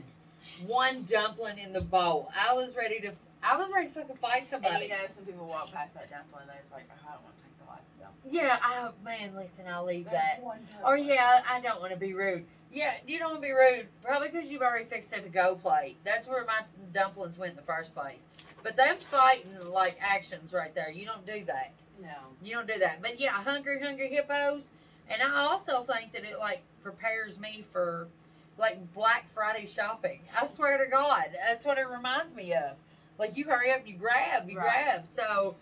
one 0.67 1.05
dumpling 1.05 1.59
in 1.59 1.73
the 1.73 1.81
bowl. 1.81 2.31
I 2.39 2.55
was 2.55 2.77
ready 2.77 3.01
to, 3.01 3.13
I 3.43 3.57
was 3.57 3.71
ready 3.75 3.89
to 3.89 3.95
fucking 3.95 4.17
fight 4.17 4.43
And 4.43 4.49
somebody. 4.51 4.85
you 4.85 4.91
know, 4.91 4.97
some 5.09 5.25
people 5.25 5.47
walk 5.47 5.73
past 5.73 5.95
that 5.95 6.11
dumpling 6.11 6.43
and 6.43 6.51
they're 6.51 6.79
like, 6.79 6.89
oh, 6.91 7.09
I 7.09 7.13
don't 7.15 7.25
want 7.25 7.37
to 7.37 7.43
take 7.43 7.59
the 7.59 7.71
last 7.71 8.01
dumpling. 8.01 8.35
Yeah, 8.35 8.59
I 8.63 8.91
man, 9.05 9.35
listen, 9.35 9.65
I'll 9.69 9.85
leave 9.85 10.05
There's 10.05 10.15
that. 10.15 10.43
Or 10.85 10.97
yeah, 10.97 11.43
I 11.49 11.61
don't 11.61 11.81
want 11.81 11.93
to 11.93 11.99
be 11.99 12.15
rude. 12.15 12.45
Yeah, 12.73 12.93
you 13.07 13.19
don't 13.19 13.31
want 13.31 13.43
to 13.43 13.47
be 13.49 13.53
rude. 13.53 13.87
Probably 14.05 14.29
because 14.29 14.49
you've 14.49 14.63
already 14.63 14.85
fixed 14.85 15.13
it 15.13 15.23
to 15.25 15.29
go 15.31 15.57
plate. 15.57 15.97
That's 16.05 16.29
where 16.29 16.45
my 16.45 16.61
dumplings 16.93 17.39
went 17.39 17.51
in 17.51 17.57
the 17.57 17.63
first 17.63 17.95
place. 17.95 18.25
But 18.63 18.77
them 18.77 18.97
fighting 18.99 19.51
like 19.73 19.97
actions 20.01 20.53
right 20.53 20.75
there. 20.75 20.91
You 20.91 21.07
don't 21.07 21.25
do 21.27 21.45
that. 21.47 21.73
No. 22.03 22.09
You 22.43 22.55
don't 22.55 22.69
do 22.69 22.79
that. 22.79 23.01
But 23.01 23.19
yeah, 23.19 23.31
hungry, 23.31 23.81
hungry 23.81 24.09
hippos. 24.09 24.65
And 25.09 25.23
I 25.23 25.41
also 25.47 25.85
think 25.91 26.13
that 26.13 26.25
it 26.25 26.39
like 26.39 26.61
prepares 26.83 27.39
me 27.39 27.65
for 27.73 28.09
like 28.57 28.93
Black 28.95 29.27
Friday 29.35 29.67
shopping. 29.67 30.21
I 30.39 30.47
swear 30.47 30.83
to 30.83 30.91
God, 30.91 31.27
that's 31.47 31.65
what 31.65 31.79
it 31.79 31.89
reminds 31.89 32.35
me 32.35 32.53
of. 32.55 32.73
Like 33.19 33.37
you 33.37 33.45
hurry 33.45 33.71
up, 33.73 33.87
you 33.87 33.95
grab, 33.95 34.49
you 34.49 34.59
Right. 34.59 34.65
grab. 34.85 35.05
So 35.11 35.55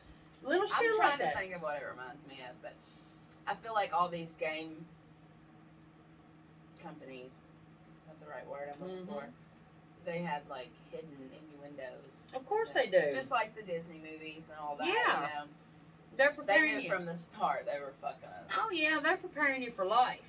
little 0.42 0.62
I'm 0.72 0.82
shit 0.82 0.96
trying 0.96 1.08
like 1.10 1.18
to 1.18 1.24
that. 1.24 1.36
think 1.38 1.54
of 1.54 1.62
what 1.62 1.76
it 1.76 1.84
reminds 1.90 2.26
me 2.28 2.38
of, 2.48 2.60
but 2.62 2.72
I 3.46 3.54
feel 3.56 3.74
like 3.74 3.92
all 3.92 4.08
these 4.08 4.32
game 4.32 4.86
companies, 6.82 7.32
is 7.32 7.42
that 8.06 8.20
the 8.24 8.30
right 8.30 8.46
word 8.46 8.70
I'm 8.74 8.86
looking 8.88 9.06
Mhm. 9.06 9.08
for? 9.08 9.28
They 10.04 10.18
had 10.18 10.48
like 10.48 10.70
hidden 10.90 11.30
innuendos. 11.32 12.32
Of 12.34 12.46
course 12.46 12.72
they 12.72 12.86
do. 12.86 13.10
Just 13.12 13.30
like 13.30 13.54
the 13.56 13.62
Disney 13.62 13.98
movies 13.98 14.50
and 14.50 14.58
all 14.58 14.76
that. 14.76 14.86
Yeah. 14.86 15.20
You 15.28 15.34
know? 15.46 15.50
They're 16.16 16.30
They 16.30 16.36
preparing 16.36 16.76
knew 16.76 16.80
you. 16.84 16.90
from 16.90 17.04
the 17.06 17.16
start 17.16 17.66
they 17.66 17.78
were 17.80 17.92
fucking 18.00 18.28
us. 18.28 18.50
Oh 18.58 18.70
yeah, 18.70 19.00
they're 19.00 19.16
preparing 19.16 19.62
you 19.62 19.70
for 19.72 19.84
life. 19.84 20.20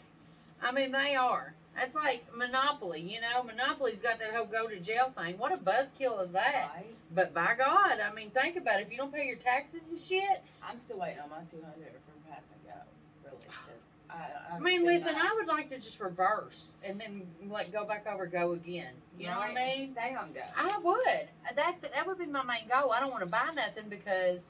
I 0.62 0.72
mean, 0.72 0.92
they 0.92 1.16
are. 1.16 1.54
It's 1.80 1.94
like 1.96 2.26
Monopoly, 2.36 3.02
you 3.02 3.22
know. 3.22 3.44
Monopoly's 3.44 4.00
got 4.00 4.18
that 4.20 4.34
whole 4.34 4.46
go 4.48 4.68
to 4.68 4.80
jail 4.80 5.14
thing. 5.16 5.38
What 5.38 5.52
a 5.52 5.58
buzzkill 5.58 6.24
is 6.26 6.32
that? 6.32 6.72
Right? 6.76 6.96
But 7.14 7.34
by 7.36 7.54
God, 7.56 8.00
I 8.00 8.12
mean, 8.16 8.32
think 8.32 8.58
about 8.58 8.80
it. 8.80 8.88
If 8.88 8.92
you 8.92 8.98
don't 8.98 9.14
pay 9.14 9.28
your 9.28 9.36
taxes 9.36 9.82
and 9.90 10.00
shit, 10.00 10.42
I'm 10.68 10.80
still 10.80 10.98
waiting 10.98 11.20
on 11.20 11.30
my 11.30 11.38
200 11.50 11.62
from 11.62 12.32
pass 12.32 12.42
and 12.52 12.64
go. 12.66 12.80
Really, 13.26 13.44
just 13.46 13.86
I, 14.10 14.54
I, 14.54 14.56
I 14.56 14.60
mean, 14.60 14.86
listen, 14.86 15.14
that. 15.14 15.24
I 15.32 15.36
would 15.36 15.46
like 15.48 15.70
to 15.70 15.78
just 15.78 16.00
reverse 16.00 16.74
and 16.84 17.00
then 17.00 17.22
like 17.48 17.72
go 17.72 17.86
back 17.86 18.08
over, 18.12 18.26
go 18.26 18.54
again. 18.54 18.94
You 19.20 19.28
know 19.28 19.38
what 19.38 19.52
I 19.52 19.54
Right, 19.54 19.78
mean? 19.78 19.92
Stay 19.94 20.16
on 20.16 20.34
go. 20.34 20.42
I 20.58 20.80
would. 20.80 21.28
That's 21.56 21.82
that 21.84 22.08
would 22.08 22.18
be 22.18 22.26
my 22.26 22.44
main 22.44 22.68
goal. 22.68 22.92
I 22.92 23.00
don't 23.00 23.12
want 23.12 23.22
to 23.22 23.28
buy 23.30 23.52
nothing 23.56 23.88
because, 23.90 24.48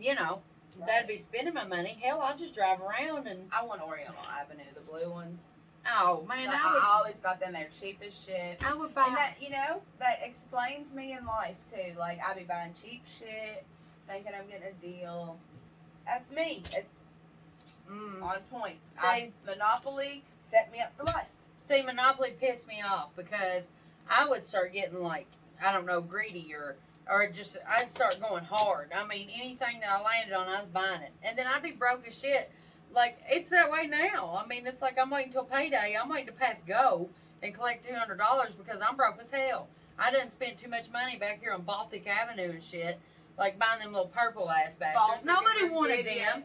you 0.00 0.14
know, 0.14 0.40
that'd 0.86 1.08
be 1.08 1.16
spending 1.16 1.54
my 1.54 1.64
money. 1.66 1.98
Hell, 2.02 2.20
I'll 2.20 2.36
just 2.36 2.54
drive 2.54 2.78
around 2.80 3.26
and 3.26 3.48
I 3.52 3.64
want 3.64 3.82
Oriental 3.82 4.14
Avenue, 4.40 4.62
the 4.74 4.80
blue 4.80 5.10
ones. 5.10 5.48
oh 5.86 6.24
man, 6.28 6.48
I 6.48 6.52
would. 6.52 6.82
I 6.82 6.94
always 6.98 7.20
got 7.20 7.40
them. 7.40 7.52
They're 7.54 7.68
cheap 7.72 8.00
as 8.06 8.18
shit. 8.18 8.58
I 8.64 8.74
would 8.74 8.94
buy. 8.94 9.06
And 9.06 9.16
that, 9.16 9.34
you 9.40 9.50
know, 9.50 9.80
that 9.98 10.18
explains 10.22 10.92
me 10.94 11.12
in 11.12 11.24
life 11.26 11.56
too. 11.72 11.98
Like 11.98 12.18
I'd 12.26 12.36
be 12.36 12.44
buying 12.44 12.72
cheap 12.82 13.02
shit, 13.06 13.64
thinking 14.08 14.32
I'm 14.38 14.46
getting 14.48 14.68
a 14.68 14.72
deal. 14.86 15.38
That's 16.06 16.30
me. 16.30 16.62
It's 16.72 17.02
Mm, 17.90 18.22
on 18.22 18.36
point. 18.50 18.76
See? 18.94 19.00
I, 19.06 19.30
Monopoly 19.46 20.22
set 20.38 20.72
me 20.72 20.80
up 20.80 20.92
for 20.96 21.04
life. 21.04 21.26
See, 21.66 21.82
Monopoly 21.82 22.34
pissed 22.40 22.66
me 22.66 22.80
off 22.82 23.10
because 23.16 23.64
I 24.08 24.26
would 24.28 24.46
start 24.46 24.72
getting 24.72 25.00
like 25.02 25.26
I 25.62 25.72
don't 25.72 25.84
know 25.86 26.00
greedy 26.00 26.54
or 26.54 26.76
or 27.10 27.26
just 27.28 27.56
I'd 27.68 27.90
start 27.90 28.18
going 28.20 28.44
hard. 28.44 28.90
I 28.94 29.06
mean, 29.06 29.28
anything 29.34 29.80
that 29.80 29.90
I 29.90 30.02
landed 30.02 30.34
on, 30.34 30.48
I 30.48 30.60
was 30.60 30.68
buying 30.70 31.02
it, 31.02 31.12
and 31.22 31.36
then 31.38 31.46
I'd 31.46 31.62
be 31.62 31.72
broke 31.72 32.06
as 32.06 32.18
shit. 32.18 32.50
Like 32.94 33.18
it's 33.28 33.50
that 33.50 33.70
way 33.70 33.86
now. 33.86 34.40
I 34.42 34.46
mean, 34.46 34.66
it's 34.66 34.82
like 34.82 34.96
I'm 35.00 35.10
waiting 35.10 35.32
till 35.32 35.44
payday. 35.44 35.96
I'm 36.00 36.08
waiting 36.08 36.26
to 36.26 36.32
pass 36.32 36.62
go 36.66 37.08
and 37.42 37.54
collect 37.54 37.86
two 37.86 37.94
hundred 37.94 38.18
dollars 38.18 38.50
because 38.56 38.80
I'm 38.86 38.96
broke 38.96 39.18
as 39.20 39.28
hell. 39.30 39.68
I 39.98 40.10
didn't 40.10 40.30
spend 40.30 40.58
too 40.58 40.68
much 40.68 40.90
money 40.92 41.16
back 41.16 41.40
here 41.40 41.52
on 41.52 41.62
Baltic 41.62 42.06
Avenue 42.06 42.50
and 42.50 42.62
shit, 42.62 42.98
like 43.36 43.58
buying 43.58 43.80
them 43.80 43.92
little 43.92 44.08
purple 44.08 44.48
ass 44.50 44.74
bastards. 44.76 44.94
Baltic 44.94 45.24
Nobody 45.24 45.68
wanted 45.74 46.06
them, 46.06 46.44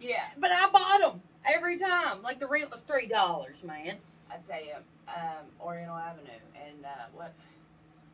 Yeah. 0.00 0.24
but 0.38 0.50
I 0.50 0.68
bought 0.70 1.00
them 1.00 1.20
every 1.44 1.78
time. 1.78 2.22
Like 2.22 2.40
the 2.40 2.46
rent 2.46 2.70
was 2.70 2.80
three 2.80 3.06
dollars, 3.06 3.62
man. 3.62 3.96
I 4.30 4.36
tell 4.46 4.64
you, 4.64 4.74
um, 5.08 5.44
Oriental 5.60 5.96
Avenue 5.96 6.30
and 6.66 6.84
uh, 6.84 6.88
what? 7.14 7.32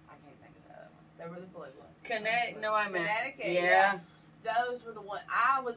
I 0.08 0.12
can't 0.24 0.36
think 0.42 0.54
of 0.56 0.68
the 0.68 0.74
other 0.74 0.88
ones. 0.92 1.10
They 1.20 1.28
were 1.28 1.40
the 1.40 1.46
blue 1.46 1.62
ones. 1.62 1.74
Connecticut, 2.04 2.62
no, 2.62 2.72
I 2.72 2.88
meant 2.88 3.06
Connecticut. 3.06 3.52
yeah. 3.52 3.98
Those 4.42 4.85
were 4.85 4.92
the 4.92 5.02
one 5.02 5.20
I 5.28 5.61
was. 5.61 5.76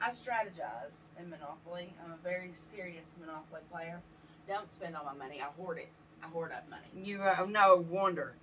I 0.00 0.10
strategize 0.10 1.06
in 1.18 1.30
Monopoly. 1.30 1.94
I'm 2.04 2.12
a 2.12 2.16
very 2.22 2.50
serious 2.52 3.12
Monopoly 3.18 3.62
player. 3.72 4.00
Don't 4.46 4.70
spend 4.70 4.94
all 4.94 5.04
my 5.04 5.14
money. 5.14 5.40
I 5.40 5.46
hoard 5.56 5.78
it. 5.78 5.88
I 6.22 6.26
hoard 6.26 6.52
up 6.52 6.68
money. 6.68 6.82
You 6.94 7.22
uh, 7.22 7.46
no 7.48 7.86
wonder 7.88 8.34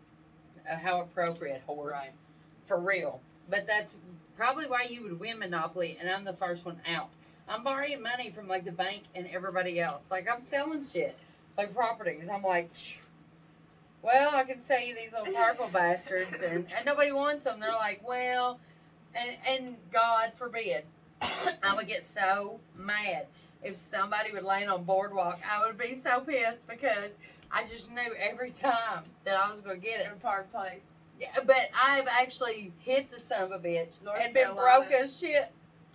uh, 0.70 0.76
how 0.78 1.02
appropriate, 1.02 1.62
whore. 1.68 1.92
Right. 1.92 2.12
For 2.68 2.80
real. 2.80 3.22
But 3.50 3.68
that's 3.68 3.92
probably 4.36 4.66
why 4.66 4.88
you 4.90 5.04
would 5.04 5.20
win 5.20 5.38
Monopoly, 5.38 5.98
and 6.00 6.10
I'm 6.10 6.24
the 6.24 6.34
first 6.34 6.66
one 6.66 6.82
out. 6.88 7.10
I'm 7.48 7.64
borrowing 7.64 8.02
money 8.02 8.32
from 8.32 8.48
like 8.48 8.66
the 8.66 8.72
bank 8.72 9.04
and 9.14 9.28
everybody 9.32 9.80
else. 9.80 10.06
Like 10.10 10.28
I'm 10.28 10.44
selling 10.44 10.84
shit, 10.84 11.16
like 11.58 11.76
properties. 11.76 12.24
I'm 12.34 12.42
like, 12.42 12.72
"Shh. 12.76 12.94
Well, 14.04 14.32
I 14.36 14.44
can 14.44 14.62
sell 14.62 14.82
you 14.82 14.94
these 14.94 15.12
little 15.18 15.34
purple 15.34 15.70
bastards, 15.72 16.32
and, 16.46 16.66
and 16.76 16.86
nobody 16.86 17.12
wants 17.12 17.46
them. 17.46 17.60
They're 17.60 17.72
like, 17.72 18.08
well, 18.08 18.60
and 19.16 19.32
and 19.48 19.76
God 19.92 20.34
forbid, 20.36 20.84
I 21.22 21.74
would 21.76 21.88
get 21.88 22.04
so 22.04 22.60
mad 22.78 23.28
if 23.64 23.78
somebody 23.78 24.32
would 24.34 24.44
land 24.44 24.70
on 24.70 24.84
boardwalk. 24.84 25.40
I 25.50 25.66
would 25.66 25.78
be 25.78 26.00
so 26.04 26.20
pissed 26.20 26.68
because 26.68 27.12
I 27.52 27.66
just 27.66 27.90
knew 27.92 28.14
every 28.20 28.52
time 28.52 29.04
that 29.24 29.38
I 29.38 29.52
was 29.52 29.62
going 29.62 29.80
to 29.80 29.86
get 29.86 30.02
it. 30.02 30.08
In 30.12 30.20
Park 30.20 30.52
Place. 30.52 30.82
Yeah, 31.20 31.28
but 31.46 31.70
I've 31.82 32.08
actually 32.08 32.74
hit 32.80 33.10
the 33.12 33.20
son 33.20 33.44
of 33.44 33.52
a 33.52 33.60
bitch 33.60 34.04
North 34.04 34.20
and 34.20 34.34
been 34.34 34.46
Carolina. 34.46 34.86
broke 34.90 35.00
as 35.00 35.18
shit. 35.18 35.50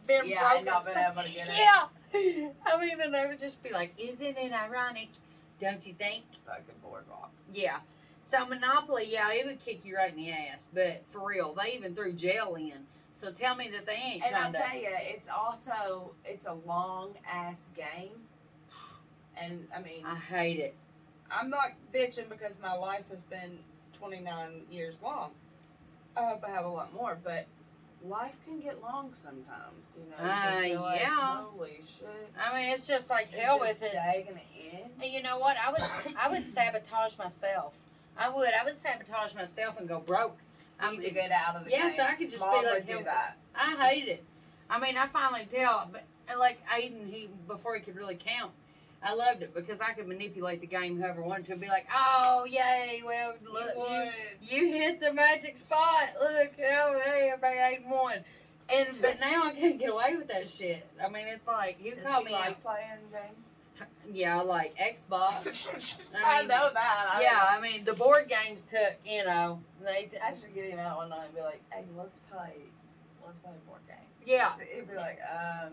Been 0.07 0.23
Yeah, 0.27 0.41
broke 0.41 0.57
and 0.59 0.67
not 0.67 0.87
been 0.87 0.97
able 0.97 1.23
to 1.23 1.29
get 1.29 1.49
it. 1.49 1.55
Yeah. 1.59 2.49
I 2.67 2.81
mean, 2.81 2.99
and 3.01 3.13
they 3.13 3.27
would 3.27 3.39
just 3.39 3.63
be 3.63 3.71
like, 3.71 3.93
"Isn't 3.99 4.39
it 4.39 4.53
ironic? 4.53 5.09
Don't 5.61 5.85
you 5.87 5.93
think?" 5.93 6.25
Fucking 6.47 6.65
boardwalk. 6.83 7.31
Yeah. 7.53 7.81
So 8.31 8.47
Monopoly, 8.47 9.07
yeah, 9.09 9.33
it 9.33 9.47
would 9.47 9.59
kick 9.65 9.85
you 9.85 9.97
right 9.97 10.11
in 10.11 10.17
the 10.17 10.31
ass. 10.31 10.69
But 10.73 11.03
for 11.11 11.27
real, 11.27 11.55
they 11.55 11.73
even 11.75 11.95
threw 11.95 12.13
jail 12.13 12.55
in. 12.57 12.73
So 13.15 13.33
tell 13.33 13.57
me 13.57 13.69
that 13.71 13.87
they 13.87 13.95
ain't 13.95 14.23
And 14.23 14.33
trying 14.33 14.55
I 14.55 14.59
to. 14.59 14.59
tell 14.59 14.77
you, 14.77 14.89
it's 15.01 15.29
also 15.29 16.13
it's 16.25 16.47
a 16.47 16.53
long 16.67 17.15
ass 17.29 17.61
game. 17.75 18.13
And 19.37 19.67
I 19.75 19.81
mean, 19.81 20.05
I 20.05 20.17
hate 20.17 20.61
it. 20.61 20.75
I'm 21.31 21.51
not 21.51 21.71
bitching 21.95 22.29
because 22.29 22.53
my 22.63 22.75
life 22.75 23.05
has 23.11 23.23
been 23.23 23.59
29 23.99 24.63
years 24.71 25.01
long. 25.03 25.33
I 26.17 26.25
hope 26.29 26.45
I 26.47 26.51
have 26.51 26.65
a 26.65 26.69
lot 26.69 26.93
more, 26.93 27.17
but 27.23 27.47
life 28.05 28.35
can 28.47 28.61
get 28.61 28.81
long 28.83 29.13
sometimes, 29.15 29.97
you 29.97 30.05
know. 30.11 30.25
You 30.25 30.77
Uh, 30.79 30.81
like, 30.83 31.01
yeah. 31.01 31.37
Holy 31.37 31.81
shit. 31.87 32.09
I 32.41 32.55
mean, 32.55 32.71
it's 32.73 32.87
just 32.87 33.09
like 33.11 33.33
Is 33.33 33.39
hell 33.39 33.59
with 33.61 33.83
it. 33.83 33.93
day 33.93 34.27
gonna 34.29 34.41
end? 34.83 34.91
And 35.03 35.13
you 35.13 35.23
know 35.23 35.39
what? 35.39 35.57
I 35.57 35.71
would 35.71 35.83
I 36.19 36.29
would 36.31 36.45
sabotage 36.45 37.17
myself. 37.19 37.75
I 38.19 38.29
would. 38.29 38.51
I 38.53 38.65
would 38.65 38.77
sabotage 38.77 39.35
myself 39.35 39.79
and 39.79 39.89
go 39.89 40.01
broke. 40.01 40.37
So 40.79 40.85
I'm- 40.87 40.95
you 40.95 41.03
could 41.03 41.15
get 41.15 41.31
out 41.31 41.57
of 41.57 41.65
the 41.65 41.71
Yeah, 41.71 41.89
game. 41.89 41.97
so 41.97 42.03
I 42.03 42.15
could 42.15 42.31
just 42.31 42.45
Mom 42.45 42.61
be 42.61 42.67
like 42.67 42.87
do 42.87 43.03
that. 43.05 43.37
I 43.55 43.77
hate 43.89 44.09
it. 44.09 44.25
I 44.71 44.79
mean, 44.79 44.97
I 44.97 45.07
finally 45.09 45.47
tell, 45.51 45.91
but 45.93 46.05
like 46.39 46.59
Aiden, 46.69 47.11
he 47.11 47.29
before 47.47 47.75
he 47.75 47.81
could 47.81 47.97
really 47.97 48.17
count, 48.17 48.53
I 49.03 49.15
loved 49.15 49.43
it 49.43 49.55
because 49.55 49.81
I 49.81 49.93
could 49.93 50.07
manipulate 50.07 50.61
the 50.61 50.67
game 50.67 51.01
however 51.01 51.23
I 51.23 51.27
wanted 51.27 51.47
to. 51.47 51.57
Be 51.57 51.69
like, 51.69 51.87
oh 51.95 52.45
yay, 52.45 53.03
well 53.05 53.35
look, 53.43 53.71
You 53.77 54.59
you, 54.61 54.69
you 54.69 54.73
hit 54.75 55.01
the 55.01 55.13
magic 55.13 55.59
spot. 55.59 56.11
Look, 56.21 56.53
oh 56.61 57.01
hey, 57.05 57.31
everybody 57.33 57.57
Aiden 57.57 57.87
won. 57.89 58.25
And 58.71 58.89
but 59.01 59.19
now 59.21 59.45
I 59.45 59.55
can't 59.55 59.79
get 59.79 59.89
away 59.91 60.17
with 60.17 60.29
that 60.29 60.51
shit. 60.51 60.85
I 61.03 61.09
mean, 61.09 61.27
it's 61.29 61.47
like 61.47 61.79
you 61.83 61.93
he 61.93 62.25
me 62.25 62.33
like 62.33 62.63
playing 62.63 62.99
games? 63.11 63.48
Yeah, 64.13 64.41
like 64.41 64.75
Xbox. 64.77 65.97
I, 66.25 66.39
mean, 66.41 66.49
know 66.49 66.71
that. 66.73 67.07
I 67.15 67.23
Yeah, 67.23 67.41
I 67.49 67.61
mean 67.61 67.85
the 67.85 67.93
board 67.95 68.29
games 68.29 68.63
took 68.63 68.95
you 69.05 69.25
know 69.25 69.61
they. 69.83 70.11
I 70.25 70.35
should 70.35 70.55
get 70.55 70.71
him 70.71 70.79
out 70.79 70.99
one 70.99 71.11
night 71.11 71.27
and 71.27 71.35
be 71.35 71.41
like, 71.43 71.61
"Hey, 71.71 71.85
let's 71.97 72.15
play, 72.31 72.55
let's 73.25 73.39
play 73.39 73.53
a 73.53 73.69
board 73.69 73.81
game." 73.87 73.97
Yeah. 74.25 74.55
So 74.55 74.63
he'd 74.75 74.89
be 74.89 74.95
like, 74.97 75.19
"Um, 75.31 75.73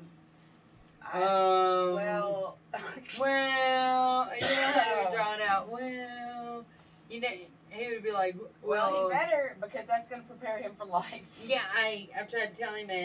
I, 1.01 1.21
Um, 1.23 1.93
well, 1.95 2.57
Well, 3.19 4.29
you 4.35 4.41
know 4.41 4.47
how 4.47 5.09
you 5.09 5.15
drawn 5.15 5.41
out. 5.41 5.69
Well, 5.71 6.65
you 7.09 7.21
know, 7.21 7.27
he 7.69 7.87
would 7.93 8.03
be 8.03 8.11
like, 8.11 8.35
well, 8.61 8.91
well, 8.91 9.09
he 9.09 9.13
better 9.13 9.55
because 9.61 9.85
that's 9.87 10.07
gonna 10.09 10.23
prepare 10.23 10.57
him 10.57 10.73
for 10.77 10.85
life." 10.85 11.45
yeah, 11.47 11.61
I 11.73 12.09
I've 12.19 12.29
tried 12.29 12.53
to 12.53 12.59
tell 12.61 12.73
him 12.73 12.87
that 12.87 12.95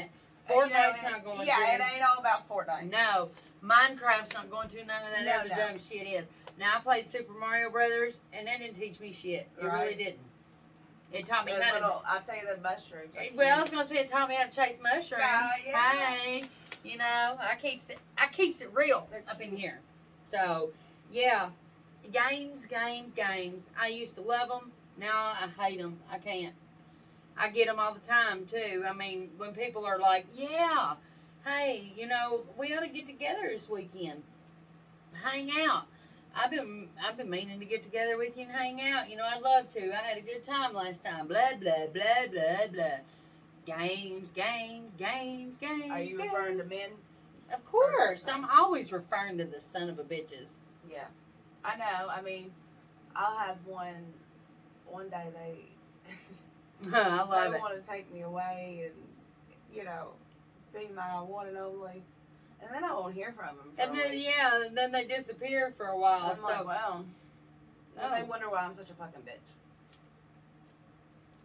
You 0.48 0.56
know, 0.56 0.62
Fortnite's 0.66 1.02
not 1.02 1.24
going 1.24 1.38
to 1.40 1.46
Yeah, 1.46 1.56
to. 1.56 1.74
it 1.74 1.80
ain't 1.94 2.02
all 2.02 2.18
about 2.18 2.48
Fortnite. 2.48 2.90
No, 2.90 3.28
Minecraft's 3.62 4.32
not 4.34 4.50
going 4.50 4.68
to. 4.70 4.84
None 4.84 5.02
of 5.02 5.10
that 5.12 5.24
No, 5.24 5.32
other 5.32 5.48
no. 5.50 5.56
dumb 5.56 5.78
shit 5.78 6.06
is. 6.06 6.26
Now 6.58 6.74
I 6.76 6.80
played 6.80 7.06
Super 7.06 7.32
Mario 7.32 7.70
Brothers, 7.70 8.20
and 8.32 8.46
that 8.46 8.58
didn't 8.58 8.76
teach 8.76 9.00
me 9.00 9.12
shit. 9.12 9.48
It 9.60 9.64
Right. 9.64 9.82
really 9.82 9.94
didn't. 9.96 10.18
It 11.12 11.26
taught 11.26 11.44
me 11.44 11.52
The 11.54 11.62
how 11.64 11.74
little, 11.74 12.02
I'll 12.06 12.20
tell 12.22 12.36
you 12.36 12.46
the 12.54 12.60
mushrooms. 12.60 13.12
to. 13.14 13.30
Well, 13.34 13.58
I 13.58 13.62
was 13.62 13.70
gonna 13.70 13.88
say 13.88 13.98
it 13.98 14.10
taught 14.10 14.28
me 14.28 14.36
how 14.36 14.44
to 14.44 14.50
chase 14.50 14.78
mushrooms. 14.80 15.22
Ah, 15.26 15.54
yeah. 15.66 15.90
Hey, 15.90 16.44
you 16.84 16.96
know, 16.98 17.36
I 17.40 17.56
keeps 17.60 17.90
it. 17.90 17.98
I 18.16 18.28
keeps 18.28 18.60
it 18.60 18.72
real 18.72 19.08
They're 19.10 19.24
up 19.28 19.40
in 19.40 19.56
here. 19.56 19.80
So, 20.30 20.70
yeah, 21.10 21.50
games, 22.12 22.60
games, 22.68 23.12
games. 23.14 23.68
I 23.78 23.88
used 23.88 24.14
to 24.14 24.20
love 24.20 24.48
them. 24.48 24.70
Now 24.96 25.32
I 25.40 25.48
hate 25.60 25.78
them. 25.80 25.98
I 26.10 26.18
can't. 26.18 26.54
I 27.36 27.48
get 27.48 27.66
them 27.66 27.80
all 27.80 27.92
the 27.94 28.00
time 28.00 28.46
too. 28.46 28.84
I 28.88 28.92
mean, 28.92 29.30
when 29.36 29.52
people 29.54 29.84
are 29.86 29.98
like, 29.98 30.26
"Yeah, 30.34 30.94
hey, 31.44 31.92
you 31.96 32.06
know, 32.06 32.42
we 32.58 32.74
ought 32.74 32.80
to 32.80 32.88
get 32.88 33.06
together 33.06 33.48
this 33.50 33.68
weekend, 33.68 34.22
hang 35.22 35.50
out. 35.60 35.84
I've 36.34 36.50
been 36.50 36.88
I've 37.04 37.16
been 37.16 37.28
meaning 37.28 37.58
to 37.58 37.66
get 37.66 37.82
together 37.82 38.16
with 38.16 38.36
you 38.36 38.44
and 38.44 38.52
hang 38.52 38.80
out. 38.92 39.10
You 39.10 39.16
know, 39.16 39.24
I'd 39.24 39.42
love 39.42 39.72
to. 39.74 39.92
I 39.92 39.96
had 39.96 40.16
a 40.16 40.20
good 40.20 40.44
time 40.44 40.74
last 40.74 41.04
time. 41.04 41.26
Blah 41.26 41.56
blah 41.60 41.86
blah 41.92 42.26
blah 42.30 42.66
blah. 42.72 42.98
Games, 43.66 44.28
games, 44.34 44.92
games, 44.96 45.54
games. 45.60 45.90
Are 45.90 46.00
you 46.00 46.18
games. 46.18 46.30
referring 46.32 46.58
to 46.58 46.64
men? 46.64 46.90
Of 47.52 47.64
course, 47.66 48.28
I'm 48.28 48.44
always 48.44 48.92
referring 48.92 49.38
to 49.38 49.44
the 49.44 49.60
son 49.60 49.88
of 49.88 49.98
a 49.98 50.04
bitches. 50.04 50.54
Yeah, 50.88 51.06
I 51.64 51.76
know. 51.76 52.08
I 52.08 52.22
mean, 52.22 52.52
I'll 53.16 53.36
have 53.36 53.56
one. 53.66 54.06
One 54.88 55.08
day 55.08 55.28
they 55.34 56.92
I 56.92 57.22
love 57.22 57.52
they 57.52 57.58
it. 57.58 57.60
want 57.60 57.82
to 57.82 57.88
take 57.88 58.12
me 58.12 58.22
away 58.22 58.86
and 58.86 59.76
you 59.76 59.84
know 59.84 60.08
be 60.72 60.88
my 60.94 61.20
one 61.22 61.46
and 61.48 61.56
only, 61.56 62.02
and 62.60 62.70
then 62.72 62.84
I 62.84 62.92
won't 62.94 63.14
hear 63.14 63.32
from 63.32 63.56
them. 63.56 63.66
And 63.78 63.96
then 63.96 64.12
yeah, 64.18 64.62
and 64.66 64.76
then 64.76 64.92
they 64.92 65.04
disappear 65.06 65.72
for 65.76 65.86
a 65.86 65.96
while. 65.98 66.30
I'm 66.30 66.38
so 66.38 66.44
like, 66.44 66.66
well, 66.66 67.04
then 67.96 68.12
they 68.12 68.22
wonder 68.22 68.48
why 68.50 68.58
I'm 68.60 68.72
such 68.72 68.90
a 68.90 68.94
fucking 68.94 69.22
bitch. 69.22 69.38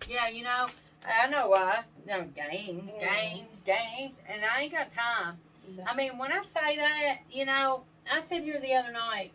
yeah, 0.09 0.27
you 0.29 0.43
know, 0.43 0.67
I 1.05 1.27
know 1.27 1.49
why. 1.49 1.83
No 2.07 2.21
games, 2.35 2.91
Mm. 2.93 2.99
games, 2.99 3.47
games, 3.65 4.13
and 4.27 4.43
I 4.45 4.61
ain't 4.61 4.71
got 4.71 4.91
time. 4.91 5.37
No. 5.75 5.83
I 5.83 5.95
mean, 5.95 6.17
when 6.19 6.31
I 6.31 6.43
say 6.43 6.77
that, 6.77 7.19
you 7.31 7.45
know, 7.45 7.83
I 8.11 8.21
sat 8.21 8.43
here 8.43 8.59
the 8.59 8.73
other 8.75 8.91
night 8.91 9.31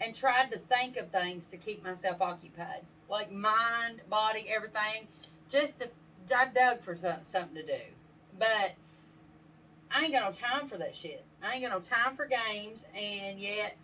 and 0.00 0.14
tried 0.14 0.50
to 0.50 0.58
think 0.58 0.98
of 0.98 1.08
things 1.10 1.46
to 1.46 1.56
keep 1.56 1.82
myself 1.82 2.20
occupied, 2.20 2.82
like 3.08 3.32
mind, 3.32 4.02
body, 4.10 4.46
everything, 4.54 5.08
just 5.48 5.80
to. 5.80 5.88
I 6.34 6.48
dug 6.48 6.82
for 6.82 6.96
some, 6.96 7.18
something 7.24 7.54
to 7.56 7.62
do, 7.66 7.82
but 8.38 8.72
I 9.94 10.02
ain't 10.04 10.12
got 10.12 10.24
no 10.24 10.32
time 10.32 10.68
for 10.68 10.76
that 10.78 10.96
shit. 10.96 11.24
I 11.42 11.54
ain't 11.54 11.62
got 11.62 11.70
no 11.70 11.80
time 11.80 12.16
for 12.16 12.26
games, 12.26 12.84
and 12.96 13.38
yet 13.38 13.76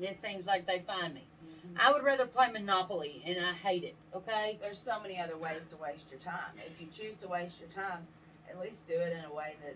it 0.00 0.16
seems 0.16 0.46
like 0.46 0.66
they 0.66 0.80
find 0.86 1.14
me. 1.14 1.24
Mm-hmm. 1.44 1.76
I 1.80 1.92
would 1.92 2.04
rather 2.04 2.26
play 2.26 2.50
Monopoly, 2.50 3.22
and 3.26 3.36
I 3.44 3.52
hate 3.52 3.82
it. 3.82 3.96
Okay. 4.14 4.56
There's 4.62 4.78
so 4.78 5.00
many 5.02 5.18
other 5.20 5.36
ways 5.36 5.66
to 5.68 5.76
waste 5.76 6.06
your 6.10 6.20
time. 6.20 6.52
If 6.64 6.80
you 6.80 6.86
choose 6.86 7.16
to 7.22 7.28
waste 7.28 7.56
your 7.58 7.68
time, 7.68 8.06
at 8.48 8.60
least 8.60 8.86
do 8.86 8.94
it 8.94 9.12
in 9.18 9.24
a 9.24 9.34
way 9.34 9.56
that 9.64 9.74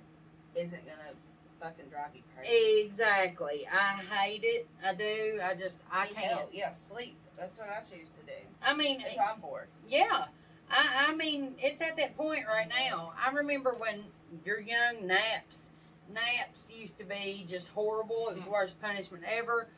isn't 0.61 0.87
gonna 0.87 1.13
fucking 1.61 1.87
drive 1.91 2.11
you 2.15 2.23
crazy. 2.37 2.85
Exactly. 2.87 3.67
I 3.73 4.03
hate 4.11 4.45
it. 4.45 4.69
I 4.85 4.95
do. 4.95 5.41
I 5.43 5.55
just 5.55 5.77
I 5.91 6.07
can't. 6.07 6.19
Hell, 6.19 6.49
yeah, 6.53 6.71
sleep. 6.71 7.17
That's 7.37 7.59
what 7.59 7.69
I 7.69 7.81
choose 7.81 8.09
to 8.21 8.27
do. 8.27 8.39
I 8.63 8.75
mean, 8.75 9.01
If 9.01 9.19
I'm 9.19 9.41
bored. 9.41 9.67
yeah. 9.89 10.27
I 10.71 11.09
I 11.09 11.15
mean, 11.15 11.55
it's 11.59 11.83
at 11.83 11.97
that 11.97 12.17
point 12.17 12.45
right 12.47 12.69
now. 12.69 13.13
I 13.23 13.33
remember 13.33 13.75
when 13.79 14.05
you're 14.45 14.61
young, 14.61 15.07
naps 15.07 15.67
naps 16.13 16.71
used 16.75 16.99
to 16.99 17.05
be 17.05 17.45
just 17.49 17.69
horrible. 17.69 18.29
It 18.29 18.37
was 18.37 18.37
the 18.37 18.41
mm-hmm. 18.43 18.53
worst 18.53 18.81
punishment 18.81 19.25
ever. 19.27 19.69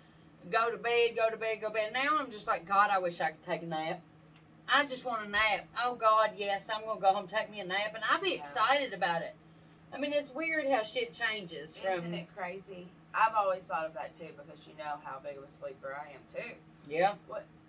Go 0.50 0.70
to 0.70 0.76
bed, 0.76 1.16
go 1.16 1.28
to 1.30 1.36
bed, 1.36 1.58
go 1.60 1.68
to 1.68 1.74
bed. 1.74 1.92
Now 1.92 2.18
I'm 2.18 2.30
just 2.30 2.46
like, 2.46 2.66
God, 2.66 2.90
I 2.90 2.98
wish 2.98 3.20
I 3.20 3.30
could 3.30 3.42
take 3.42 3.62
a 3.62 3.66
nap. 3.66 4.00
I 4.68 4.84
just 4.86 5.04
want 5.04 5.26
a 5.26 5.28
nap. 5.30 5.66
Oh 5.84 5.94
God, 5.94 6.32
yes, 6.36 6.68
I'm 6.72 6.84
gonna 6.84 7.00
go 7.00 7.12
home, 7.12 7.26
take 7.26 7.50
me 7.50 7.60
a 7.60 7.64
nap, 7.64 7.94
and 7.94 8.02
I'd 8.08 8.22
be 8.22 8.34
excited 8.34 8.92
about 8.92 9.22
it. 9.22 9.34
I 9.92 9.98
mean, 9.98 10.12
it's 10.12 10.34
weird 10.34 10.66
how 10.68 10.82
shit 10.82 11.12
changes 11.12 11.76
from. 11.76 11.92
Isn't 11.92 12.14
it 12.14 12.28
crazy? 12.36 12.88
I've 13.14 13.34
always 13.34 13.62
thought 13.62 13.86
of 13.86 13.94
that 13.94 14.14
too 14.14 14.28
because 14.36 14.66
you 14.66 14.74
know 14.76 14.96
how 15.04 15.18
big 15.22 15.38
of 15.38 15.44
a 15.44 15.48
sleeper 15.48 15.96
I 15.96 16.10
am 16.10 16.20
too. 16.32 16.54
Yeah. 16.88 17.14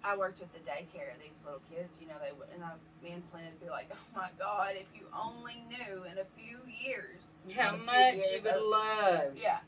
I 0.08 0.16
worked 0.16 0.42
at 0.42 0.52
the 0.54 0.60
daycare. 0.60 1.12
Of 1.14 1.20
these 1.22 1.42
little 1.44 1.62
kids, 1.70 2.00
you 2.02 2.08
know, 2.08 2.16
they 2.24 2.32
would, 2.38 2.48
and 2.56 2.64
I, 2.64 2.72
me 3.04 3.12
and 3.14 3.24
Selena 3.24 3.48
would 3.50 3.62
be 3.62 3.70
like, 3.70 3.90
"Oh 3.92 3.98
my 4.16 4.30
God, 4.40 4.72
if 4.76 4.88
you 4.96 5.06
only 5.14 5.64
knew 5.70 6.04
in 6.04 6.18
a 6.18 6.26
few 6.38 6.60
years 6.68 7.34
How 7.54 7.76
few 7.76 7.86
much 7.86 8.16
you 8.16 8.22
years 8.22 8.44
would 8.44 8.54
of- 8.54 8.64
love. 8.64 9.36
Yeah. 9.36 9.60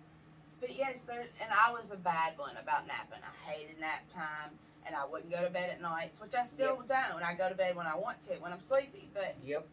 But 0.61 0.75
yes, 0.75 1.01
there 1.01 1.21
and 1.41 1.49
I 1.51 1.71
was 1.71 1.91
a 1.91 1.97
bad 1.97 2.37
one 2.37 2.55
about 2.57 2.87
napping. 2.87 3.19
I 3.23 3.49
hated 3.51 3.79
nap 3.79 4.03
time 4.13 4.51
and 4.85 4.95
I 4.95 5.05
wouldn't 5.05 5.31
go 5.31 5.41
to 5.43 5.49
bed 5.49 5.69
at 5.71 5.81
nights, 5.81 6.19
which 6.21 6.33
I 6.35 6.43
still 6.43 6.83
don't. 6.87 7.21
I 7.23 7.33
go 7.35 7.47
to 7.49 7.55
bed 7.55 7.75
when 7.75 7.85
I 7.85 7.95
want 7.95 8.21
to, 8.27 8.33
when 8.39 8.51
I'm 8.53 8.59
sleepy, 8.61 9.07
but 9.13 9.35
Yep. 9.45 9.67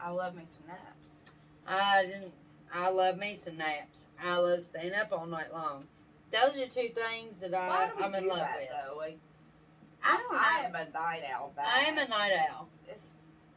I 0.00 0.10
love 0.10 0.34
me 0.34 0.42
some 0.46 0.66
naps. 0.68 1.22
I 1.66 2.04
didn't. 2.06 2.32
I 2.72 2.88
love 2.90 3.16
me 3.18 3.36
some 3.36 3.56
naps. 3.56 4.06
I 4.22 4.36
love 4.38 4.62
staying 4.64 4.94
up 4.94 5.12
all 5.12 5.26
night 5.26 5.52
long. 5.52 5.86
Those 6.32 6.56
are 6.58 6.66
two 6.66 6.88
things 6.88 7.36
that 7.40 7.54
I, 7.54 7.68
Why 7.68 7.88
do 7.88 7.96
we 7.98 8.02
I'm 8.04 8.14
in 8.16 8.28
love 8.28 8.38
that, 8.38 8.58
with. 8.58 8.68
though? 8.70 8.96
Like, 8.96 9.18
I 10.04 10.16
don't 10.18 10.32
know. 10.32 10.38
I 10.38 10.64
am 10.66 10.74
a 10.74 10.90
night 10.90 11.22
owl. 11.34 11.52
I 11.58 11.80
am 11.88 11.98
a 11.98 12.06
night 12.06 12.32
owl. 12.50 12.68
It's 12.88 13.06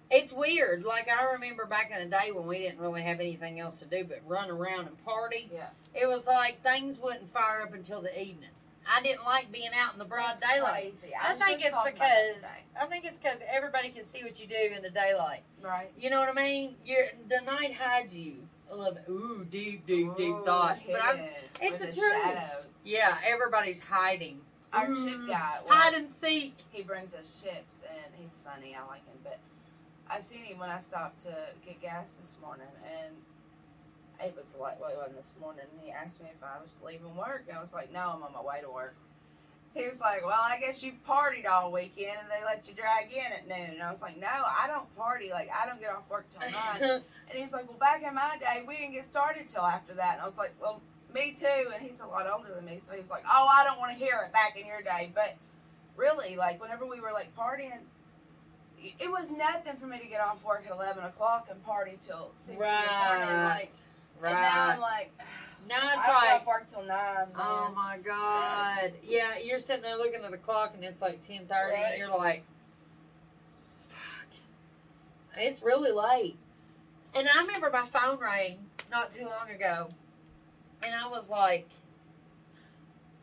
It's 0.10 0.32
weird. 0.34 0.84
Like 0.84 1.08
I 1.10 1.32
remember 1.34 1.66
back 1.66 1.92
in 1.92 2.00
the 2.10 2.10
day 2.16 2.32
when 2.32 2.48
we 2.48 2.60
didn't 2.60 2.80
really 2.80 3.02
have 3.04 3.20
anything 3.20 3.60
else 3.60 3.80
to 3.80 3.86
do 3.86 4.04
but 4.06 4.22
run 4.26 4.50
around 4.50 4.88
and 4.88 5.06
party. 5.06 5.50
yeah. 5.54 5.68
It 5.94 6.08
was 6.08 6.28
like 6.28 6.62
things 6.64 7.00
wouldn't 7.00 7.32
fire 7.34 7.62
up 7.64 7.74
until 7.74 8.02
the 8.02 8.18
evening. 8.20 8.50
I 8.90 9.02
didn't 9.02 9.26
like 9.26 9.52
being 9.52 9.72
out 9.76 9.92
in 9.92 10.00
the 10.00 10.06
broad 10.06 10.34
It's 10.36 10.42
daylight. 10.42 10.94
Crazy. 11.02 11.14
I, 11.14 11.34
was 11.34 11.42
think 11.44 11.60
it's 11.62 11.72
talking 11.72 11.94
about 11.98 12.00
that 12.00 12.36
because. 12.36 12.52
I 12.82 12.86
think 12.86 13.04
it's 13.04 13.18
because 13.18 13.40
everybody 13.54 13.90
can 13.90 14.06
see 14.06 14.24
what 14.24 14.40
you 14.40 14.48
do 14.48 14.74
in 14.76 14.82
the 14.82 14.90
daylight. 14.90 15.42
right. 15.62 15.92
You 16.00 16.10
know 16.10 16.20
what 16.20 16.30
I 16.30 16.34
mean? 16.34 16.76
You're 16.86 17.08
the 17.28 17.42
night 17.46 17.74
hides 17.74 18.14
you 18.14 18.36
a 18.72 18.76
little 18.78 18.94
bit. 18.94 19.04
Ooh, 19.10 19.46
deep, 19.52 19.86
deep, 19.86 20.16
deep 20.16 20.30
Ooh, 20.36 20.46
thoughts. 20.46 20.80
But 20.90 21.02
I'm 21.04 21.20
it's 21.62 21.80
the 21.80 21.88
truth. 21.88 22.14
shadows. 22.24 22.64
yeah. 22.86 23.18
Everybody's 23.26 23.82
hiding. 23.82 24.40
Our 24.74 24.92
Ooh, 24.92 24.96
chip 25.10 25.28
guy. 25.28 25.60
hide 25.68 25.94
and 25.94 26.12
seek. 26.22 26.56
he 26.72 26.84
brings 26.84 27.14
us 27.14 27.42
chips 27.42 27.84
and 27.90 28.14
he's 28.22 28.40
funny. 28.44 28.76
I 28.76 28.86
like 28.88 29.06
him, 29.08 29.18
but 29.24 29.40
I 30.10 30.20
seen 30.20 30.44
him 30.44 30.60
when 30.60 30.70
I 30.70 30.80
stopped 30.80 31.24
to 31.24 31.36
get 31.66 31.82
gas 31.82 32.12
this 32.20 32.36
morning, 32.42 32.68
and 32.86 33.16
it 34.26 34.36
was 34.36 34.54
like 34.60 34.80
well, 34.80 34.92
wasn't 34.98 35.18
this 35.18 35.34
morning. 35.40 35.64
And 35.72 35.82
he 35.84 35.92
asked 35.92 36.22
me 36.22 36.30
if 36.34 36.44
I 36.44 36.62
was 36.62 36.76
leaving 36.86 37.16
work, 37.16 37.46
and 37.48 37.58
I 37.58 37.62
was 37.62 37.74
like, 37.74 37.92
"No, 37.94 38.12
I'm 38.16 38.24
on 38.24 38.34
my 38.34 38.42
way 38.42 38.62
to 38.62 38.70
work." 38.70 38.96
He 39.74 39.86
was 39.86 40.00
like, 40.00 40.26
"Well, 40.26 40.40
I 40.42 40.60
guess 40.60 40.82
you 40.82 40.94
partied 41.08 41.48
all 41.48 41.72
weekend, 41.72 42.18
and 42.22 42.30
they 42.30 42.44
let 42.46 42.68
you 42.68 42.74
drag 42.74 43.12
in 43.12 43.32
at 43.32 43.48
noon." 43.48 43.72
And 43.76 43.84
I 43.84 43.92
was 43.92 44.02
like, 44.02 44.18
"No, 44.18 44.28
I 44.28 44.68
don't 44.68 44.94
party. 44.98 45.30
Like 45.30 45.50
I 45.52 45.66
don't 45.68 45.80
get 45.80 45.92
off 45.92 46.10
work 46.10 46.26
till 46.32 46.50
nine." 46.50 47.02
And 47.30 47.36
he 47.38 47.44
was 47.44 47.52
like, 47.52 47.68
"Well, 47.68 47.78
back 47.78 48.04
in 48.04 48.16
my 48.16 48.38
day, 48.40 48.64
we 48.68 48.78
didn't 48.78 48.94
get 48.94 49.06
started 49.06 49.48
till 49.48 49.64
after 49.64 49.94
that." 49.96 50.14
And 50.14 50.22
I 50.22 50.26
was 50.26 50.38
like, 50.38 50.54
"Well, 50.62 50.82
me 51.14 51.34
too." 51.34 51.72
And 51.74 51.82
he's 51.84 52.00
a 52.00 52.06
lot 52.08 52.28
older 52.30 52.54
than 52.54 52.66
me, 52.66 52.80
so 52.80 52.94
he 52.94 53.00
was 53.02 53.10
like, 53.10 53.24
"Oh, 53.30 53.48
I 53.50 53.64
don't 53.64 53.80
want 53.80 53.92
to 53.98 53.98
hear 54.04 54.22
it 54.26 54.32
back 54.34 54.58
in 54.58 54.66
your 54.66 54.82
day." 54.82 55.12
But 55.14 55.36
really, 55.96 56.36
like 56.36 56.62
whenever 56.62 56.86
we 56.86 57.00
were 57.00 57.12
like 57.12 57.36
partying, 57.36 57.80
it- 59.00 59.10
was 59.12 59.32
nothing 59.32 59.76
for 59.78 59.88
me 59.88 60.00
to 60.00 60.08
get 60.08 60.22
off 60.22 60.44
work 60.44 60.64
at 60.66 60.72
eleven 60.72 61.04
o'clock 61.04 61.48
and 61.50 61.64
party 61.66 61.98
till 62.06 62.32
six 62.46 62.50
in 62.56 62.60
the 62.60 62.66
morning. 62.66 63.44
Like, 63.44 63.72
right. 64.22 64.32
And 64.34 64.42
now 64.42 64.68
I'm 64.68 64.80
like, 64.80 65.12
Now 65.68 65.80
I 65.82 65.94
it's 65.98 66.06
get 66.06 66.14
like, 66.14 66.30
off 66.42 66.46
work 66.48 66.68
till 66.70 66.84
nine. 66.84 67.28
oh 67.36 67.72
my 67.76 67.98
god. 67.98 68.94
Yeah, 69.04 69.38
you're 69.38 69.60
sitting 69.60 69.82
there 69.84 69.98
looking 69.98 70.24
at 70.24 70.30
the 70.32 70.38
clock 70.38 70.74
and 70.76 70.84
it's 70.84 71.02
like 71.02 71.26
ten 71.26 71.48
thirty, 71.48 71.74
Right. 71.74 71.86
and 71.94 71.98
you're 72.00 72.16
like, 72.16 72.44
fuck. 73.90 74.28
It's 75.38 75.62
really 75.64 75.92
late. 75.92 76.38
And 77.16 77.28
I 77.28 77.42
remember 77.42 77.70
my 77.72 77.88
phone 77.88 78.20
rang 78.20 78.60
not 78.92 79.14
too 79.14 79.26
long 79.26 79.50
ago, 79.50 79.90
and 80.84 80.96
I 80.96 81.08
was 81.10 81.30
like, 81.30 81.68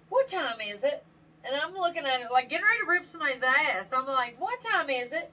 "What 0.08 0.28
time 0.28 0.60
is 0.60 0.84
it?" 0.84 1.04
And 1.44 1.54
I'm 1.54 1.74
looking 1.74 2.04
at 2.04 2.20
it 2.20 2.30
like 2.30 2.48
getting 2.48 2.64
ready 2.64 2.80
to 2.80 2.86
rip 2.86 3.06
somebody's 3.06 3.42
ass. 3.42 3.92
I'm 3.92 4.06
like, 4.06 4.40
"What 4.40 4.60
time 4.60 4.90
is 4.90 5.12
it?" 5.12 5.32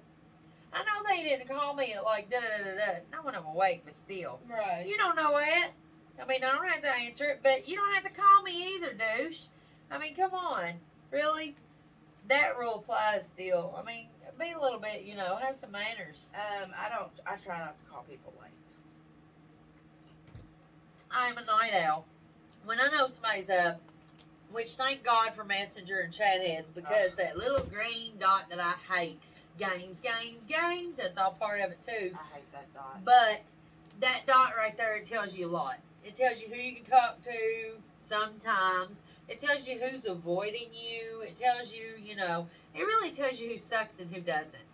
I 0.74 0.80
know 0.80 1.04
they 1.08 1.24
didn't 1.24 1.50
call 1.50 1.74
me 1.74 1.94
at 1.94 2.04
like 2.04 2.30
da 2.30 2.40
da 2.40 2.64
da 2.64 2.64
da 2.64 2.76
da. 2.76 3.00
Not 3.12 3.26
when 3.26 3.36
I'm 3.36 3.46
awake, 3.46 3.82
but 3.86 3.96
still. 3.96 4.40
Right. 4.50 4.86
You 4.88 4.98
don't 4.98 5.16
know 5.16 5.38
it. 5.38 5.72
I 6.22 6.26
mean, 6.26 6.44
I 6.44 6.52
don't 6.52 6.68
have 6.68 6.82
to 6.82 6.92
answer 6.92 7.26
it, 7.26 7.40
but 7.44 7.68
you 7.68 7.76
don't 7.76 7.94
have 7.94 8.04
to 8.04 8.10
call 8.10 8.44
me 8.44 8.76
either, 8.76 8.94
douche. 8.94 9.44
I 9.90 9.98
mean, 9.98 10.16
come 10.16 10.34
on. 10.34 10.74
Really? 11.10 11.56
That 12.30 12.58
rule 12.58 12.76
applies 12.76 13.26
still. 13.26 13.76
I 13.78 13.84
mean, 13.84 14.08
be 14.42 14.52
a 14.52 14.60
little 14.60 14.80
bit, 14.80 15.04
you 15.04 15.16
know, 15.16 15.38
have 15.42 15.56
some 15.56 15.72
manners. 15.72 16.26
Um, 16.34 16.72
I 16.78 16.90
don't. 16.90 17.12
I 17.26 17.36
try 17.36 17.60
not 17.60 17.78
to 17.78 17.84
call 17.84 18.04
people 18.10 18.34
late. 18.42 18.52
I'm 21.14 21.38
a 21.38 21.46
night 21.46 21.74
owl. 21.74 22.06
When 22.66 22.80
I 22.80 22.90
know 22.90 23.08
somebody's 23.08 23.50
up, 23.50 23.82
which 24.52 24.72
thank 24.72 25.04
God 25.04 25.34
for 25.34 25.44
Messenger 25.44 26.00
and 26.00 26.14
chat 26.14 26.42
heads 26.46 26.70
because 26.74 27.14
that 27.16 27.38
little 27.38 27.66
green 27.66 28.14
dot 28.20 28.46
that 28.50 28.60
I 28.60 28.74
hate, 28.94 29.20
games, 29.58 30.00
games, 30.02 30.40
games, 30.48 30.98
that's 30.98 31.18
all 31.18 31.34
part 31.34 31.62
of 31.62 31.72
it 31.72 31.80
too. 31.86 32.16
I 32.16 32.36
hate 32.36 32.52
that 32.52 32.74
dot. 32.74 33.04
But 33.04 33.42
that 34.00 34.22
dot 34.28 34.54
right 34.58 34.76
there, 34.78 34.98
it 34.98 35.08
tells 35.08 35.36
you 35.36 35.48
a 35.48 35.50
lot. 35.50 35.78
It 36.04 36.16
tells 36.16 36.42
you 36.42 36.48
who 36.48 36.60
you 36.60 36.76
can 36.76 36.86
talk 36.86 37.24
to 37.24 37.78
sometimes. 37.96 39.02
It 39.30 39.40
tells 39.40 39.68
you 39.68 39.80
who's 39.80 40.06
avoiding 40.06 40.70
you. 40.74 41.22
It 41.22 41.38
tells 41.38 41.72
you, 41.72 41.94
you 42.04 42.16
know, 42.16 42.48
it 42.76 42.84
really 42.84 43.12
tells 43.12 43.40
you 43.40 43.50
who 43.50 43.58
sucks 43.58 44.00
and 44.00 44.14
who 44.14 44.22
doesn't. 44.22 44.66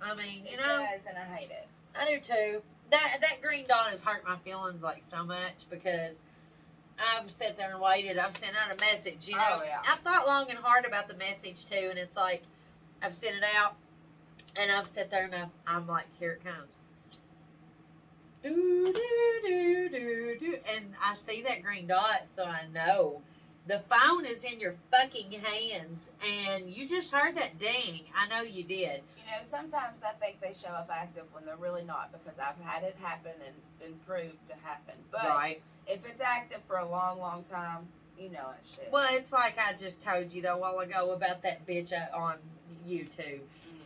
I 0.00 0.14
mean, 0.14 0.44
you 0.44 0.54
it 0.54 0.60
know, 0.60 0.84
does, 0.92 1.06
and 1.08 1.16
I 1.16 1.24
hate 1.34 1.50
it. 1.50 1.66
I 1.98 2.10
do 2.10 2.20
too. 2.20 2.62
That 2.92 3.18
that 3.22 3.40
green 3.40 3.64
dot 3.66 3.90
has 3.90 4.02
hurt 4.02 4.22
my 4.24 4.36
feelings 4.44 4.82
like 4.82 5.02
so 5.02 5.24
much 5.24 5.68
because 5.70 6.18
I've 6.98 7.30
sat 7.30 7.56
there 7.56 7.70
and 7.72 7.80
waited. 7.80 8.18
I've 8.18 8.36
sent 8.36 8.54
out 8.54 8.70
a 8.70 8.78
message, 8.80 9.26
you 9.26 9.34
oh, 9.34 9.38
know. 9.38 9.60
Oh, 9.60 9.64
yeah. 9.64 9.78
I've 9.90 10.00
thought 10.00 10.26
long 10.26 10.50
and 10.50 10.58
hard 10.58 10.84
about 10.84 11.08
the 11.08 11.16
message 11.16 11.66
too, 11.66 11.88
and 11.88 11.98
it's 11.98 12.16
like 12.16 12.42
I've 13.02 13.14
sent 13.14 13.36
it 13.36 13.44
out, 13.56 13.76
and 14.56 14.70
I've 14.70 14.86
sat 14.86 15.10
there 15.10 15.24
and 15.24 15.34
I've, 15.34 15.48
I'm 15.66 15.88
like, 15.88 16.04
here 16.20 16.32
it 16.32 16.44
comes. 16.44 16.68
do 18.42 18.92
do 18.92 19.40
do 19.42 19.88
do 19.88 20.38
do, 20.38 20.58
and 20.76 20.92
I 21.02 21.16
see 21.26 21.42
that 21.44 21.62
green 21.62 21.86
dot, 21.86 22.24
so 22.26 22.44
I 22.44 22.66
know 22.74 23.22
the 23.66 23.80
phone 23.88 24.24
is 24.24 24.42
in 24.44 24.58
your 24.58 24.74
fucking 24.90 25.32
hands, 25.32 26.10
and 26.20 26.68
you 26.68 26.88
just 26.88 27.12
heard 27.12 27.36
that 27.36 27.58
ding. 27.58 28.02
I 28.16 28.28
know 28.28 28.42
you 28.42 28.64
did. 28.64 29.02
You 29.16 29.30
know, 29.30 29.44
sometimes 29.44 30.02
I 30.02 30.12
think 30.24 30.40
they 30.40 30.52
show 30.52 30.72
up 30.72 30.90
active 30.92 31.24
when 31.32 31.44
they're 31.44 31.56
really 31.56 31.84
not 31.84 32.10
because 32.12 32.38
I've 32.38 32.60
had 32.64 32.82
it 32.82 32.96
happen 33.00 33.32
and 33.46 33.54
been 33.80 33.98
proved 34.06 34.48
to 34.48 34.54
happen. 34.64 34.94
But 35.10 35.28
right. 35.28 35.62
if 35.86 36.04
it's 36.04 36.20
active 36.20 36.60
for 36.66 36.78
a 36.78 36.88
long, 36.88 37.20
long 37.20 37.44
time, 37.44 37.86
you 38.18 38.30
know 38.30 38.50
it 38.50 38.66
should. 38.74 38.92
Well, 38.92 39.08
it's 39.12 39.32
like 39.32 39.54
I 39.58 39.74
just 39.74 40.02
told 40.02 40.32
you 40.32 40.42
though 40.42 40.56
a 40.56 40.58
while 40.58 40.78
ago 40.80 41.12
about 41.12 41.42
that 41.42 41.66
bitch 41.66 41.92
uh, 41.92 42.16
on 42.16 42.36
YouTube. 42.86 43.40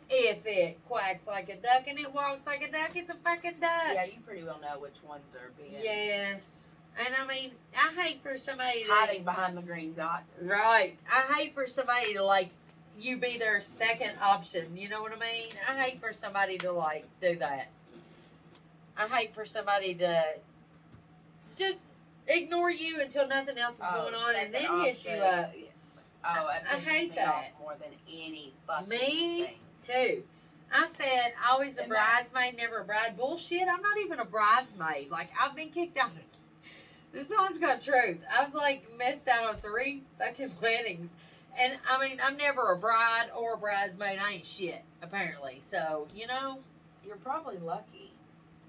If 0.09 0.47
it 0.47 0.79
quacks 0.89 1.27
like 1.27 1.49
a 1.49 1.57
duck 1.57 1.89
and 1.89 1.99
it 1.99 2.15
walks 2.15 2.47
like 2.47 2.62
a 2.62 2.71
duck, 2.71 2.91
it's 2.95 3.11
a 3.11 3.17
fucking 3.25 3.57
duck. 3.61 3.95
yeah, 3.95 4.05
you 4.05 4.21
pretty 4.25 4.45
well 4.45 4.61
know 4.61 4.79
which 4.79 5.03
ones 5.03 5.35
are 5.35 5.51
being 5.59 5.83
Yes. 5.83 6.66
And 6.99 7.15
I 7.15 7.27
mean, 7.27 7.53
I 7.77 7.93
hate 8.01 8.23
for 8.23 8.39
somebody 8.39 8.85
to 8.85 8.91
hiding 8.91 9.25
behind 9.25 9.57
the 9.57 9.63
green 9.63 9.93
dot. 9.93 10.25
Right. 10.41 10.97
I 11.13 11.33
hate 11.35 11.55
for 11.55 11.67
somebody 11.67 12.15
to 12.15 12.25
like 12.25 12.51
you 12.99 13.19
be 13.19 13.37
their 13.39 13.61
second 13.61 14.13
option. 14.23 14.77
You 14.77 14.89
know 14.89 15.03
what 15.03 15.13
I 15.13 15.19
mean? 15.19 15.51
I 15.69 15.75
hate 15.79 16.01
for 16.01 16.13
somebody 16.13 16.57
to 16.59 16.73
like 16.73 17.05
do 17.21 17.37
that. 17.37 17.69
I 18.97 19.07
hate 19.09 19.35
for 19.35 19.45
somebody 19.45 19.95
to 19.97 20.25
just 21.55 21.81
ignore 22.27 22.71
you 22.71 23.01
until 23.03 23.29
nothing 23.29 23.59
else 23.59 23.75
is 23.75 23.81
oh, 23.85 24.03
going 24.05 24.15
on 24.15 24.35
and 24.37 24.55
then 24.55 24.81
hit 24.81 25.05
you 25.05 25.13
up. 25.17 25.53
Oh, 26.25 26.49
it 26.49 26.63
I 26.71 26.77
hate 26.79 27.15
that. 27.15 27.53
more 27.61 27.75
than 27.79 27.91
any 28.11 28.53
fucking 28.67 28.89
Me? 28.89 29.59
thing. 29.87 30.17
too. 30.17 30.23
I 30.73 30.89
said 30.89 31.35
always 31.49 31.77
a 31.79 31.83
And 31.83 31.93
that- 31.93 32.29
bridesmaid, 32.33 32.57
never 32.57 32.81
a 32.81 32.85
bride. 32.85 33.17
Bullshit. 33.19 33.69
I'm 33.69 33.83
not 33.83 33.99
even 33.99 34.19
a 34.19 34.25
bridesmaid. 34.25 35.11
Like 35.11 35.29
I've 35.39 35.55
been 35.55 35.69
kicked 35.69 35.99
out. 35.99 36.11
of 36.13 36.17
This 37.17 37.29
song's 37.29 37.59
got 37.59 37.81
truth. 37.81 38.19
I've 38.31 38.55
like 38.55 38.87
messed 38.99 39.27
out 39.27 39.45
on 39.45 39.57
three 39.57 40.03
fucking 40.19 40.51
weddings, 40.63 41.09
and 41.59 41.73
I 41.89 41.99
mean 42.07 42.21
I'm 42.23 42.37
never 42.37 42.73
a 42.73 42.77
bride 42.77 43.29
or 43.35 43.55
a 43.55 43.57
bridesmaid. 43.57 44.19
I 44.19 44.33
ain't 44.33 44.47
shit 44.47 44.83
apparently. 45.01 45.63
So 45.65 46.07
you 46.15 46.27
know, 46.27 46.59
You're 47.07 47.17
probably 47.17 47.57
lucky. 47.57 48.13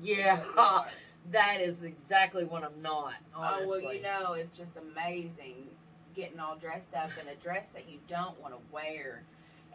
yeah, 0.02 0.38
that 0.38 0.46
you 0.46 0.52
are. 0.58 0.88
that 1.32 1.58
is 1.60 1.84
exactly 1.84 2.46
what 2.46 2.64
I'm 2.64 2.82
not. 2.82 3.16
Honestly. 3.36 3.66
Oh 3.66 3.68
well, 3.84 3.94
you 3.94 4.02
know 4.02 4.34
it's 4.34 4.58
just 4.58 4.78
amazing 4.78 5.68
getting 6.16 6.40
all 6.40 6.56
dressed 6.56 6.94
up 6.96 7.12
in 7.22 7.28
a 7.28 7.36
dress 7.36 7.68
that 7.68 7.90
you 7.90 8.00
don't 8.08 8.40
want 8.42 8.54
to 8.54 8.60
wear 8.72 9.24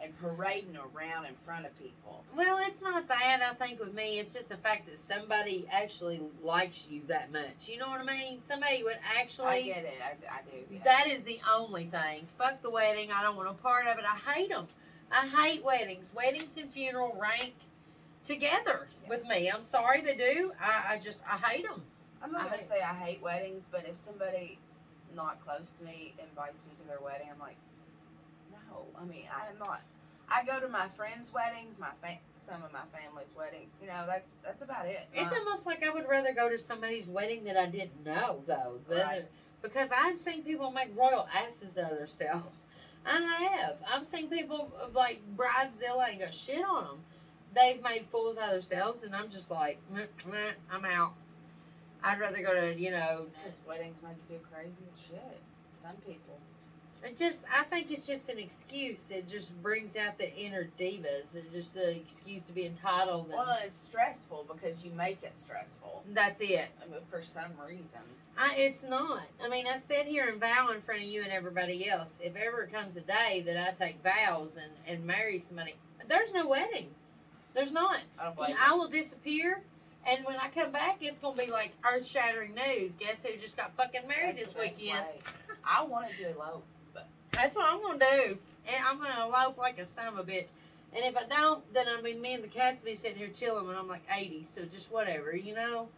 and 0.01 0.11
parading 0.19 0.75
around 0.77 1.25
in 1.25 1.33
front 1.45 1.65
of 1.65 1.77
people. 1.79 2.23
Well, 2.35 2.59
it's 2.67 2.81
not 2.81 3.07
that. 3.07 3.41
I 3.41 3.53
think 3.53 3.79
with 3.79 3.93
me, 3.93 4.19
it's 4.19 4.33
just 4.33 4.49
the 4.49 4.57
fact 4.57 4.85
that 4.87 4.99
somebody 4.99 5.67
actually 5.71 6.21
likes 6.41 6.87
you 6.89 7.01
that 7.07 7.31
much. 7.31 7.67
You 7.67 7.77
know 7.77 7.87
what 7.89 8.01
I 8.01 8.05
mean? 8.05 8.39
Somebody 8.47 8.83
would 8.83 8.97
actually. 9.17 9.47
I 9.47 9.61
get 9.61 9.83
it. 9.85 9.93
I, 10.03 10.11
I 10.35 10.41
do. 10.49 10.57
Yeah. 10.71 10.79
That 10.83 11.07
is 11.07 11.23
the 11.23 11.39
only 11.53 11.85
thing. 11.85 12.27
Fuck 12.37 12.61
the 12.61 12.69
wedding. 12.69 13.11
I 13.11 13.21
don't 13.23 13.35
want 13.35 13.49
a 13.49 13.53
part 13.53 13.87
of 13.87 13.97
it. 13.97 14.05
I 14.05 14.31
hate 14.33 14.49
them. 14.49 14.67
I 15.11 15.27
hate 15.27 15.63
weddings. 15.63 16.11
Weddings 16.15 16.57
and 16.57 16.71
funeral 16.71 17.15
rank 17.21 17.53
together 18.25 18.87
with 19.09 19.25
me. 19.27 19.49
I'm 19.51 19.65
sorry 19.65 20.01
they 20.01 20.15
do. 20.15 20.51
I, 20.61 20.93
I 20.95 20.99
just 20.99 21.21
I 21.29 21.37
hate 21.37 21.65
them. 21.65 21.81
I'm 22.21 22.31
not 22.31 22.41
I 22.41 22.45
gonna 22.45 22.57
hate- 22.57 22.69
say 22.69 22.81
I 22.81 22.93
hate 22.93 23.21
weddings, 23.21 23.65
but 23.69 23.85
if 23.87 23.97
somebody 23.97 24.57
not 25.15 25.43
close 25.45 25.71
to 25.79 25.83
me 25.85 26.13
invites 26.17 26.63
me 26.65 26.71
to 26.81 26.87
their 26.87 26.99
wedding, 26.99 27.27
I'm 27.31 27.39
like, 27.39 27.57
no. 28.73 28.85
I 28.99 29.05
mean, 29.05 29.25
I 29.35 29.49
am 29.49 29.57
not. 29.59 29.81
I 30.29 30.43
go 30.45 30.59
to 30.59 30.67
my 30.67 30.87
friends' 30.89 31.31
weddings, 31.33 31.77
my 31.77 31.89
fa- 32.01 32.19
some 32.33 32.63
of 32.63 32.71
my 32.73 32.81
family's 32.97 33.31
weddings. 33.37 33.73
You 33.81 33.87
know, 33.87 34.05
that's 34.07 34.35
that's 34.43 34.61
about 34.61 34.85
it. 34.87 35.01
It's 35.13 35.31
Uh, 35.31 35.35
almost 35.39 35.65
like 35.65 35.83
I 35.83 35.89
would 35.89 36.07
rather 36.07 36.33
go 36.33 36.49
to 36.49 36.57
somebody's 36.57 37.07
wedding 37.07 37.43
that 37.45 37.57
I 37.57 37.65
didn't 37.67 38.03
know 38.05 38.43
though, 38.47 38.79
than 38.87 38.99
Right. 38.99 39.25
because 39.61 39.89
I've 39.95 40.17
seen 40.19 40.43
people 40.43 40.71
make 40.71 40.95
royal 40.97 41.27
asses 41.33 41.77
of 41.77 41.89
themselves. 41.89 42.57
I 43.05 43.19
have. 43.57 43.77
I've 43.85 44.05
seen 44.05 44.29
people 44.29 44.71
uh, 44.81 44.87
like 44.93 45.21
Bridezilla 45.35 46.09
ain't 46.09 46.21
got 46.21 46.33
shit 46.33 46.63
on 46.63 46.83
them. 46.85 47.03
They've 47.53 47.81
made 47.83 48.05
fools 48.11 48.37
out 48.37 48.47
of 48.49 48.53
themselves, 48.53 49.03
and 49.03 49.13
I'm 49.13 49.29
just 49.29 49.51
like, 49.51 49.77
"Meh, 49.91 50.05
meh, 50.25 50.51
I'm 50.71 50.85
out. 50.85 51.13
I'd 52.03 52.19
rather 52.19 52.41
go 52.41 52.53
to 52.53 52.73
you 52.79 52.91
know 52.91 53.27
Because 53.43 53.57
weddings 53.67 54.01
make 54.01 54.15
you 54.29 54.37
do 54.37 54.45
crazy 54.51 54.73
as 54.91 54.99
shit. 54.99 55.39
Some 55.81 55.95
people. 55.97 56.39
It 57.03 57.17
just, 57.17 57.41
I 57.53 57.63
think 57.63 57.91
it's 57.91 58.07
just 58.07 58.29
an 58.29 58.39
excuse. 58.39 59.05
It 59.09 59.27
just 59.27 59.61
brings 59.61 59.97
out 59.97 60.17
the 60.17 60.33
inner 60.35 60.69
divas. 60.79 61.35
It's 61.35 61.51
just 61.51 61.75
an 61.75 61.95
excuse 61.95 62.43
to 62.43 62.53
be 62.53 62.65
entitled. 62.65 63.25
And 63.25 63.33
Well, 63.33 63.57
it's 63.63 63.77
stressful 63.77 64.45
because 64.53 64.85
you 64.85 64.91
make 64.91 65.21
it 65.21 65.35
stressful. 65.35 66.03
that's 66.11 66.39
it. 66.39 66.69
I 66.81 66.89
mean, 66.89 67.01
for 67.09 67.21
some 67.21 67.51
reason. 67.67 67.99
I, 68.37 68.55
it's 68.55 68.83
not. 68.83 69.23
I 69.43 69.49
mean, 69.49 69.67
I 69.67 69.75
sit 69.75 70.05
here 70.05 70.27
and 70.29 70.39
vow 70.39 70.69
in 70.73 70.81
front 70.81 71.01
of 71.01 71.07
you 71.07 71.23
and 71.23 71.31
everybody 71.31 71.89
else. 71.89 72.17
If 72.21 72.35
ever 72.35 72.67
comes 72.71 72.95
a 72.95 73.01
day 73.01 73.43
that 73.45 73.57
I 73.57 73.71
take 73.85 74.01
vows 74.01 74.55
and, 74.55 74.71
and 74.87 75.05
marry 75.05 75.39
somebody, 75.39 75.75
there's 76.07 76.33
no 76.33 76.47
wedding. 76.47 76.87
There's 77.53 77.71
not. 77.71 77.99
I 78.17 78.25
don't 78.25 78.35
blame 78.35 78.55
I 78.59 78.73
will 78.73 78.87
disappear. 78.87 79.61
And 80.05 80.25
when 80.25 80.35
I 80.37 80.49
come 80.49 80.71
back, 80.71 80.97
it's 81.01 81.19
going 81.19 81.37
to 81.37 81.45
be 81.45 81.51
like 81.51 81.71
earth 81.85 82.05
shattering 82.05 82.55
news. 82.55 82.93
Guess 82.99 83.23
who 83.23 83.37
just 83.37 83.55
got 83.55 83.75
fucking 83.77 84.07
married 84.07 84.37
That's 84.37 84.53
this 84.53 84.79
weekend? 84.79 85.05
I 85.65 85.83
wanted 85.83 86.17
to 86.17 86.31
elope. 86.31 86.65
That's 87.33 87.55
what 87.55 87.65
I'm 87.69 87.81
gonna 87.81 87.99
do. 87.99 88.37
And 88.67 88.85
I'm 88.85 88.97
gonna 88.97 89.25
elope 89.27 89.57
like 89.57 89.77
a 89.79 89.85
son 89.85 90.07
of 90.07 90.17
a 90.17 90.23
bitch. 90.23 90.47
And 90.95 91.03
if 91.03 91.17
I 91.17 91.23
don't, 91.25 91.73
then 91.73 91.87
I 91.87 92.01
mean, 92.01 92.21
me 92.21 92.33
and 92.33 92.43
the 92.43 92.47
cats 92.47 92.81
be 92.81 92.95
sitting 92.95 93.17
here 93.17 93.29
chilling 93.29 93.67
when 93.67 93.75
I'm 93.75 93.87
like 93.87 94.03
80. 94.11 94.45
So 94.45 94.65
just 94.65 94.91
whatever, 94.91 95.35
you 95.35 95.55
know. 95.55 95.89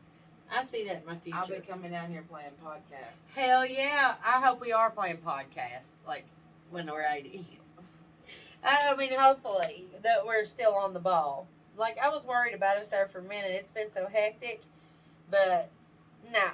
I 0.52 0.64
see 0.64 0.86
that 0.86 0.98
in 0.98 1.06
my 1.06 1.18
future. 1.18 1.38
I'll 1.38 1.48
be 1.48 1.60
coming 1.60 1.92
down 1.92 2.12
here 2.12 2.24
playing 2.30 2.52
podcasts. 2.64 3.28
Hell 3.34 3.66
yeah! 3.66 4.16
I 4.24 4.42
hope 4.46 4.62
we 4.62 4.72
are 4.72 4.92
playing 4.92 5.18
podcasts 5.18 5.90
like 6.08 6.24
when 6.70 6.86
we're 6.88 7.06
80. 7.06 7.46
I 8.64 8.96
mean, 8.96 9.12
hopefully 9.18 9.86
that 10.04 10.26
we're 10.26 10.46
still 10.46 10.76
on 10.76 10.94
the 10.94 11.00
ball. 11.00 11.48
Like 11.78 11.98
I 11.98 12.10
was 12.10 12.24
worried 12.26 12.54
about 12.54 12.78
us 12.78 12.90
there 12.90 13.08
for 13.12 13.20
a 13.20 13.24
minute. 13.24 13.52
It's 13.52 13.72
been 13.72 13.92
so 13.92 14.08
hectic, 14.12 14.62
but 15.30 15.70
no. 16.32 16.48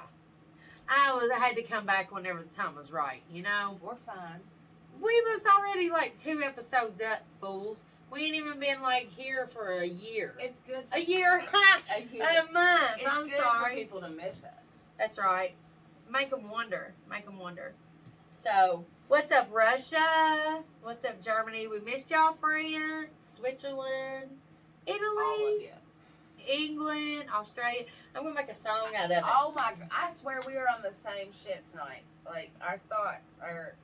I 0.88 1.14
was 1.14 1.30
I 1.30 1.38
had 1.38 1.56
to 1.56 1.62
come 1.62 1.86
back 1.86 2.12
whenever 2.12 2.40
the 2.40 2.54
time 2.56 2.74
was 2.74 2.90
right. 2.90 3.22
You 3.30 3.42
know. 3.42 3.78
We're 3.82 3.96
fine. 4.06 4.40
We 5.02 5.20
was 5.32 5.42
already 5.46 5.90
like 5.90 6.22
two 6.22 6.42
episodes 6.42 7.00
up, 7.00 7.22
fools. 7.40 7.82
We 8.12 8.24
ain't 8.24 8.36
even 8.36 8.60
been 8.60 8.80
like 8.82 9.08
here 9.10 9.48
for 9.52 9.80
a 9.80 9.86
year. 9.86 10.34
It's 10.38 10.58
good. 10.66 10.84
a 10.92 11.00
year, 11.00 11.42
A 11.96 12.02
year. 12.14 12.22
a 12.22 12.52
month. 12.52 12.92
It's 12.98 13.08
I'm 13.08 13.26
good 13.28 13.38
sorry. 13.40 13.70
for 13.70 13.76
people 13.80 14.00
to 14.02 14.08
miss 14.10 14.42
us. 14.44 14.86
That's 14.98 15.18
right. 15.18 15.52
Make 16.10 16.30
them 16.30 16.48
wonder. 16.50 16.92
Make 17.10 17.24
them 17.24 17.38
wonder. 17.38 17.72
So, 18.38 18.84
what's 19.08 19.32
up, 19.32 19.48
Russia? 19.52 20.62
What's 20.82 21.04
up, 21.04 21.20
Germany? 21.22 21.66
We 21.66 21.80
missed 21.80 22.10
y'all, 22.10 22.34
France, 22.40 23.08
Switzerland, 23.24 24.28
All 24.86 24.94
of 24.94 25.00
Italy, 25.00 25.64
you. 25.64 26.46
England, 26.46 27.24
Australia. 27.34 27.84
I'm 28.14 28.22
gonna 28.24 28.34
make 28.34 28.50
a 28.50 28.54
song 28.54 28.88
out 28.96 29.06
of 29.06 29.10
it. 29.12 29.22
Oh 29.24 29.52
my! 29.56 29.72
I 29.90 30.12
swear 30.12 30.40
we 30.46 30.56
are 30.56 30.66
on 30.68 30.82
the 30.82 30.92
same 30.92 31.32
shit 31.32 31.64
tonight. 31.70 32.02
Like 32.26 32.50
our 32.60 32.78
thoughts 32.88 33.40
are. 33.42 33.74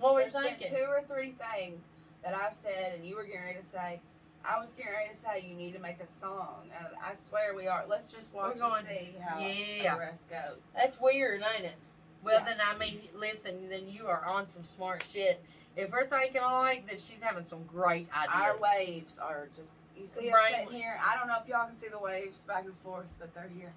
What 0.00 0.14
were 0.14 0.20
There's 0.20 0.34
you 0.34 0.40
been 0.40 0.50
thinking? 0.58 0.70
two 0.78 0.84
or 0.88 1.02
three 1.02 1.32
things 1.32 1.86
that 2.24 2.34
I 2.34 2.50
said, 2.50 2.94
and 2.96 3.06
you 3.06 3.16
were 3.16 3.24
getting 3.24 3.42
ready 3.42 3.58
to 3.58 3.64
say. 3.64 4.00
I 4.44 4.60
was 4.60 4.72
getting 4.72 4.92
ready 4.92 5.10
to 5.10 5.16
say 5.16 5.44
you 5.48 5.54
need 5.56 5.72
to 5.74 5.80
make 5.80 5.98
a 6.00 6.06
song. 6.20 6.70
And 6.78 6.86
I 7.04 7.14
swear 7.14 7.54
we 7.54 7.66
are. 7.66 7.84
Let's 7.88 8.12
just 8.12 8.32
watch 8.32 8.54
We're 8.54 8.60
going- 8.68 8.86
and 8.86 8.98
see 8.98 9.14
how 9.20 9.38
yeah. 9.40 9.94
the 9.94 10.00
rest 10.00 10.30
goes. 10.30 10.58
That's 10.74 10.98
weird, 11.00 11.42
ain't 11.56 11.64
it? 11.66 11.74
Well, 12.22 12.38
Yeah. 12.40 12.44
then 12.44 12.56
I 12.64 12.78
mean, 12.78 13.08
listen. 13.14 13.68
Then 13.68 13.88
you 13.88 14.06
are 14.06 14.24
on 14.24 14.48
some 14.48 14.64
smart 14.64 15.04
shit. 15.10 15.42
If 15.76 15.90
we're 15.90 16.06
thinking 16.06 16.40
alike, 16.40 16.86
then 16.88 16.98
she's 16.98 17.20
having 17.20 17.44
some 17.44 17.64
great 17.64 18.08
ideas. 18.16 18.32
Our 18.34 18.56
waves 18.58 19.18
are 19.18 19.48
just. 19.56 19.72
You 19.96 20.06
see 20.06 20.28
us 20.30 20.34
Right. 20.34 20.54
sitting 20.54 20.80
here. 20.80 20.96
I 21.04 21.16
don't 21.18 21.26
know 21.26 21.38
if 21.42 21.48
y'all 21.48 21.66
can 21.66 21.76
see 21.76 21.88
the 21.88 21.98
waves 21.98 22.40
back 22.42 22.64
and 22.64 22.76
forth, 22.78 23.06
but 23.18 23.34
they're 23.34 23.48
here. 23.48 23.72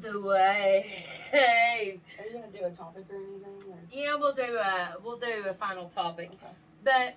The 0.00 0.20
way. 0.20 0.86
Hey. 1.32 2.00
Are 2.18 2.24
you 2.26 2.32
gonna 2.40 2.46
do 2.56 2.64
a 2.64 2.70
topic 2.70 3.04
or 3.10 3.16
anything? 3.16 3.70
Or? 3.72 3.78
Yeah, 3.92 4.14
we'll 4.16 4.34
do 4.34 4.42
a 4.56 4.94
we'll 5.04 5.18
do 5.18 5.26
a 5.48 5.54
final 5.54 5.88
topic. 5.90 6.30
Okay. 6.32 6.52
But 6.84 7.14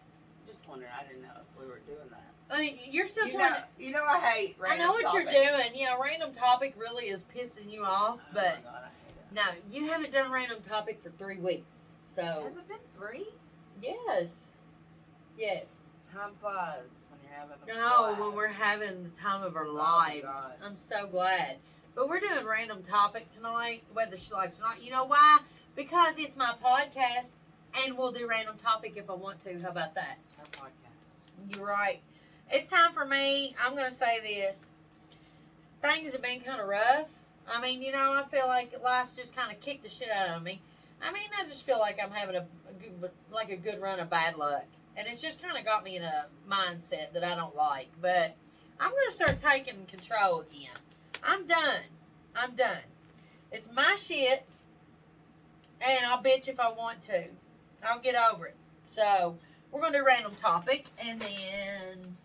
Just 0.47 0.67
wondering. 0.67 0.91
I 0.99 1.03
didn't 1.07 1.21
know 1.21 1.29
if 1.35 1.61
we 1.61 1.67
were 1.67 1.79
doing 1.85 2.09
that. 2.09 2.23
I 2.53 2.59
mean, 2.59 2.79
you're 2.89 3.07
still 3.07 3.27
You 3.27 3.37
know, 3.37 3.47
trying. 3.47 3.61
you 3.79 3.91
know 3.91 4.03
I 4.03 4.19
hate. 4.19 4.57
to, 4.59 4.67
I 4.67 4.77
know 4.77 4.89
what 4.91 5.05
random 5.05 5.33
you're 5.33 5.43
doing. 5.57 5.71
Yeah, 5.75 5.95
random 6.01 6.33
topic 6.33 6.73
really 6.77 7.05
is 7.05 7.23
pissing 7.35 7.71
you 7.71 7.83
off. 7.83 8.19
Oh 8.21 8.29
But 8.33 8.55
my 8.65 8.71
God, 8.71 8.81
I 8.83 8.89
hate 9.05 9.15
it. 9.17 9.35
no, 9.71 9.77
you 9.79 9.87
haven't 9.87 10.11
done 10.11 10.31
random 10.31 10.57
topic 10.67 10.99
for 11.03 11.11
three 11.11 11.37
weeks. 11.37 11.87
So 12.07 12.23
Has 12.23 12.57
it 12.57 12.67
been 12.67 12.77
three? 12.97 13.27
yes, 13.81 14.49
yes. 15.37 15.87
Time 16.13 16.31
flies 16.41 17.05
when 17.09 17.21
you're 17.23 17.39
having 17.39 17.55
a 17.63 17.67
No, 17.67 17.97
blast. 18.15 18.19
when 18.19 18.35
we're 18.35 18.47
having 18.47 19.03
the 19.03 19.09
time 19.21 19.43
of 19.43 19.55
our 19.55 19.65
Oh 19.67 19.73
my 19.73 19.79
lives. 20.09 20.23
God. 20.23 20.53
I'm 20.61 20.75
so 20.75 21.07
glad. 21.07 21.55
But 21.95 22.09
we're 22.09 22.19
doing 22.19 22.45
random 22.45 22.83
topic 22.83 23.25
tonight, 23.35 23.83
whether 23.93 24.17
she 24.17 24.33
likes 24.33 24.57
or 24.57 24.61
not. 24.61 24.83
You 24.83 24.91
know 24.91 25.05
why? 25.05 25.39
Because 25.75 26.15
it's 26.17 26.35
my 26.35 26.53
podcast, 26.63 27.29
and 27.83 27.97
we'll 27.97 28.11
do 28.11 28.27
random 28.27 28.55
topic 28.63 28.93
if 28.95 29.09
I 29.09 29.13
want 29.13 29.43
to. 29.45 29.59
How 29.61 29.69
about 29.69 29.95
that? 29.95 30.17
It's 30.25 30.39
our 30.39 30.65
podcast. 30.65 31.55
You're 31.55 31.65
right. 31.65 31.99
It's 32.51 32.67
time 32.67 32.93
for 32.93 33.05
me. 33.05 33.55
I'm 33.63 33.75
going 33.75 33.89
to 33.89 33.97
say 33.97 34.19
this. 34.21 34.65
Things 35.81 36.13
have 36.13 36.21
been 36.21 36.41
kind 36.41 36.61
of 36.61 36.67
rough 36.67 37.07
I 37.47 37.61
mean, 37.61 37.81
you 37.81 37.91
know, 37.91 38.11
I 38.13 38.23
feel 38.31 38.47
like 38.47 38.73
life's 38.83 39.15
just 39.15 39.35
kind 39.35 39.51
of 39.51 39.59
kicked 39.59 39.83
the 39.83 39.89
shit 39.89 40.09
out 40.09 40.37
of 40.37 40.43
me. 40.43 40.61
I 41.01 41.11
mean, 41.11 41.23
I 41.39 41.45
just 41.45 41.65
feel 41.65 41.79
like 41.79 41.99
I'm 42.01 42.11
having 42.11 42.35
a, 42.35 42.45
a 42.69 42.73
good, 42.79 43.11
like 43.31 43.49
a 43.51 43.57
good 43.57 43.81
run 43.81 43.99
of 43.99 44.09
bad 44.09 44.37
luck, 44.37 44.65
and 44.95 45.07
it's 45.07 45.21
just 45.21 45.41
kind 45.41 45.57
of 45.57 45.65
got 45.65 45.83
me 45.83 45.97
in 45.97 46.03
a 46.03 46.27
mindset 46.49 47.13
that 47.13 47.23
I 47.23 47.35
don't 47.35 47.55
like. 47.55 47.87
But 47.99 48.35
I'm 48.79 48.91
gonna 48.91 49.11
start 49.11 49.37
taking 49.41 49.85
control 49.85 50.41
again. 50.41 50.69
I'm 51.23 51.47
done. 51.47 51.81
I'm 52.35 52.55
done. 52.55 52.83
It's 53.51 53.71
my 53.73 53.95
shit, 53.97 54.45
and 55.81 56.05
I'll 56.05 56.23
bitch 56.23 56.47
if 56.47 56.59
I 56.59 56.71
want 56.71 57.01
to. 57.03 57.25
I'll 57.83 57.99
get 57.99 58.15
over 58.15 58.47
it. 58.47 58.55
So 58.87 59.37
we're 59.71 59.81
gonna 59.81 59.97
do 59.97 60.03
a 60.03 60.05
random 60.05 60.35
topic, 60.41 60.85
and 60.99 61.19
then, 61.19 62.17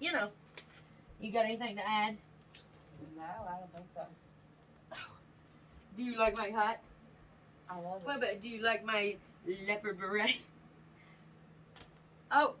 you 0.00 0.12
know, 0.12 0.28
you 1.20 1.32
got 1.32 1.44
anything 1.44 1.76
to 1.76 1.88
add? 1.88 2.16
No, 3.16 3.22
I 3.22 3.58
don't 3.58 3.72
think 3.72 3.86
so. 3.94 4.02
Do 5.96 6.02
you 6.02 6.16
like 6.16 6.36
my 6.36 6.48
hat? 6.48 6.80
I 7.70 7.76
love 7.76 8.00
it. 8.02 8.06
What 8.06 8.16
about 8.16 8.42
do 8.42 8.48
you 8.48 8.62
like 8.62 8.84
my 8.84 9.16
leopard 9.66 9.98
beret? 9.98 10.36
Oh. 12.30 12.56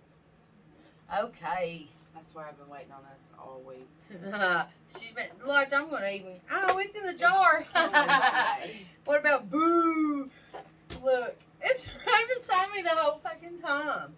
Okay. 1.14 1.88
I 2.16 2.20
swear 2.20 2.46
I've 2.46 2.58
been 2.58 2.68
waiting 2.68 2.92
on 2.92 3.02
this 3.12 3.24
all 3.38 3.62
week. 3.66 3.88
She's 5.00 5.12
been 5.12 5.26
look, 5.46 5.72
I'm 5.72 5.90
gonna 5.90 6.08
even 6.08 6.40
Oh, 6.50 6.78
it's 6.78 6.94
in 6.94 7.06
the 7.06 7.14
jar. 7.14 7.66
It's 7.66 7.76
on 7.76 7.92
the 7.92 7.98
way. 7.98 8.86
what 9.04 9.20
about 9.20 9.50
boo? 9.50 10.30
Look, 11.02 11.36
it's 11.62 11.88
right 12.06 12.26
beside 12.36 12.70
me 12.72 12.82
the 12.82 12.90
whole 12.90 13.20
fucking 13.22 13.58
time. 13.60 14.14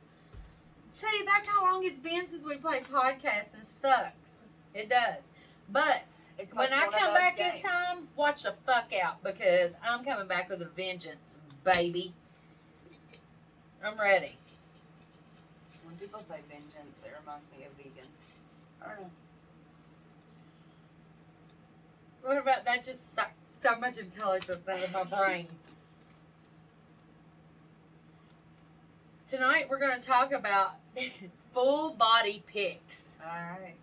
See, 0.94 1.06
that's 1.24 1.46
how 1.46 1.64
long 1.64 1.84
it's 1.84 1.98
been 1.98 2.28
since 2.28 2.44
we 2.44 2.56
played 2.56 2.84
podcasts. 2.84 3.52
This 3.58 3.68
sucks. 3.68 4.34
It 4.74 4.88
does. 4.88 5.28
But 5.68 6.02
when 6.52 6.72
I 6.72 6.88
come 6.88 7.14
back 7.14 7.36
games. 7.36 7.54
this 7.54 7.62
time, 7.62 8.08
watch 8.16 8.42
the 8.42 8.54
fuck 8.66 8.92
out 9.02 9.22
because 9.22 9.76
I'm 9.82 10.04
coming 10.04 10.26
back 10.26 10.48
with 10.48 10.62
a 10.62 10.68
vengeance, 10.68 11.38
baby. 11.64 12.14
I'm 13.84 13.98
ready. 13.98 14.36
People 16.00 16.20
say 16.20 16.40
vengeance, 16.48 17.02
it 17.04 17.12
reminds 17.20 17.44
me 17.52 17.66
of 17.66 17.72
vegan. 17.76 18.08
I 18.82 18.88
don't 18.88 19.02
know. 19.02 19.10
What 22.22 22.38
about 22.38 22.64
that? 22.64 22.84
Just 22.84 23.14
sucked 23.14 23.34
so 23.62 23.78
much 23.78 23.98
intelligence 23.98 24.66
out 24.66 24.82
of 24.82 24.92
my 24.92 25.04
brain. 25.26 25.46
Tonight 29.28 29.66
we're 29.68 29.78
going 29.78 30.00
to 30.00 30.06
talk 30.06 30.32
about 30.32 30.76
full 31.52 31.92
body 31.94 32.42
pics. 32.46 33.02
Alright. 33.22 33.76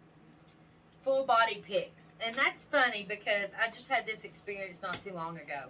Full 1.04 1.24
body 1.26 1.64
pics. 1.66 2.04
And 2.20 2.36
that's 2.36 2.64
funny 2.64 3.06
because 3.08 3.52
I 3.62 3.70
just 3.70 3.90
had 3.90 4.08
this 4.08 4.24
experience 4.24 4.82
not 4.82 5.00
too 5.06 5.14
long 5.14 5.38
ago. 5.38 5.66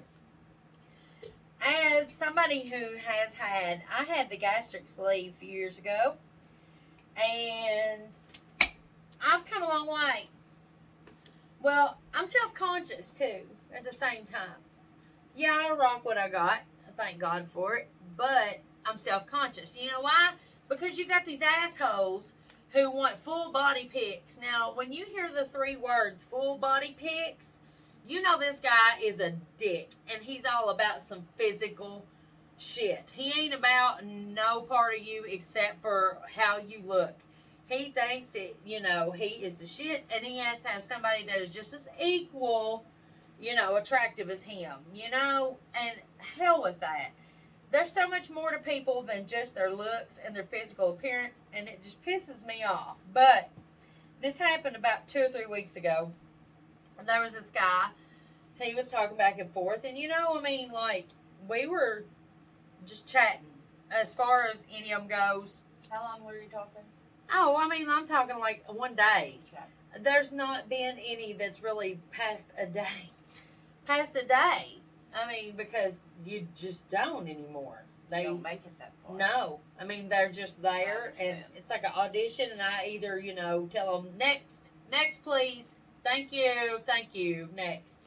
As 1.61 2.09
somebody 2.09 2.69
who 2.69 2.95
has 2.97 3.33
had, 3.37 3.81
I 3.93 4.03
had 4.03 4.29
the 4.29 4.37
gastric 4.37 4.87
sleeve 4.87 5.33
a 5.35 5.39
few 5.39 5.49
years 5.49 5.77
ago, 5.77 6.15
and 7.17 8.01
I've 9.21 9.45
come 9.45 9.63
a 9.63 9.67
long 9.67 9.87
way. 9.87 10.27
Well, 11.61 11.97
I'm 12.13 12.27
self 12.27 12.53
conscious 12.53 13.09
too 13.09 13.41
at 13.75 13.83
the 13.83 13.93
same 13.93 14.25
time. 14.25 14.61
Yeah, 15.35 15.67
I 15.69 15.75
rock 15.75 16.05
what 16.05 16.17
I 16.17 16.29
got. 16.29 16.59
I 16.87 16.91
Thank 16.95 17.19
God 17.19 17.47
for 17.53 17.75
it. 17.75 17.87
But 18.15 18.59
I'm 18.85 18.97
self 18.97 19.27
conscious. 19.27 19.77
You 19.77 19.91
know 19.91 20.01
why? 20.01 20.31
Because 20.69 20.97
you 20.97 21.07
got 21.07 21.25
these 21.25 21.41
assholes 21.41 22.33
who 22.71 22.91
want 22.91 23.21
full 23.23 23.51
body 23.51 23.89
pics. 23.91 24.37
Now, 24.41 24.73
when 24.75 24.91
you 24.91 25.05
hear 25.05 25.29
the 25.29 25.45
three 25.45 25.75
words 25.75 26.23
full 26.29 26.57
body 26.57 26.95
pics, 26.99 27.57
you 28.07 28.21
know 28.21 28.39
this 28.39 28.59
guy 28.59 28.99
is 29.03 29.19
a 29.19 29.33
dick 29.57 29.89
and 30.11 30.23
he's 30.23 30.43
all 30.45 30.69
about 30.69 31.01
some 31.03 31.23
physical 31.35 32.05
shit. 32.57 33.07
He 33.13 33.33
ain't 33.39 33.53
about 33.53 34.03
no 34.03 34.61
part 34.61 34.95
of 34.95 35.03
you 35.03 35.23
except 35.27 35.81
for 35.81 36.17
how 36.35 36.57
you 36.57 36.81
look. 36.85 37.15
He 37.67 37.91
thinks 37.91 38.29
that, 38.29 38.55
you 38.65 38.81
know, 38.81 39.11
he 39.11 39.25
is 39.25 39.55
the 39.55 39.67
shit 39.67 40.05
and 40.13 40.25
he 40.25 40.37
has 40.37 40.61
to 40.61 40.69
have 40.69 40.83
somebody 40.83 41.25
that 41.25 41.41
is 41.41 41.51
just 41.51 41.73
as 41.73 41.89
equal, 42.01 42.85
you 43.41 43.55
know, 43.55 43.75
attractive 43.75 44.29
as 44.29 44.43
him, 44.43 44.77
you 44.93 45.09
know? 45.11 45.57
And 45.75 45.95
hell 46.17 46.63
with 46.63 46.79
that. 46.79 47.09
There's 47.71 47.91
so 47.91 48.07
much 48.07 48.29
more 48.29 48.51
to 48.51 48.59
people 48.59 49.01
than 49.01 49.27
just 49.27 49.53
their 49.53 49.69
looks 49.69 50.17
and 50.25 50.33
their 50.33 50.45
physical 50.45 50.91
appearance, 50.91 51.41
and 51.53 51.67
it 51.67 51.83
just 51.83 52.01
pisses 52.03 52.45
me 52.45 52.63
off. 52.63 52.95
But 53.13 53.49
this 54.21 54.37
happened 54.37 54.77
about 54.77 55.09
two 55.09 55.23
or 55.23 55.29
three 55.29 55.45
weeks 55.45 55.75
ago. 55.75 56.13
And 56.97 57.07
there 57.07 57.21
was 57.21 57.33
this 57.33 57.51
guy, 57.53 57.89
he 58.59 58.73
was 58.73 58.87
talking 58.87 59.17
back 59.17 59.37
and 59.39 59.51
forth, 59.51 59.83
and 59.83 59.97
you 59.97 60.07
know, 60.07 60.39
I 60.39 60.41
mean, 60.41 60.71
like, 60.71 61.07
we 61.47 61.67
were 61.67 62.05
just 62.85 63.07
chatting 63.07 63.45
as 63.91 64.13
far 64.13 64.45
as 64.51 64.63
any 64.75 64.91
of 64.93 65.07
them 65.07 65.09
goes. 65.09 65.59
How 65.89 66.01
long 66.03 66.23
were 66.25 66.35
you 66.35 66.49
talking? 66.49 66.83
Oh, 67.33 67.55
I 67.57 67.67
mean, 67.67 67.87
I'm 67.89 68.07
talking 68.07 68.37
like 68.39 68.63
one 68.67 68.95
day. 68.95 69.39
Okay. 69.53 69.63
There's 70.03 70.31
not 70.31 70.69
been 70.69 70.97
any 71.05 71.33
that's 71.33 71.61
really 71.63 71.99
past 72.11 72.47
a 72.57 72.65
day. 72.65 73.09
Past 73.85 74.15
a 74.17 74.25
day. 74.25 74.79
I 75.15 75.25
mean, 75.31 75.53
because 75.55 75.99
you 76.25 76.45
just 76.57 76.87
don't 76.89 77.29
anymore. 77.29 77.83
They 78.09 78.17
They 78.17 78.23
don't 78.23 78.41
make 78.41 78.65
it 78.65 78.77
that 78.79 78.91
far. 79.05 79.17
no, 79.17 79.59
I 79.79 79.85
mean 79.85 80.09
they're 80.09 80.31
just 80.31 80.61
there, 80.61 81.13
and 81.19 81.37
it's 81.55 81.69
like 81.69 81.83
an 81.85 81.91
audition, 81.95 82.49
and 82.51 82.61
I 82.61 82.85
either 82.87 83.17
you 83.17 83.33
know 83.33 83.69
tell 83.71 84.01
them 84.01 84.11
next, 84.17 84.59
next 84.91 85.23
please, 85.23 85.75
thank 86.03 86.33
you, 86.33 86.79
thank 86.85 87.15
you, 87.15 87.47
next, 87.55 87.97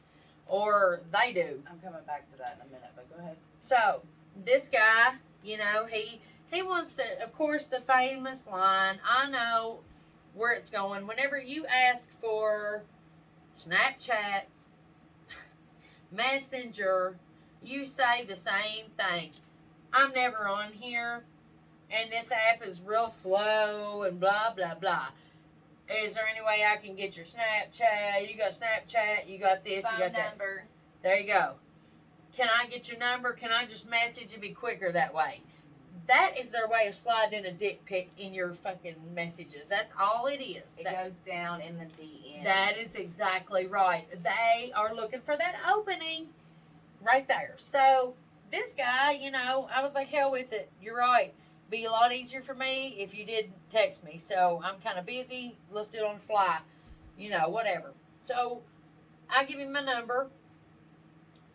or 0.47 1.01
they 1.13 1.33
do. 1.33 1.63
I'm 1.71 1.79
coming 1.81 2.01
back 2.07 2.31
to 2.33 2.39
that 2.39 2.59
in 2.61 2.67
a 2.69 2.71
minute, 2.71 2.91
but 2.95 3.11
go 3.11 3.23
ahead. 3.23 3.37
So 3.63 4.03
this 4.45 4.69
guy, 4.69 5.15
you 5.45 5.59
know, 5.59 5.87
he 5.91 6.21
he 6.51 6.63
wants 6.63 6.97
to, 6.97 7.23
of 7.23 7.33
course, 7.33 7.67
the 7.67 7.81
famous 7.81 8.47
line. 8.47 8.99
I 9.09 9.31
know 9.31 9.81
where 10.35 10.53
it's 10.53 10.71
going. 10.71 11.07
Whenever 11.07 11.39
you 11.41 11.67
ask 11.67 12.09
for 12.21 12.83
Snapchat, 13.57 14.45
Messenger, 16.13 17.17
you 17.63 17.87
say 17.87 18.25
the 18.27 18.37
same 18.37 18.87
thing. 18.97 19.31
I'm 19.93 20.13
never 20.13 20.49
on 20.49 20.73
here, 20.73 21.25
and 21.91 22.11
this 22.11 22.31
app 22.31 22.67
is 22.67 22.81
real 22.81 23.09
slow 23.09 24.03
and 24.03 24.19
blah 24.21 24.53
blah 24.55 24.75
blah. 24.75 25.09
Is 25.89 26.15
there 26.15 26.27
any 26.31 26.41
way 26.41 26.65
I 26.65 26.77
can 26.77 26.95
get 26.95 27.17
your 27.17 27.27
Snapchat? 27.27 28.31
You 28.31 28.37
got 28.37 28.53
Snapchat, 28.53 29.29
you 29.29 29.39
got 29.39 29.65
this, 29.65 29.77
you 29.77 29.83
Phone 29.83 29.99
got 29.99 30.13
that. 30.13 30.39
There 31.03 31.19
you 31.19 31.27
go. 31.27 31.55
Can 32.33 32.49
I 32.49 32.67
get 32.69 32.89
your 32.89 32.99
number? 32.99 33.33
Can 33.33 33.51
I 33.51 33.67
just 33.67 33.89
message 33.89 34.33
you? 34.33 34.39
Be 34.39 34.51
quicker 34.51 34.93
that 34.93 35.15
way. 35.15 35.41
That 36.07 36.39
is 36.41 36.51
their 36.51 36.69
way 36.69 36.87
of 36.89 36.95
sliding 36.95 37.45
a 37.45 37.53
dick 37.53 37.85
pic 37.85 38.11
in 38.19 38.33
your 38.35 38.55
fucking 38.55 39.15
messages. 39.15 39.69
That's 39.69 39.93
all 39.99 40.27
it 40.27 40.41
is. 40.43 40.75
It 40.79 40.85
That- 40.85 41.05
goes 41.05 41.15
down 41.15 41.61
in 41.61 41.79
the 41.79 41.87
DM. 41.87 42.45
that 42.45 42.77
is 42.79 42.95
exactly 42.95 43.67
right. 43.67 44.07
They 44.23 44.73
are 44.75 44.95
looking 44.95 45.21
for 45.21 45.37
that 45.37 45.57
opening 45.69 46.33
right 47.01 47.27
there. 47.29 47.55
So 47.59 48.15
this 48.51 48.75
guy, 48.75 49.13
you 49.13 49.31
know, 49.31 49.69
I 49.73 49.83
was 49.83 49.95
like, 49.95 50.09
hell 50.09 50.31
with 50.33 50.53
it. 50.53 50.71
You're 50.81 50.97
right. 50.97 51.33
Be 51.69 51.85
a 51.85 51.91
lot 51.91 52.13
easier 52.13 52.43
for 52.43 52.55
me 52.55 52.97
if 52.99 53.15
you 53.15 53.25
did 53.25 53.53
text 53.69 54.03
me. 54.03 54.19
So 54.19 54.61
I'm 54.65 54.81
kind 54.81 54.99
of 54.99 55.07
busy. 55.07 55.57
Let's 55.71 55.89
do 55.89 55.99
it 55.99 56.05
on 56.05 56.17
the 56.17 56.21
fly. 56.27 56.59
You 57.17 57.31
know, 57.31 57.49
whatever. 57.49 57.93
So 58.23 58.63
I 59.29 59.45
give 59.45 59.61
him 59.61 59.73
my 59.73 59.83
number. 59.85 60.29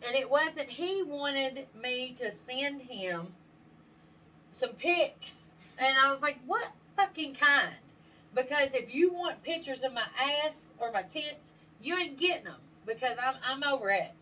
And 0.06 0.14
it 0.14 0.30
wasn't, 0.30 0.68
he 0.68 1.02
wanted 1.02 1.66
me 1.82 2.14
to 2.18 2.30
send 2.30 2.82
him 2.82 3.34
some 4.52 4.70
pics. 4.70 5.50
And 5.78 5.98
I 5.98 6.10
was 6.10 6.22
like, 6.22 6.38
what 6.46 6.68
fucking 6.96 7.34
kind? 7.34 7.74
Because 8.34 8.70
if 8.74 8.94
you 8.94 9.12
want 9.12 9.42
pictures 9.42 9.82
of 9.82 9.92
my 9.92 10.06
ass 10.18 10.70
or 10.78 10.92
my 10.92 11.02
tits, 11.02 11.52
you 11.82 11.96
ain't 11.96 12.18
getting 12.18 12.44
them 12.44 12.60
because 12.86 13.16
I'm 13.18 13.34
I'm 13.44 13.64
over 13.64 13.90
it. 13.90 14.12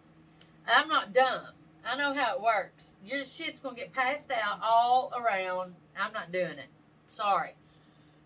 I'm 0.66 0.89
not 0.89 1.12
dumb. 1.12 1.47
I 1.85 1.97
know 1.97 2.14
how 2.14 2.37
it 2.37 2.43
works. 2.43 2.91
Your 3.05 3.24
shit's 3.24 3.59
gonna 3.59 3.76
get 3.76 3.93
passed 3.93 4.30
out 4.30 4.61
all 4.62 5.12
around. 5.16 5.74
I'm 5.99 6.12
not 6.12 6.32
doing 6.32 6.59
it. 6.59 6.68
Sorry. 7.11 7.55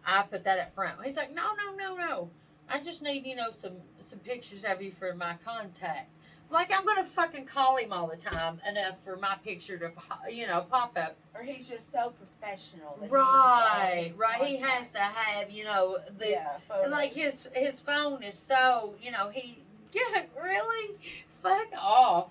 I 0.07 0.23
put 0.23 0.45
that 0.45 0.59
up 0.59 0.75
front. 0.75 1.03
He's 1.05 1.17
like, 1.17 1.35
no, 1.35 1.49
no, 1.55 1.75
no, 1.75 1.97
no. 1.97 2.31
I 2.69 2.81
just 2.81 3.03
need 3.03 3.27
you 3.27 3.35
know 3.35 3.51
some 3.51 3.77
some 4.03 4.19
pictures 4.21 4.65
of 4.65 4.83
you 4.83 4.93
for 4.99 5.15
my 5.15 5.37
contact. 5.45 6.11
Like 6.51 6.73
I'm 6.75 6.87
gonna 6.87 7.05
fucking 7.05 7.45
call 7.45 7.77
him 7.77 7.93
all 7.93 8.07
the 8.07 8.17
time 8.17 8.61
enough 8.67 8.97
for 9.05 9.17
my 9.17 9.37
picture 9.45 9.79
to 9.79 9.93
you 10.31 10.47
know 10.47 10.65
pop 10.71 10.97
up 10.97 11.17
or 11.35 11.43
he's 11.43 11.69
just 11.69 11.93
so 11.93 12.13
professional. 12.41 12.99
Right, 13.09 14.13
right. 14.17 14.43
He 14.43 14.57
has 14.59 14.91
to 14.93 14.99
have, 14.99 15.51
you 15.51 15.65
know, 15.65 15.99
the 16.19 16.31
yeah, 16.31 16.59
like 16.89 17.13
his 17.13 17.49
his 17.55 17.81
phone 17.81 18.23
is 18.23 18.39
so, 18.39 18.95
you 19.03 19.11
know, 19.11 19.31
he 19.31 19.59
yeah, 19.93 20.23
really 20.43 20.95
fuck 21.43 21.69
off. 21.77 22.29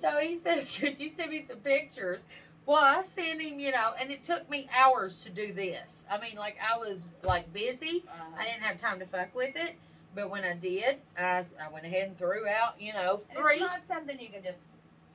So 0.00 0.18
he 0.18 0.36
says, 0.38 0.72
"Could 0.78 0.98
you 0.98 1.10
send 1.10 1.30
me 1.30 1.42
some 1.42 1.58
pictures?" 1.58 2.20
Well, 2.64 2.82
I 2.82 3.02
sent 3.02 3.42
him, 3.42 3.58
you 3.58 3.72
know, 3.72 3.90
and 3.98 4.12
it 4.12 4.22
took 4.22 4.48
me 4.48 4.68
hours 4.72 5.20
to 5.24 5.30
do 5.30 5.52
this. 5.52 6.06
I 6.08 6.20
mean, 6.20 6.36
like 6.36 6.56
I 6.62 6.78
was 6.78 7.08
like 7.22 7.52
busy. 7.52 8.04
Uh, 8.08 8.38
I 8.38 8.44
didn't 8.44 8.62
have 8.62 8.78
time 8.78 8.98
to 9.00 9.06
fuck 9.06 9.34
with 9.34 9.56
it. 9.56 9.74
But 10.14 10.28
when 10.30 10.44
I 10.44 10.54
did, 10.54 10.96
I, 11.18 11.44
I 11.60 11.72
went 11.72 11.86
ahead 11.86 12.08
and 12.08 12.18
threw 12.18 12.46
out, 12.46 12.80
you 12.80 12.92
know, 12.92 13.20
three. 13.34 13.54
It's 13.54 13.60
not 13.60 13.86
something 13.86 14.18
you 14.20 14.28
can 14.28 14.42
just, 14.42 14.58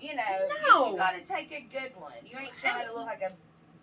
you 0.01 0.15
know. 0.15 0.23
No. 0.67 0.85
You, 0.87 0.91
you 0.93 0.97
gotta 0.97 1.19
take 1.21 1.51
a 1.51 1.61
good 1.71 1.91
one. 1.99 2.13
You 2.25 2.37
ain't 2.39 2.55
trying 2.57 2.87
to 2.87 2.93
look 2.93 3.05
like 3.05 3.21
a 3.21 3.31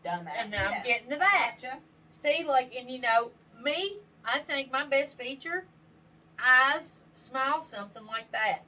dumbass. 0.07 0.33
and 0.39 0.51
now. 0.51 0.73
I'm 0.75 0.85
getting 0.85 1.11
to 1.11 1.17
that. 1.17 1.57
Gotcha. 1.61 1.79
See, 2.23 2.45
like, 2.45 2.75
and 2.77 2.91
you 2.91 3.01
know, 3.01 3.31
me, 3.62 3.99
I 4.25 4.41
think 4.41 4.73
my 4.73 4.85
best 4.87 5.17
feature, 5.19 5.65
eyes, 6.39 7.05
smile, 7.15 7.62
something 7.62 8.05
like 8.07 8.31
that. 8.33 8.61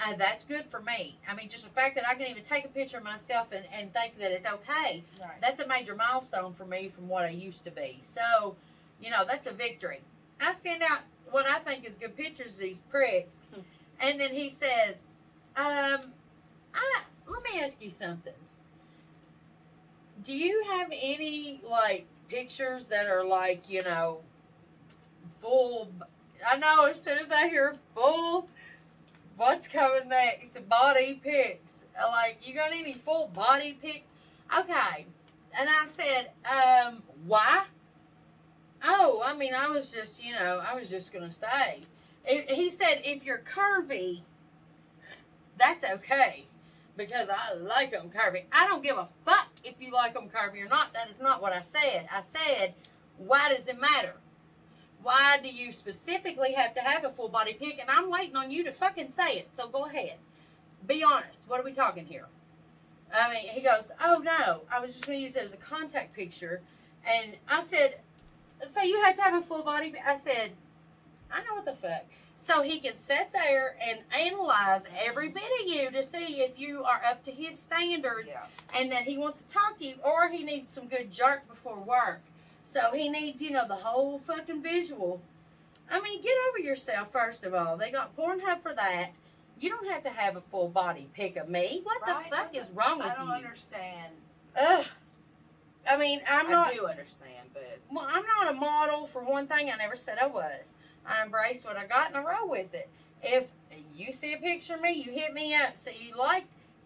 Uh, 0.00 0.16
that's 0.16 0.42
good 0.44 0.64
for 0.70 0.80
me. 0.80 1.16
I 1.28 1.34
mean, 1.34 1.48
just 1.48 1.62
the 1.64 1.70
fact 1.70 1.94
that 1.94 2.08
I 2.08 2.14
can 2.14 2.26
even 2.26 2.42
take 2.42 2.64
a 2.64 2.68
picture 2.68 2.96
of 2.98 3.04
myself 3.04 3.48
and, 3.52 3.64
and 3.72 3.92
think 3.92 4.18
that 4.18 4.32
it's 4.32 4.46
okay, 4.46 5.04
Right. 5.20 5.40
that's 5.40 5.60
a 5.60 5.68
major 5.68 5.94
milestone 5.94 6.54
for 6.54 6.64
me 6.64 6.90
from 6.94 7.08
what 7.08 7.24
I 7.24 7.28
used 7.28 7.62
to 7.64 7.70
be. 7.70 8.00
So, 8.02 8.56
you 9.00 9.10
know, 9.10 9.24
that's 9.26 9.46
a 9.46 9.52
victory. 9.52 10.00
I 10.40 10.54
send 10.54 10.82
out 10.82 11.00
what 11.32 11.46
I 11.46 11.58
think 11.58 11.84
is 11.86 11.96
good 11.96 12.16
pictures 12.16 12.54
of 12.54 12.60
these 12.60 12.80
pricks, 12.90 13.34
and 14.00 14.20
then 14.20 14.30
he 14.30 14.50
says, 14.50 15.08
um, 15.56 16.12
I, 16.74 17.02
let 17.26 17.42
me 17.42 17.60
ask 17.60 17.82
you 17.82 17.90
something. 17.90 18.32
Do 20.24 20.32
you 20.32 20.64
have 20.70 20.88
any, 20.92 21.60
like, 21.68 22.06
pictures 22.28 22.86
that 22.86 23.06
are, 23.06 23.24
like, 23.24 23.68
you 23.68 23.82
know, 23.82 24.20
full? 25.40 25.90
I 26.46 26.56
know 26.58 26.84
as 26.84 27.02
soon 27.02 27.18
as 27.18 27.30
I 27.32 27.48
hear 27.48 27.76
full, 27.94 28.48
what's 29.36 29.66
coming 29.66 30.08
next? 30.08 30.56
Body 30.68 31.20
pics. 31.22 31.72
Like, 31.96 32.46
you 32.46 32.54
got 32.54 32.72
any 32.72 32.92
full 32.92 33.28
body 33.28 33.76
pics? 33.82 34.06
Okay. 34.56 35.06
And 35.58 35.68
I 35.68 35.86
said, 35.96 36.30
um, 36.46 37.02
why? 37.26 37.64
Oh, 38.84 39.22
I 39.24 39.36
mean, 39.36 39.54
I 39.54 39.68
was 39.68 39.90
just, 39.90 40.22
you 40.22 40.32
know, 40.32 40.62
I 40.66 40.74
was 40.74 40.88
just 40.90 41.12
going 41.12 41.28
to 41.28 41.34
say. 41.34 41.82
It, 42.24 42.50
he 42.50 42.70
said, 42.70 43.02
if 43.04 43.24
you're 43.24 43.42
curvy, 43.42 44.22
that's 45.58 45.84
okay. 45.84 46.46
Because 46.96 47.28
I 47.30 47.54
like 47.54 47.92
them 47.92 48.10
curvy. 48.10 48.42
I 48.52 48.66
don't 48.66 48.82
give 48.82 48.96
a 48.98 49.08
fuck 49.24 49.48
if 49.64 49.74
you 49.80 49.92
like 49.92 50.14
them 50.14 50.28
curvy 50.28 50.64
or 50.64 50.68
not. 50.68 50.92
That 50.92 51.10
is 51.10 51.20
not 51.20 51.40
what 51.40 51.52
I 51.52 51.62
said. 51.62 52.08
I 52.12 52.22
said, 52.22 52.74
why 53.16 53.54
does 53.54 53.66
it 53.66 53.80
matter? 53.80 54.14
Why 55.02 55.38
do 55.42 55.48
you 55.48 55.72
specifically 55.72 56.52
have 56.52 56.74
to 56.74 56.80
have 56.80 57.04
a 57.04 57.10
full 57.10 57.28
body 57.28 57.54
pic? 57.54 57.78
And 57.80 57.90
I'm 57.90 58.10
waiting 58.10 58.36
on 58.36 58.50
you 58.50 58.62
to 58.64 58.72
fucking 58.72 59.10
say 59.10 59.38
it. 59.38 59.48
So 59.52 59.68
go 59.68 59.86
ahead. 59.86 60.14
Be 60.86 61.02
honest. 61.02 61.40
What 61.46 61.60
are 61.60 61.64
we 61.64 61.72
talking 61.72 62.04
here? 62.04 62.26
I 63.14 63.30
mean, 63.30 63.48
he 63.48 63.62
goes, 63.62 63.84
oh 64.02 64.18
no, 64.18 64.62
I 64.70 64.80
was 64.80 64.92
just 64.92 65.06
going 65.06 65.18
to 65.18 65.22
use 65.22 65.36
it 65.36 65.44
as 65.44 65.54
a 65.54 65.58
contact 65.58 66.14
picture. 66.14 66.60
And 67.06 67.32
I 67.48 67.64
said, 67.64 67.96
so 68.74 68.82
you 68.82 69.00
had 69.02 69.16
to 69.16 69.22
have 69.22 69.34
a 69.42 69.46
full 69.46 69.62
body. 69.62 69.94
I 70.04 70.18
said, 70.18 70.52
I 71.30 71.40
know 71.44 71.54
what 71.54 71.64
the 71.64 71.74
fuck. 71.74 72.04
So 72.38 72.62
he 72.62 72.80
can 72.80 72.98
sit 72.98 73.28
there 73.32 73.76
and 73.80 74.00
analyze 74.12 74.82
every 75.00 75.28
bit 75.28 75.44
of 75.62 75.68
you 75.68 75.90
to 75.92 76.02
see 76.04 76.40
if 76.42 76.58
you 76.58 76.82
are 76.82 77.00
up 77.08 77.24
to 77.26 77.30
his 77.30 77.58
standards 77.58 78.26
Yeah. 78.26 78.46
and 78.74 78.90
that 78.90 79.02
he 79.04 79.16
wants 79.16 79.42
to 79.42 79.48
talk 79.48 79.78
to 79.78 79.84
you, 79.86 79.94
or 80.04 80.28
he 80.28 80.42
needs 80.42 80.72
some 80.72 80.88
good 80.88 81.12
jerk 81.12 81.46
before 81.48 81.78
work. 81.78 82.20
So 82.64 82.90
he 82.94 83.08
needs, 83.08 83.40
you 83.40 83.50
know, 83.52 83.68
the 83.68 83.76
whole 83.76 84.18
fucking 84.26 84.62
visual. 84.62 85.20
I 85.90 86.00
mean, 86.00 86.20
get 86.22 86.34
over 86.48 86.58
yourself, 86.58 87.12
first 87.12 87.44
of 87.44 87.54
all. 87.54 87.76
They 87.76 87.92
got 87.92 88.16
Pornhub 88.16 88.62
for 88.62 88.74
that. 88.74 89.10
You 89.60 89.68
don't 89.68 89.88
have 89.88 90.02
to 90.02 90.10
have 90.10 90.34
a 90.36 90.40
full 90.50 90.68
body 90.68 91.08
pic 91.14 91.36
of 91.36 91.48
me. 91.48 91.80
What 91.84 92.00
Right? 92.02 92.28
the 92.28 92.36
fuck 92.36 92.56
is 92.56 92.68
wrong 92.74 92.98
with 92.98 93.06
you? 93.06 93.12
I 93.12 93.14
don't 93.16 93.28
you? 93.28 93.34
understand. 93.34 94.12
Ugh. 94.56 94.84
I 95.88 95.96
mean, 95.96 96.20
I'm 96.28 96.50
not. 96.50 96.68
i 96.68 96.74
do 96.74 96.86
understand, 96.86 97.48
but 97.52 97.78
Well, 97.90 98.06
I'm 98.08 98.24
not 98.24 98.50
a 98.52 98.54
model 98.54 99.06
for 99.06 99.22
one 99.22 99.46
thing. 99.46 99.70
I 99.70 99.76
never 99.76 99.96
said 99.96 100.18
I 100.20 100.26
was. 100.26 100.68
I 101.04 101.24
embrace 101.24 101.64
what 101.64 101.76
I 101.76 101.86
got 101.86 102.08
and 102.08 102.16
I 102.16 102.22
roll 102.22 102.48
with 102.48 102.72
it. 102.74 102.88
If 103.22 103.48
you 103.94 104.12
see 104.12 104.32
a 104.34 104.38
picture 104.38 104.74
of 104.74 104.80
me, 104.80 104.92
you 104.92 105.12
hit 105.12 105.34
me 105.34 105.54
up. 105.54 105.78
So 105.78 105.90
you 105.90 106.16
like 106.16 106.44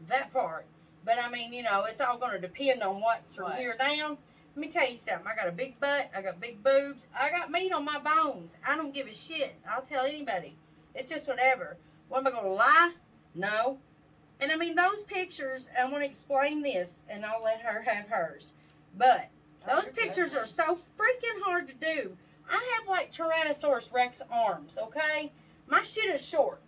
that 0.08 0.32
part. 0.32 0.64
But 1.04 1.18
I 1.18 1.30
mean, 1.30 1.52
you 1.52 1.62
know, 1.62 1.84
it's 1.84 2.00
all 2.00 2.18
going 2.18 2.32
to 2.32 2.40
depend 2.40 2.82
on 2.82 3.00
what's 3.00 3.34
from 3.34 3.44
Right. 3.44 3.58
here 3.58 3.76
down. 3.78 4.18
Let 4.54 4.66
me 4.66 4.68
tell 4.68 4.90
you 4.90 4.96
something. 4.96 5.26
I 5.26 5.36
got 5.36 5.48
a 5.48 5.52
big 5.52 5.78
butt. 5.78 6.10
I 6.16 6.22
got 6.22 6.40
big 6.40 6.62
boobs. 6.62 7.06
I 7.18 7.30
got 7.30 7.50
meat 7.50 7.72
on 7.72 7.84
my 7.84 7.98
bones. 7.98 8.56
I 8.66 8.76
don't 8.76 8.92
give 8.94 9.06
a 9.06 9.14
shit. 9.14 9.54
I'll 9.68 9.82
tell 9.82 10.06
anybody. 10.06 10.56
It's 10.94 11.08
just 11.08 11.28
whatever. 11.28 11.76
What 12.08 12.20
am 12.20 12.26
I 12.26 12.30
going 12.30 12.44
to 12.44 12.50
lie? 12.50 12.92
No. 13.34 13.78
And 14.40 14.50
I 14.50 14.56
mean, 14.56 14.74
those 14.74 15.02
pictures, 15.02 15.68
I 15.78 15.84
want 15.84 15.98
to 15.98 16.06
explain 16.06 16.62
this 16.62 17.02
and 17.08 17.24
I'll 17.24 17.42
let 17.42 17.60
her 17.60 17.82
have 17.82 18.08
hers. 18.08 18.52
But 18.96 19.28
Oh, 19.68 19.80
those 19.80 19.92
pictures 19.92 20.34
are 20.34 20.46
so 20.46 20.78
freaking 20.98 21.42
hard 21.44 21.68
to 21.68 21.74
do. 21.74 22.16
I 22.48 22.76
have 22.76 22.88
like 22.88 23.12
Tyrannosaurus 23.12 23.92
Rex 23.92 24.22
arms, 24.30 24.78
okay? 24.80 25.32
My 25.66 25.82
shit 25.82 26.14
is 26.14 26.24
short. 26.24 26.60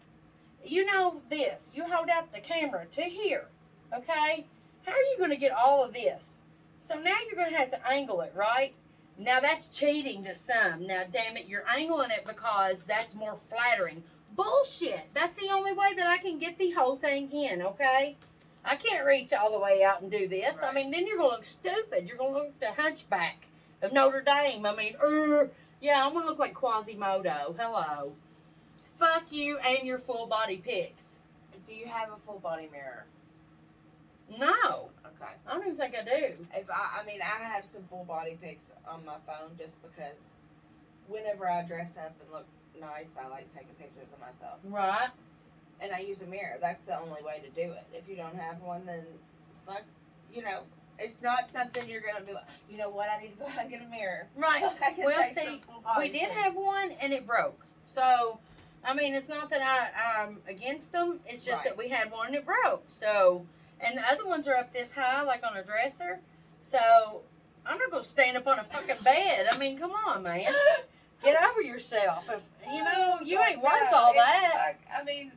You 0.65 0.85
know 0.85 1.23
this. 1.31 1.71
You 1.75 1.85
hold 1.85 2.09
out 2.09 2.33
the 2.33 2.41
camera 2.41 2.87
to 2.93 3.03
here, 3.03 3.47
okay? 3.95 4.47
How 4.85 4.93
are 4.93 5.03
you 5.13 5.19
going 5.19 5.31
to 5.31 5.37
get 5.37 5.53
all 5.53 5.85
of 5.85 5.95
this? 5.95 6.43
So 6.81 6.97
now 6.97 7.17
you're 7.27 7.37
going 7.37 7.53
to 7.53 7.59
have 7.59 7.71
to 7.71 7.89
angle 7.89 8.21
it, 8.23 8.33
right? 8.35 8.75
Now 9.17 9.41
that's 9.41 9.69
cheating 9.69 10.25
to 10.25 10.35
some. 10.35 10.87
Now, 10.87 11.05
damn 11.13 11.37
it, 11.37 11.47
you're 11.47 11.65
angling 11.69 12.11
it 12.11 12.25
because 12.27 12.79
that's 12.87 13.15
more 13.15 13.39
flattering. 13.49 14.03
Bullshit. 14.35 15.09
That's 15.15 15.37
the 15.37 15.51
only 15.53 15.73
way 15.73 15.95
that 15.97 16.07
I 16.07 16.19
can 16.19 16.39
get 16.39 16.59
the 16.59 16.71
whole 16.73 16.97
thing 16.97 17.31
in, 17.31 17.63
okay? 17.63 18.17
I 18.65 18.77
can't 18.77 19.07
reach 19.07 19.33
all 19.33 19.53
the 19.53 19.59
way 19.59 19.83
out 19.83 20.03
and 20.03 20.11
do 20.11 20.29
this. 20.29 20.59
I 20.63 20.73
mean, 20.73 20.91
then 20.91 21.07
you're 21.07 21.17
going 21.17 21.31
to 21.31 21.37
look 21.37 21.45
stupid. 21.45 22.07
You're 22.07 22.17
going 22.17 22.35
to 22.35 22.39
look 22.39 22.61
the 22.61 22.73
hunchback 22.73 23.47
of 23.83 23.93
Notre 23.93 24.21
Dame. 24.21 24.67
I 24.67 24.75
mean, 24.75 24.95
er, 25.03 25.51
yeah, 25.81 26.05
I'm 26.05 26.13
going 26.13 26.25
to 26.25 26.31
look 26.31 26.39
like 26.39 26.55
Quasimodo. 26.55 27.57
Hello. 27.59 28.13
Fuck 28.99 29.25
you 29.31 29.59
and 29.59 29.87
your 29.87 29.99
full 29.99 30.27
body 30.27 30.59
pics. 30.59 31.19
Do 31.67 31.75
you 31.75 31.87
have 31.87 32.11
a 32.11 32.17
full 32.27 32.41
body 32.41 32.69
mirror? 32.73 33.05
No, 34.39 34.91
Okay. 35.21 35.33
I 35.47 35.55
don't 35.55 35.63
even 35.63 35.77
think 35.77 35.95
I 35.97 36.05
do. 36.05 36.35
If 36.55 36.71
I, 36.71 37.01
I 37.01 37.07
mean, 37.07 37.21
I 37.23 37.45
have 37.45 37.65
some 37.65 37.83
full 37.91 38.05
body 38.05 38.39
pics 38.41 38.71
on 38.89 39.05
my 39.05 39.17
phone 39.27 39.51
just 39.59 39.77
because 39.83 40.35
whenever 41.09 41.49
I 41.49 41.63
dress 41.63 41.97
up 41.97 42.15
and 42.21 42.33
look 42.33 42.47
nice, 42.81 43.13
I 43.21 43.29
like 43.29 43.53
taking 43.53 43.75
pictures 43.79 44.09
of 44.13 44.21
myself. 44.21 44.59
Right. 44.65 45.09
And 45.81 45.93
I 45.93 46.01
use 46.01 46.23
a 46.23 46.27
mirror. 46.27 46.57
That's 46.61 46.85
the 46.87 46.99
only 47.01 47.23
way 47.23 47.41
to 47.45 47.51
do 47.51 47.73
it. 47.73 47.85
If 47.93 48.09
you 48.09 48.17
don't 48.17 48.35
have 48.37 48.61
one, 48.61 48.85
then 48.87 49.05
fuck, 49.67 49.83
you 50.35 50.43
know, 50.43 50.61
it's 50.99 51.23
not 51.23 51.51
something 51.53 51.89
you're 51.89 52.01
gonna 52.01 52.25
be 52.25 52.33
like. 52.33 52.45
You 52.69 52.79
know 52.79 52.91
what? 52.91 53.09
I 53.09 53.19
need 53.23 53.33
to 53.33 53.39
go 53.39 53.47
out 53.47 53.59
and 53.61 53.71
get 53.71 53.83
a 53.83 53.87
mirror. 53.89 54.27
Right. 54.37 54.61
So 54.61 55.05
Well, 55.05 55.23
see, 55.25 55.35
some 55.35 55.61
full 55.61 55.81
body 55.83 56.07
We 56.09 56.19
did 56.19 56.29
pics. 56.29 56.41
have 56.41 56.55
one 56.57 56.91
and 57.01 57.13
it 57.13 57.27
broke. 57.27 57.65
So, 57.87 58.41
I 58.85 58.95
mean, 58.95 59.15
it's 59.15 59.29
not 59.29 59.51
that 59.51 59.63
I, 59.63 60.23
I'm 60.25 60.39
against 60.49 60.91
them. 60.93 61.21
It's 61.27 61.45
just 61.45 61.59
Right. 61.59 61.65
that 61.71 61.79
we 61.79 61.89
had 61.89 62.11
one 62.11 62.27
and 62.29 62.37
it 62.37 62.45
broke. 62.45 62.85
So, 62.89 63.47
and 63.81 63.97
the 63.97 64.03
other 64.11 64.27
ones 64.27 64.49
are 64.49 64.55
up 64.57 64.73
this 64.73 64.91
high, 64.93 65.23
like 65.23 65.45
on 65.49 65.57
a 65.57 65.63
dresser. 65.63 66.19
So, 66.65 67.23
I'm 67.65 67.79
not 67.79 67.91
going 67.91 68.03
to 68.03 68.09
stand 68.09 68.37
up 68.37 68.47
on 68.49 68.59
a 68.59 68.65
fucking 68.65 69.03
bed. 69.05 69.47
I 69.53 69.57
mean, 69.59 69.79
come 69.79 69.93
on, 69.93 70.23
man. 70.25 70.53
Get 71.23 71.41
over 71.43 71.61
yourself. 71.63 72.25
If 72.29 72.41
You 72.73 72.83
know, 72.85 73.19
oh, 73.21 73.25
you 73.25 73.41
ain't 73.41 73.61
worth 73.63 73.93
all 73.93 74.13
that. 74.15 74.53
like- 74.55 74.81
I 75.01 75.05
mean, 75.05 75.33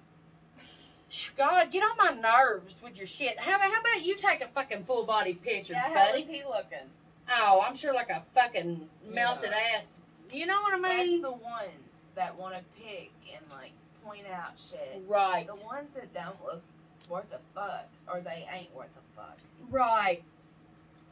God, 1.38 1.72
get 1.72 1.84
on 1.84 1.98
my 1.98 2.12
nerves 2.22 2.82
with 2.84 2.98
your 2.98 3.08
shit. 3.08 3.40
How, 3.40 3.56
about- 3.56 3.72
how 3.72 3.80
about 3.82 4.02
you 4.04 4.16
take 4.16 4.42
a 4.42 4.48
fucking 4.48 4.86
full 4.86 5.06
body 5.06 5.34
picture, 5.34 5.74
yeah, 5.74 5.90
how 5.94 6.12
buddy? 6.12 6.22
is 6.24 6.28
he 6.30 6.44
looking? 6.44 6.90
Oh, 7.30 7.62
I'm 7.66 7.76
sure 7.76 7.94
like 7.94 8.10
a 8.10 8.24
fucking 8.34 8.90
melted 9.10 9.52
Yeah. 9.52 9.78
ass. 9.78 9.98
You 10.32 10.46
know 10.46 10.62
what 10.62 10.74
I 10.74 10.78
mean? 10.78 11.22
That's 11.22 11.24
the 11.24 11.32
ones 11.32 12.04
that 12.16 12.36
want 12.38 12.56
to 12.56 12.62
pick 12.82 13.12
and 13.36 13.44
like 13.52 13.72
point 14.04 14.26
out 14.32 14.54
shit. 14.58 15.02
right. 15.08 15.46
The 15.48 15.56
ones 15.56 15.92
that 15.94 16.14
don't 16.14 16.42
look 16.44 16.62
worth 17.10 17.32
a 17.34 17.40
fuck, 17.54 17.88
or 18.12 18.22
they 18.22 18.48
ain't 18.54 18.74
worth 18.74 18.90
a 18.98 19.16
fuck. 19.22 19.38
Right. 19.70 20.24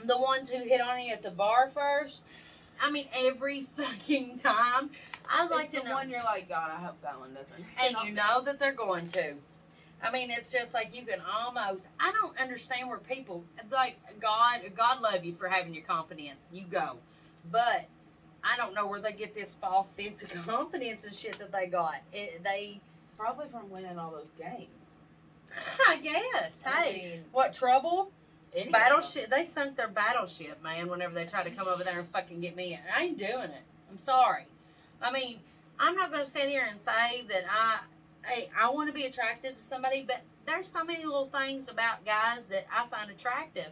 The 0.04 0.18
ones 0.18 0.50
who 0.50 0.58
hit 0.60 0.80
on 0.82 1.02
you 1.02 1.14
at 1.14 1.22
the 1.24 1.32
bar 1.32 1.70
first. 1.74 2.24
I 2.82 2.89
mean, 2.91 3.08
every 3.14 3.68
fucking 3.78 4.39
time. 4.39 4.91
I'd 5.30 5.50
like 5.52 5.66
it's 5.68 5.76
to 5.76 5.82
the 5.84 5.89
know. 5.89 5.95
one 5.95 6.10
you're 6.10 6.24
like, 6.24 6.47
God, 6.50 6.72
I 6.72 6.82
hope 6.84 7.02
that 7.02 7.20
one 7.20 7.34
doesn't. 7.34 7.54
and 7.84 7.95
you 8.08 8.14
know 8.14 8.41
that 8.43 8.60
they're 8.60 8.72
going 8.74 9.08
to. 9.10 9.34
I 10.02 10.12
mean, 10.12 10.32
it's 10.32 10.52
just 10.52 10.74
like 10.74 10.95
you 10.95 11.06
can 11.06 11.20
almost. 11.22 11.86
I 12.00 12.12
don't 12.12 12.39
understand 12.39 12.88
where 12.89 13.00
people 13.00 13.43
like 13.72 13.95
God. 14.22 14.62
God 14.76 15.02
love 15.02 15.26
you 15.26 15.36
for 15.36 15.47
having 15.47 15.74
your 15.74 15.84
confidence. 15.84 16.39
You 16.52 16.64
go, 16.72 16.97
but 17.52 17.86
I 18.43 18.56
don't 18.58 18.74
know 18.74 18.88
where 18.88 19.02
they 19.02 19.12
get 19.12 19.36
this 19.36 19.56
false 19.62 19.89
sense 19.89 20.22
of 20.24 20.32
confidence 20.45 21.04
and 21.04 21.14
shit 21.14 21.38
that 21.39 21.52
they 21.52 21.68
got. 21.68 21.95
It, 22.14 22.41
they, 22.43 22.80
probably 23.18 23.47
from 23.50 23.70
winning 23.70 23.97
all 24.00 24.12
those 24.12 24.32
games. 24.38 24.68
I 25.88 25.97
guess. 25.97 26.62
I 26.66 26.70
Hey, 26.70 27.12
mean, 27.16 27.24
what 27.32 27.54
trouble? 27.54 28.12
any 28.56 28.68
of 28.68 28.72
Battleship. 28.72 29.30
They 29.30 29.45
sunk 29.45 29.76
their 29.78 29.89
battleship, 29.89 30.64
man. 30.64 30.88
Whenever 30.89 31.14
they 31.14 31.26
try 31.26 31.43
to 31.43 31.52
come 31.52 31.68
over 31.68 31.84
there 31.84 32.00
and 32.00 32.10
fucking 32.10 32.39
get 32.39 32.56
me, 32.56 32.80
I 32.97 33.04
ain't 33.04 33.18
doing 33.18 33.32
it. 33.32 33.64
I'm 33.91 33.97
sorry. 33.97 34.45
I 35.02 35.12
mean, 35.12 35.39
I'm 35.80 35.95
not 35.95 36.12
gonna 36.12 36.26
sit 36.26 36.43
here 36.50 36.66
and 36.70 36.80
say 36.82 37.26
that 37.30 37.43
I, 37.52 37.80
hey, 38.26 38.50
I 38.60 38.70
want 38.70 38.90
to 38.90 38.94
be 38.94 39.06
attracted 39.06 39.58
to 39.58 39.64
somebody, 39.64 40.04
but 40.06 40.22
there's 40.46 40.68
so 40.68 40.84
many 40.84 41.04
little 41.06 41.30
things 41.30 41.68
about 41.68 42.06
guys 42.06 42.42
that 42.50 42.66
I 42.76 42.88
find 42.88 43.10
attractive, 43.12 43.70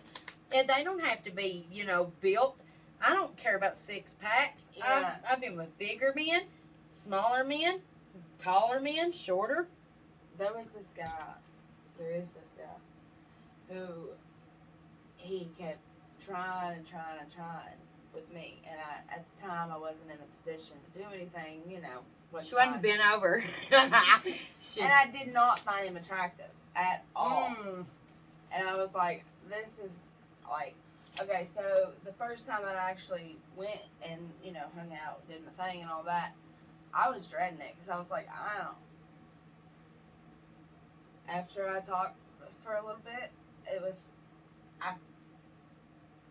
and 0.51 0.67
they 0.69 0.83
don't 0.83 1.01
have 1.01 1.23
to 1.23 1.31
be, 1.31 1.65
you 1.71 1.85
know, 1.85 2.11
built. 2.21 2.57
I 3.01 3.13
don't 3.13 3.35
care 3.37 3.55
about 3.55 3.77
six 3.77 4.15
packs. 4.19 4.69
Yeah. 4.73 5.17
I've, 5.23 5.33
I've 5.33 5.41
been 5.41 5.57
with 5.57 5.77
bigger 5.77 6.13
men, 6.15 6.43
smaller 6.91 7.43
men, 7.43 7.81
Taller 8.39 8.79
men, 8.79 9.11
shorter. 9.11 9.67
there 10.37 10.53
was 10.53 10.69
this 10.69 10.87
guy, 10.95 11.33
there 11.97 12.11
is 12.11 12.29
this 12.29 12.51
guy, 12.57 13.73
who 13.73 14.09
he 15.15 15.49
kept 15.57 15.79
trying 16.23 16.77
and 16.77 16.87
trying 16.87 17.19
and 17.19 17.33
trying 17.33 17.77
with 18.13 18.31
me, 18.33 18.61
and 18.69 18.79
I 18.79 19.15
at 19.15 19.25
the 19.33 19.41
time 19.41 19.71
I 19.71 19.77
wasn't 19.77 20.05
in 20.11 20.17
a 20.17 20.37
position 20.37 20.75
to 20.93 20.99
do 20.99 21.05
anything, 21.13 21.61
you 21.67 21.81
know. 21.81 22.01
She 22.45 22.55
wasn't 22.55 22.81
bent 22.81 23.01
over. 23.13 23.43
She- 24.69 24.81
and 24.81 24.91
I 24.91 25.09
did 25.09 25.33
not 25.33 25.59
find 25.59 25.87
him 25.87 25.95
attractive 25.97 26.49
at 26.75 27.03
all. 27.15 27.49
Mm. 27.49 27.85
And 28.51 28.67
I 28.67 28.75
was 28.75 28.93
like, 28.93 29.23
this 29.49 29.79
is 29.83 29.99
like, 30.49 30.75
okay, 31.19 31.47
so 31.55 31.91
the 32.05 32.11
first 32.13 32.47
time 32.47 32.63
that 32.63 32.75
I 32.75 32.89
actually 32.89 33.37
went 33.55 33.81
and, 34.07 34.29
you 34.43 34.51
know, 34.51 34.65
hung 34.77 34.91
out, 34.93 35.27
did 35.27 35.41
my 35.45 35.65
thing 35.65 35.81
and 35.81 35.89
all 35.89 36.03
that, 36.03 36.33
I 36.93 37.09
was 37.09 37.25
dreading 37.27 37.59
it 37.59 37.75
because 37.75 37.89
I 37.89 37.97
was 37.97 38.09
like, 38.09 38.27
I 38.29 38.61
don't. 38.61 38.75
After 41.29 41.67
I 41.67 41.79
talked 41.79 42.23
for 42.63 42.73
a 42.73 42.81
little 42.85 43.01
bit, 43.03 43.31
it 43.73 43.81
was, 43.81 44.07
I, 44.81 44.93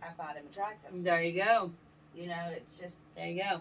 I 0.03 0.13
find 0.17 0.37
him 0.37 0.45
attractive. 0.51 0.91
There 1.03 1.23
you 1.23 1.43
go. 1.43 1.71
You 2.15 2.29
know, 2.29 2.51
it's 2.55 2.79
just, 2.79 2.97
There 3.15 3.29
you 3.29 3.43
go. 3.43 3.61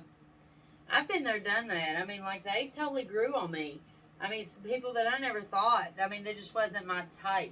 I've 0.92 1.08
been 1.08 1.24
there, 1.24 1.40
done 1.40 1.68
that. 1.68 1.98
I 2.02 2.06
mean, 2.06 2.22
like 2.22 2.44
they 2.44 2.72
totally 2.76 3.04
grew 3.04 3.34
on 3.36 3.52
me. 3.52 3.80
I 4.22 4.30
mean, 4.30 4.46
some 4.48 4.64
people 4.64 4.94
that 4.94 5.12
I 5.14 5.20
never 5.20 5.42
thought. 5.42 5.92
I 6.02 6.08
mean, 6.08 6.24
they 6.24 6.34
just 6.34 6.56
wasn't 6.56 6.86
my 6.86 7.04
type, 7.22 7.52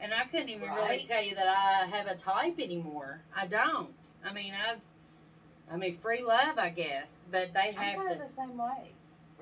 and 0.00 0.12
I 0.12 0.24
couldn't 0.24 0.48
even 0.48 0.70
really 0.70 1.04
tell 1.08 1.22
you 1.22 1.34
that 1.34 1.48
I 1.48 1.86
have 1.86 2.06
a 2.06 2.14
type 2.16 2.58
anymore. 2.60 3.20
I 3.36 3.46
don't. 3.46 3.92
I 4.24 4.32
mean, 4.32 4.52
I've. 4.54 4.78
I 5.72 5.76
mean, 5.76 5.96
free 5.98 6.22
love, 6.22 6.58
I 6.58 6.70
guess, 6.70 7.16
but 7.30 7.52
they 7.54 7.68
I'm 7.70 7.74
have 7.74 7.96
kind 7.96 8.08
to. 8.10 8.22
of 8.22 8.28
the 8.28 8.34
same 8.34 8.56
way. 8.56 8.92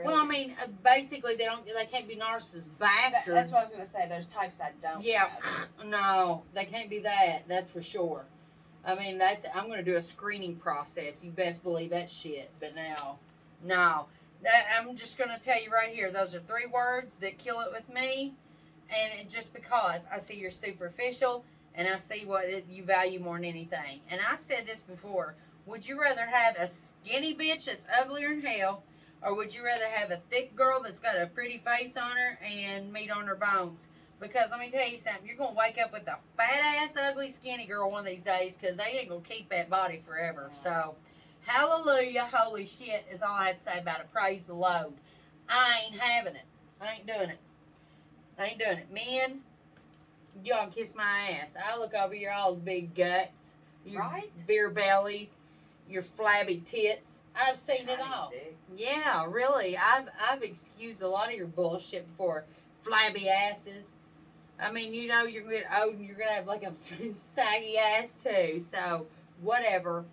Well, 0.02 0.16
I 0.16 0.26
mean, 0.26 0.54
uh, 0.62 0.68
basically, 0.82 1.36
they 1.36 1.44
don't. 1.44 1.64
They 1.66 1.86
can't 1.86 2.08
be 2.08 2.16
narcissists, 2.16 2.64
That- 2.78 3.22
that's 3.26 3.50
what 3.50 3.60
I 3.60 3.64
was 3.64 3.72
gonna 3.72 3.86
say. 3.90 4.06
There's 4.08 4.26
types 4.26 4.60
I 4.60 4.70
don't. 4.80 5.02
Yeah, 5.02 5.26
have. 5.28 5.68
no, 5.86 6.42
they 6.54 6.64
can't 6.64 6.88
be 6.88 7.00
that. 7.00 7.42
That's 7.48 7.70
for 7.70 7.82
sure. 7.82 8.24
I 8.84 8.94
mean, 8.94 9.18
that's 9.18 9.44
I'm 9.54 9.68
gonna 9.68 9.82
do 9.82 9.96
a 9.96 10.02
screening 10.02 10.56
process. 10.56 11.22
You 11.22 11.30
best 11.30 11.62
believe 11.62 11.90
that 11.90 12.10
shit. 12.10 12.50
But 12.58 12.74
now, 12.74 13.18
no, 13.64 14.06
I'm 14.78 14.96
just 14.96 15.18
gonna 15.18 15.38
tell 15.38 15.62
you 15.62 15.70
right 15.70 15.90
here. 15.90 16.10
Those 16.10 16.34
are 16.34 16.40
three 16.40 16.66
words 16.72 17.14
that 17.20 17.38
kill 17.38 17.60
it 17.60 17.72
with 17.72 17.88
me, 17.94 18.34
and 18.90 19.20
it, 19.20 19.28
just 19.28 19.54
because 19.54 20.06
I 20.12 20.18
see 20.18 20.34
you're 20.34 20.50
superficial 20.50 21.44
and 21.74 21.88
I 21.88 21.96
see 21.96 22.26
what 22.26 22.44
it, 22.44 22.66
you 22.68 22.84
value 22.84 23.18
more 23.18 23.36
than 23.36 23.46
anything. 23.46 24.00
And 24.10 24.20
I 24.20 24.36
said 24.36 24.66
this 24.66 24.80
before. 24.80 25.34
Would 25.64 25.86
you 25.86 26.00
rather 26.00 26.26
have 26.26 26.56
a 26.56 26.68
skinny 26.68 27.34
bitch 27.34 27.66
that's 27.66 27.86
uglier 28.00 28.30
than 28.30 28.42
hell, 28.42 28.82
or 29.22 29.36
would 29.36 29.54
you 29.54 29.64
rather 29.64 29.86
have 29.86 30.10
a 30.10 30.20
thick 30.28 30.56
girl 30.56 30.82
that's 30.82 30.98
got 30.98 31.16
a 31.16 31.26
pretty 31.28 31.62
face 31.64 31.96
on 31.96 32.16
her 32.16 32.38
and 32.44 32.92
meat 32.92 33.10
on 33.10 33.26
her 33.26 33.36
bones? 33.36 33.80
Because 34.20 34.50
let 34.50 34.60
me 34.60 34.70
tell 34.70 34.88
you 34.88 34.98
something, 34.98 35.26
you're 35.26 35.36
gonna 35.36 35.56
wake 35.56 35.78
up 35.78 35.92
with 35.92 36.06
a 36.08 36.16
fat 36.36 36.60
ass, 36.62 36.90
ugly, 36.96 37.30
skinny 37.30 37.66
girl 37.66 37.90
one 37.90 38.00
of 38.00 38.06
these 38.06 38.22
days, 38.22 38.56
because 38.56 38.76
they 38.76 38.98
ain't 38.98 39.08
gonna 39.08 39.20
keep 39.20 39.48
that 39.50 39.70
body 39.70 40.02
forever. 40.06 40.50
So, 40.62 40.94
hallelujah, 41.46 42.28
holy 42.32 42.66
shit 42.66 43.04
is 43.12 43.22
all 43.22 43.34
I 43.34 43.48
have 43.48 43.58
to 43.58 43.64
say 43.72 43.78
about 43.80 44.00
it. 44.00 44.12
Praise 44.12 44.44
the 44.44 44.54
Lord. 44.54 44.92
I 45.48 45.80
ain't 45.86 46.00
having 46.00 46.34
it. 46.36 46.44
I 46.80 46.94
ain't 46.94 47.06
doing 47.06 47.30
it. 47.30 47.38
I 48.38 48.46
ain't 48.46 48.58
doing 48.58 48.78
it. 48.78 48.86
Men, 48.92 49.40
y'all 50.44 50.68
kiss 50.70 50.94
my 50.94 51.30
ass. 51.42 51.54
I 51.62 51.78
look 51.78 51.94
over 51.94 52.14
your 52.14 52.32
all 52.32 52.54
big 52.56 52.94
guts, 52.94 53.54
your 53.84 54.00
Right? 54.00 54.30
beer 54.46 54.70
bellies, 54.70 55.34
your 55.88 56.02
flabby 56.02 56.62
tits. 56.70 57.20
I've 57.34 57.58
seen 57.58 57.88
it 57.88 57.98
all. 58.00 58.30
dicks. 58.30 58.70
Yeah, 58.76 59.26
really. 59.28 59.76
I've 59.76 60.06
I've 60.20 60.42
excused 60.42 61.02
a 61.02 61.08
lot 61.08 61.28
of 61.30 61.34
your 61.34 61.46
bullshit 61.46 62.06
before. 62.08 62.44
Flabby 62.82 63.28
asses. 63.28 63.92
I 64.60 64.70
mean, 64.70 64.92
you 64.92 65.08
know, 65.08 65.24
you're 65.24 65.42
gonna 65.42 65.56
get 65.56 65.66
old 65.82 65.94
and 65.94 66.04
you're 66.06 66.16
gonna 66.16 66.32
have 66.34 66.46
like 66.46 66.62
a 66.62 66.72
saggy 67.12 67.78
ass 67.78 68.08
too. 68.22 68.60
So 68.60 69.06
whatever. 69.40 70.04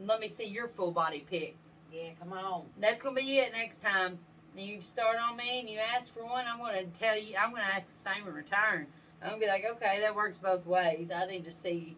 Let 0.00 0.20
me 0.20 0.28
see 0.28 0.44
your 0.44 0.68
full 0.68 0.92
body 0.92 1.24
pic. 1.28 1.56
Yeah, 1.92 2.10
come 2.20 2.32
on. 2.32 2.64
That's 2.80 3.02
gonna 3.02 3.16
be 3.16 3.38
it 3.38 3.52
next 3.52 3.82
time. 3.82 4.18
You 4.56 4.82
start 4.82 5.16
on 5.18 5.36
me 5.36 5.60
and 5.60 5.68
you 5.68 5.78
ask 5.78 6.12
for 6.12 6.24
one. 6.24 6.44
I'm 6.46 6.58
gonna 6.58 6.84
tell 6.86 7.18
you. 7.18 7.34
I'm 7.40 7.50
gonna 7.50 7.62
ask 7.62 7.86
the 7.92 8.10
same 8.10 8.26
in 8.26 8.34
return. 8.34 8.86
I'm 9.22 9.30
gonna 9.30 9.40
be 9.40 9.46
like, 9.46 9.64
okay, 9.76 10.00
that 10.00 10.14
works 10.14 10.38
both 10.38 10.66
ways. 10.66 11.10
I 11.10 11.26
need 11.26 11.44
to 11.44 11.52
see. 11.52 11.96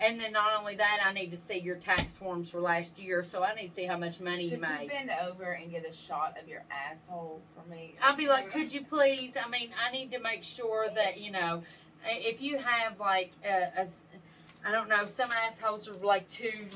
And 0.00 0.18
then 0.20 0.32
not 0.32 0.58
only 0.58 0.74
that, 0.76 1.00
I 1.04 1.12
need 1.12 1.30
to 1.30 1.36
see 1.36 1.58
your 1.58 1.76
tax 1.76 2.16
forms 2.16 2.50
for 2.50 2.60
last 2.60 2.98
year, 2.98 3.22
so 3.22 3.44
I 3.44 3.54
need 3.54 3.68
to 3.68 3.74
see 3.74 3.84
how 3.84 3.96
much 3.96 4.20
money 4.20 4.44
you 4.44 4.56
Could 4.58 4.68
you 4.68 4.78
made. 4.78 4.88
bend 4.88 5.10
over 5.22 5.52
and 5.52 5.70
get 5.70 5.88
a 5.88 5.92
shot 5.92 6.36
of 6.42 6.48
your 6.48 6.64
asshole 6.70 7.40
for 7.54 7.70
me? 7.70 7.94
I'll 8.02 8.16
be 8.16 8.26
like, 8.26 8.50
could 8.50 8.72
you 8.72 8.82
please? 8.84 9.34
I 9.36 9.48
mean, 9.48 9.70
I 9.86 9.92
need 9.92 10.10
to 10.12 10.18
make 10.18 10.42
sure 10.42 10.88
that 10.94 11.20
you 11.20 11.30
know, 11.30 11.62
if 12.04 12.40
you 12.40 12.58
have 12.58 12.98
like 12.98 13.30
a, 13.44 13.82
a 13.82 13.86
I 14.66 14.72
don't 14.72 14.88
know, 14.88 15.06
some 15.06 15.30
assholes 15.30 15.88
are 15.88 15.94
like 15.94 16.28
too, 16.28 16.66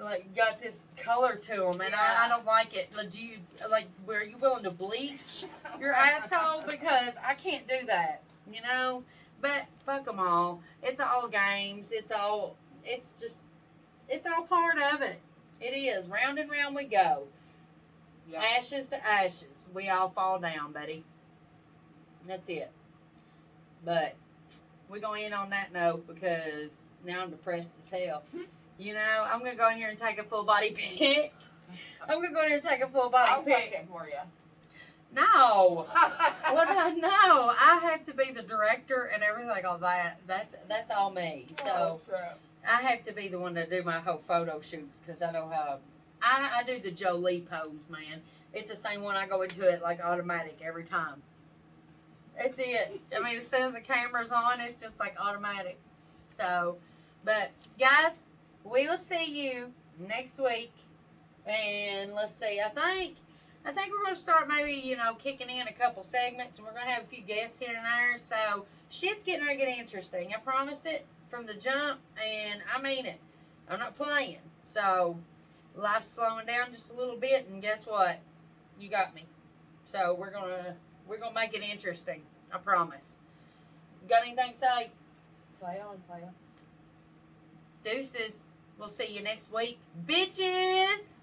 like 0.00 0.34
got 0.34 0.60
this 0.60 0.78
color 0.96 1.36
to 1.36 1.56
them, 1.56 1.80
and 1.80 1.94
I, 1.94 2.26
I 2.26 2.28
don't 2.28 2.44
like 2.44 2.76
it. 2.76 2.88
Like, 2.96 3.10
do 3.10 3.20
you 3.20 3.36
like? 3.70 3.86
Were 4.06 4.22
you 4.22 4.36
willing 4.38 4.64
to 4.64 4.70
bleach 4.70 5.44
your 5.80 5.92
asshole? 5.92 6.64
Because 6.68 7.14
I 7.24 7.34
can't 7.34 7.66
do 7.66 7.86
that, 7.86 8.22
you 8.52 8.60
know. 8.62 9.02
But 9.40 9.66
fuck 9.86 10.04
them 10.04 10.18
all. 10.18 10.62
It's 10.82 11.00
all 11.00 11.28
games. 11.28 11.90
It's 11.92 12.12
all. 12.12 12.56
It's 12.84 13.14
just. 13.14 13.40
It's 14.08 14.26
all 14.26 14.42
part 14.42 14.78
of 14.78 15.02
it. 15.02 15.20
It 15.60 15.74
is. 15.74 16.06
Round 16.06 16.38
and 16.38 16.50
round 16.50 16.74
we 16.74 16.84
go. 16.84 17.24
Yeah. 18.30 18.42
Ashes 18.58 18.88
to 18.88 19.06
ashes. 19.06 19.68
We 19.74 19.88
all 19.88 20.10
fall 20.10 20.38
down, 20.38 20.72
buddy. 20.72 21.04
That's 22.26 22.48
it. 22.48 22.70
But 23.84 24.14
we're 24.88 25.00
going 25.00 25.20
to 25.20 25.24
end 25.26 25.34
on 25.34 25.50
that 25.50 25.72
note 25.72 26.06
because 26.06 26.70
now 27.06 27.22
I'm 27.22 27.30
depressed 27.30 27.72
as 27.78 27.98
hell. 27.98 28.22
You 28.78 28.94
know, 28.94 29.26
I'm 29.26 29.40
going 29.40 29.52
to 29.52 29.56
go 29.56 29.68
in 29.70 29.76
here 29.76 29.88
and 29.88 29.98
take 29.98 30.18
a 30.18 30.24
full 30.24 30.44
body 30.44 30.70
pic. 30.70 31.34
I'm 32.08 32.18
going 32.18 32.28
to 32.28 32.34
go 32.34 32.42
in 32.42 32.48
here 32.48 32.58
and 32.58 32.66
take 32.66 32.80
a 32.80 32.88
full 32.88 33.10
body 33.10 33.30
I'll 33.30 33.42
pic. 33.42 33.72
it 33.72 33.86
for 33.90 34.06
you. 34.06 34.18
No. 35.14 35.86
What 36.52 36.68
I 36.68 36.90
know, 36.90 37.08
I 37.10 37.80
have 37.82 38.06
to 38.06 38.14
be 38.14 38.32
the 38.32 38.42
director 38.42 39.10
and 39.12 39.22
everything 39.22 39.48
like 39.48 39.64
all 39.64 39.78
that. 39.78 40.20
That's 40.26 40.54
that's 40.68 40.90
all 40.90 41.10
me. 41.10 41.46
So 41.62 42.00
oh, 42.10 42.32
I 42.66 42.82
have 42.82 43.04
to 43.06 43.12
be 43.12 43.28
the 43.28 43.38
one 43.38 43.54
to 43.54 43.68
do 43.68 43.82
my 43.82 44.00
whole 44.00 44.22
photo 44.26 44.60
shoots 44.60 45.00
because 45.04 45.22
I 45.22 45.30
know 45.32 45.48
how. 45.48 45.78
I, 46.20 46.60
I 46.60 46.62
do 46.64 46.80
the 46.80 46.90
Jolie 46.90 47.46
pose, 47.48 47.88
man. 47.88 48.22
It's 48.52 48.70
the 48.70 48.76
same 48.76 49.02
one. 49.02 49.16
I 49.16 49.26
go 49.26 49.42
into 49.42 49.62
it 49.62 49.82
like 49.82 50.00
automatic 50.00 50.58
every 50.64 50.84
time. 50.84 51.22
That's 52.36 52.58
it. 52.58 53.00
I 53.16 53.20
mean, 53.22 53.38
as 53.38 53.46
soon 53.46 53.62
as 53.62 53.74
the 53.74 53.80
camera's 53.80 54.30
on, 54.30 54.60
it's 54.60 54.80
just 54.80 54.98
like 54.98 55.16
automatic. 55.20 55.78
So, 56.36 56.76
but 57.24 57.50
guys, 57.78 58.22
we 58.64 58.88
will 58.88 58.98
see 58.98 59.24
you 59.24 59.72
next 59.98 60.38
week. 60.38 60.72
And 61.46 62.12
let's 62.14 62.34
see. 62.34 62.60
I 62.60 62.68
think 62.68 63.16
I 63.64 63.72
think 63.72 63.92
we're 63.92 64.04
gonna 64.04 64.16
start 64.16 64.48
maybe 64.48 64.72
you 64.72 64.96
know 64.96 65.14
kicking 65.14 65.50
in 65.50 65.68
a 65.68 65.72
couple 65.72 66.02
segments, 66.02 66.58
and 66.58 66.66
we're 66.66 66.74
gonna 66.74 66.90
have 66.90 67.04
a 67.04 67.06
few 67.06 67.22
guests 67.22 67.58
here 67.58 67.74
and 67.74 67.84
there. 67.84 68.18
So 68.18 68.66
shit's 68.90 69.24
getting 69.24 69.46
ready 69.46 69.58
to 69.58 69.66
get 69.66 69.78
interesting. 69.78 70.32
I 70.34 70.38
promised 70.38 70.86
it 70.86 71.06
from 71.30 71.46
the 71.46 71.54
jump, 71.54 72.00
and 72.22 72.60
I 72.74 72.80
mean 72.80 73.06
it. 73.06 73.18
I'm 73.68 73.78
not 73.78 73.96
playing. 73.96 74.38
So 74.72 75.18
life's 75.74 76.08
slowing 76.08 76.46
down 76.46 76.72
just 76.72 76.92
a 76.92 76.96
little 76.96 77.16
bit, 77.16 77.48
and 77.48 77.62
guess 77.62 77.86
what? 77.86 78.18
You 78.78 78.88
got 78.88 79.14
me. 79.14 79.24
So 79.84 80.14
we're 80.18 80.30
gonna 80.30 80.76
we're 81.06 81.18
gonna 81.18 81.34
make 81.34 81.54
it 81.54 81.62
interesting. 81.62 82.22
I 82.52 82.58
promise. 82.58 83.16
Got 84.08 84.22
anything 84.22 84.52
to 84.52 84.58
say? 84.58 84.90
Play 85.60 85.80
on, 85.80 85.98
play 86.08 86.22
on. 86.22 86.32
Deuces. 87.84 88.44
We'll 88.78 88.88
see 88.90 89.06
you 89.06 89.22
next 89.22 89.52
week, 89.52 89.80
bitches. 90.06 91.17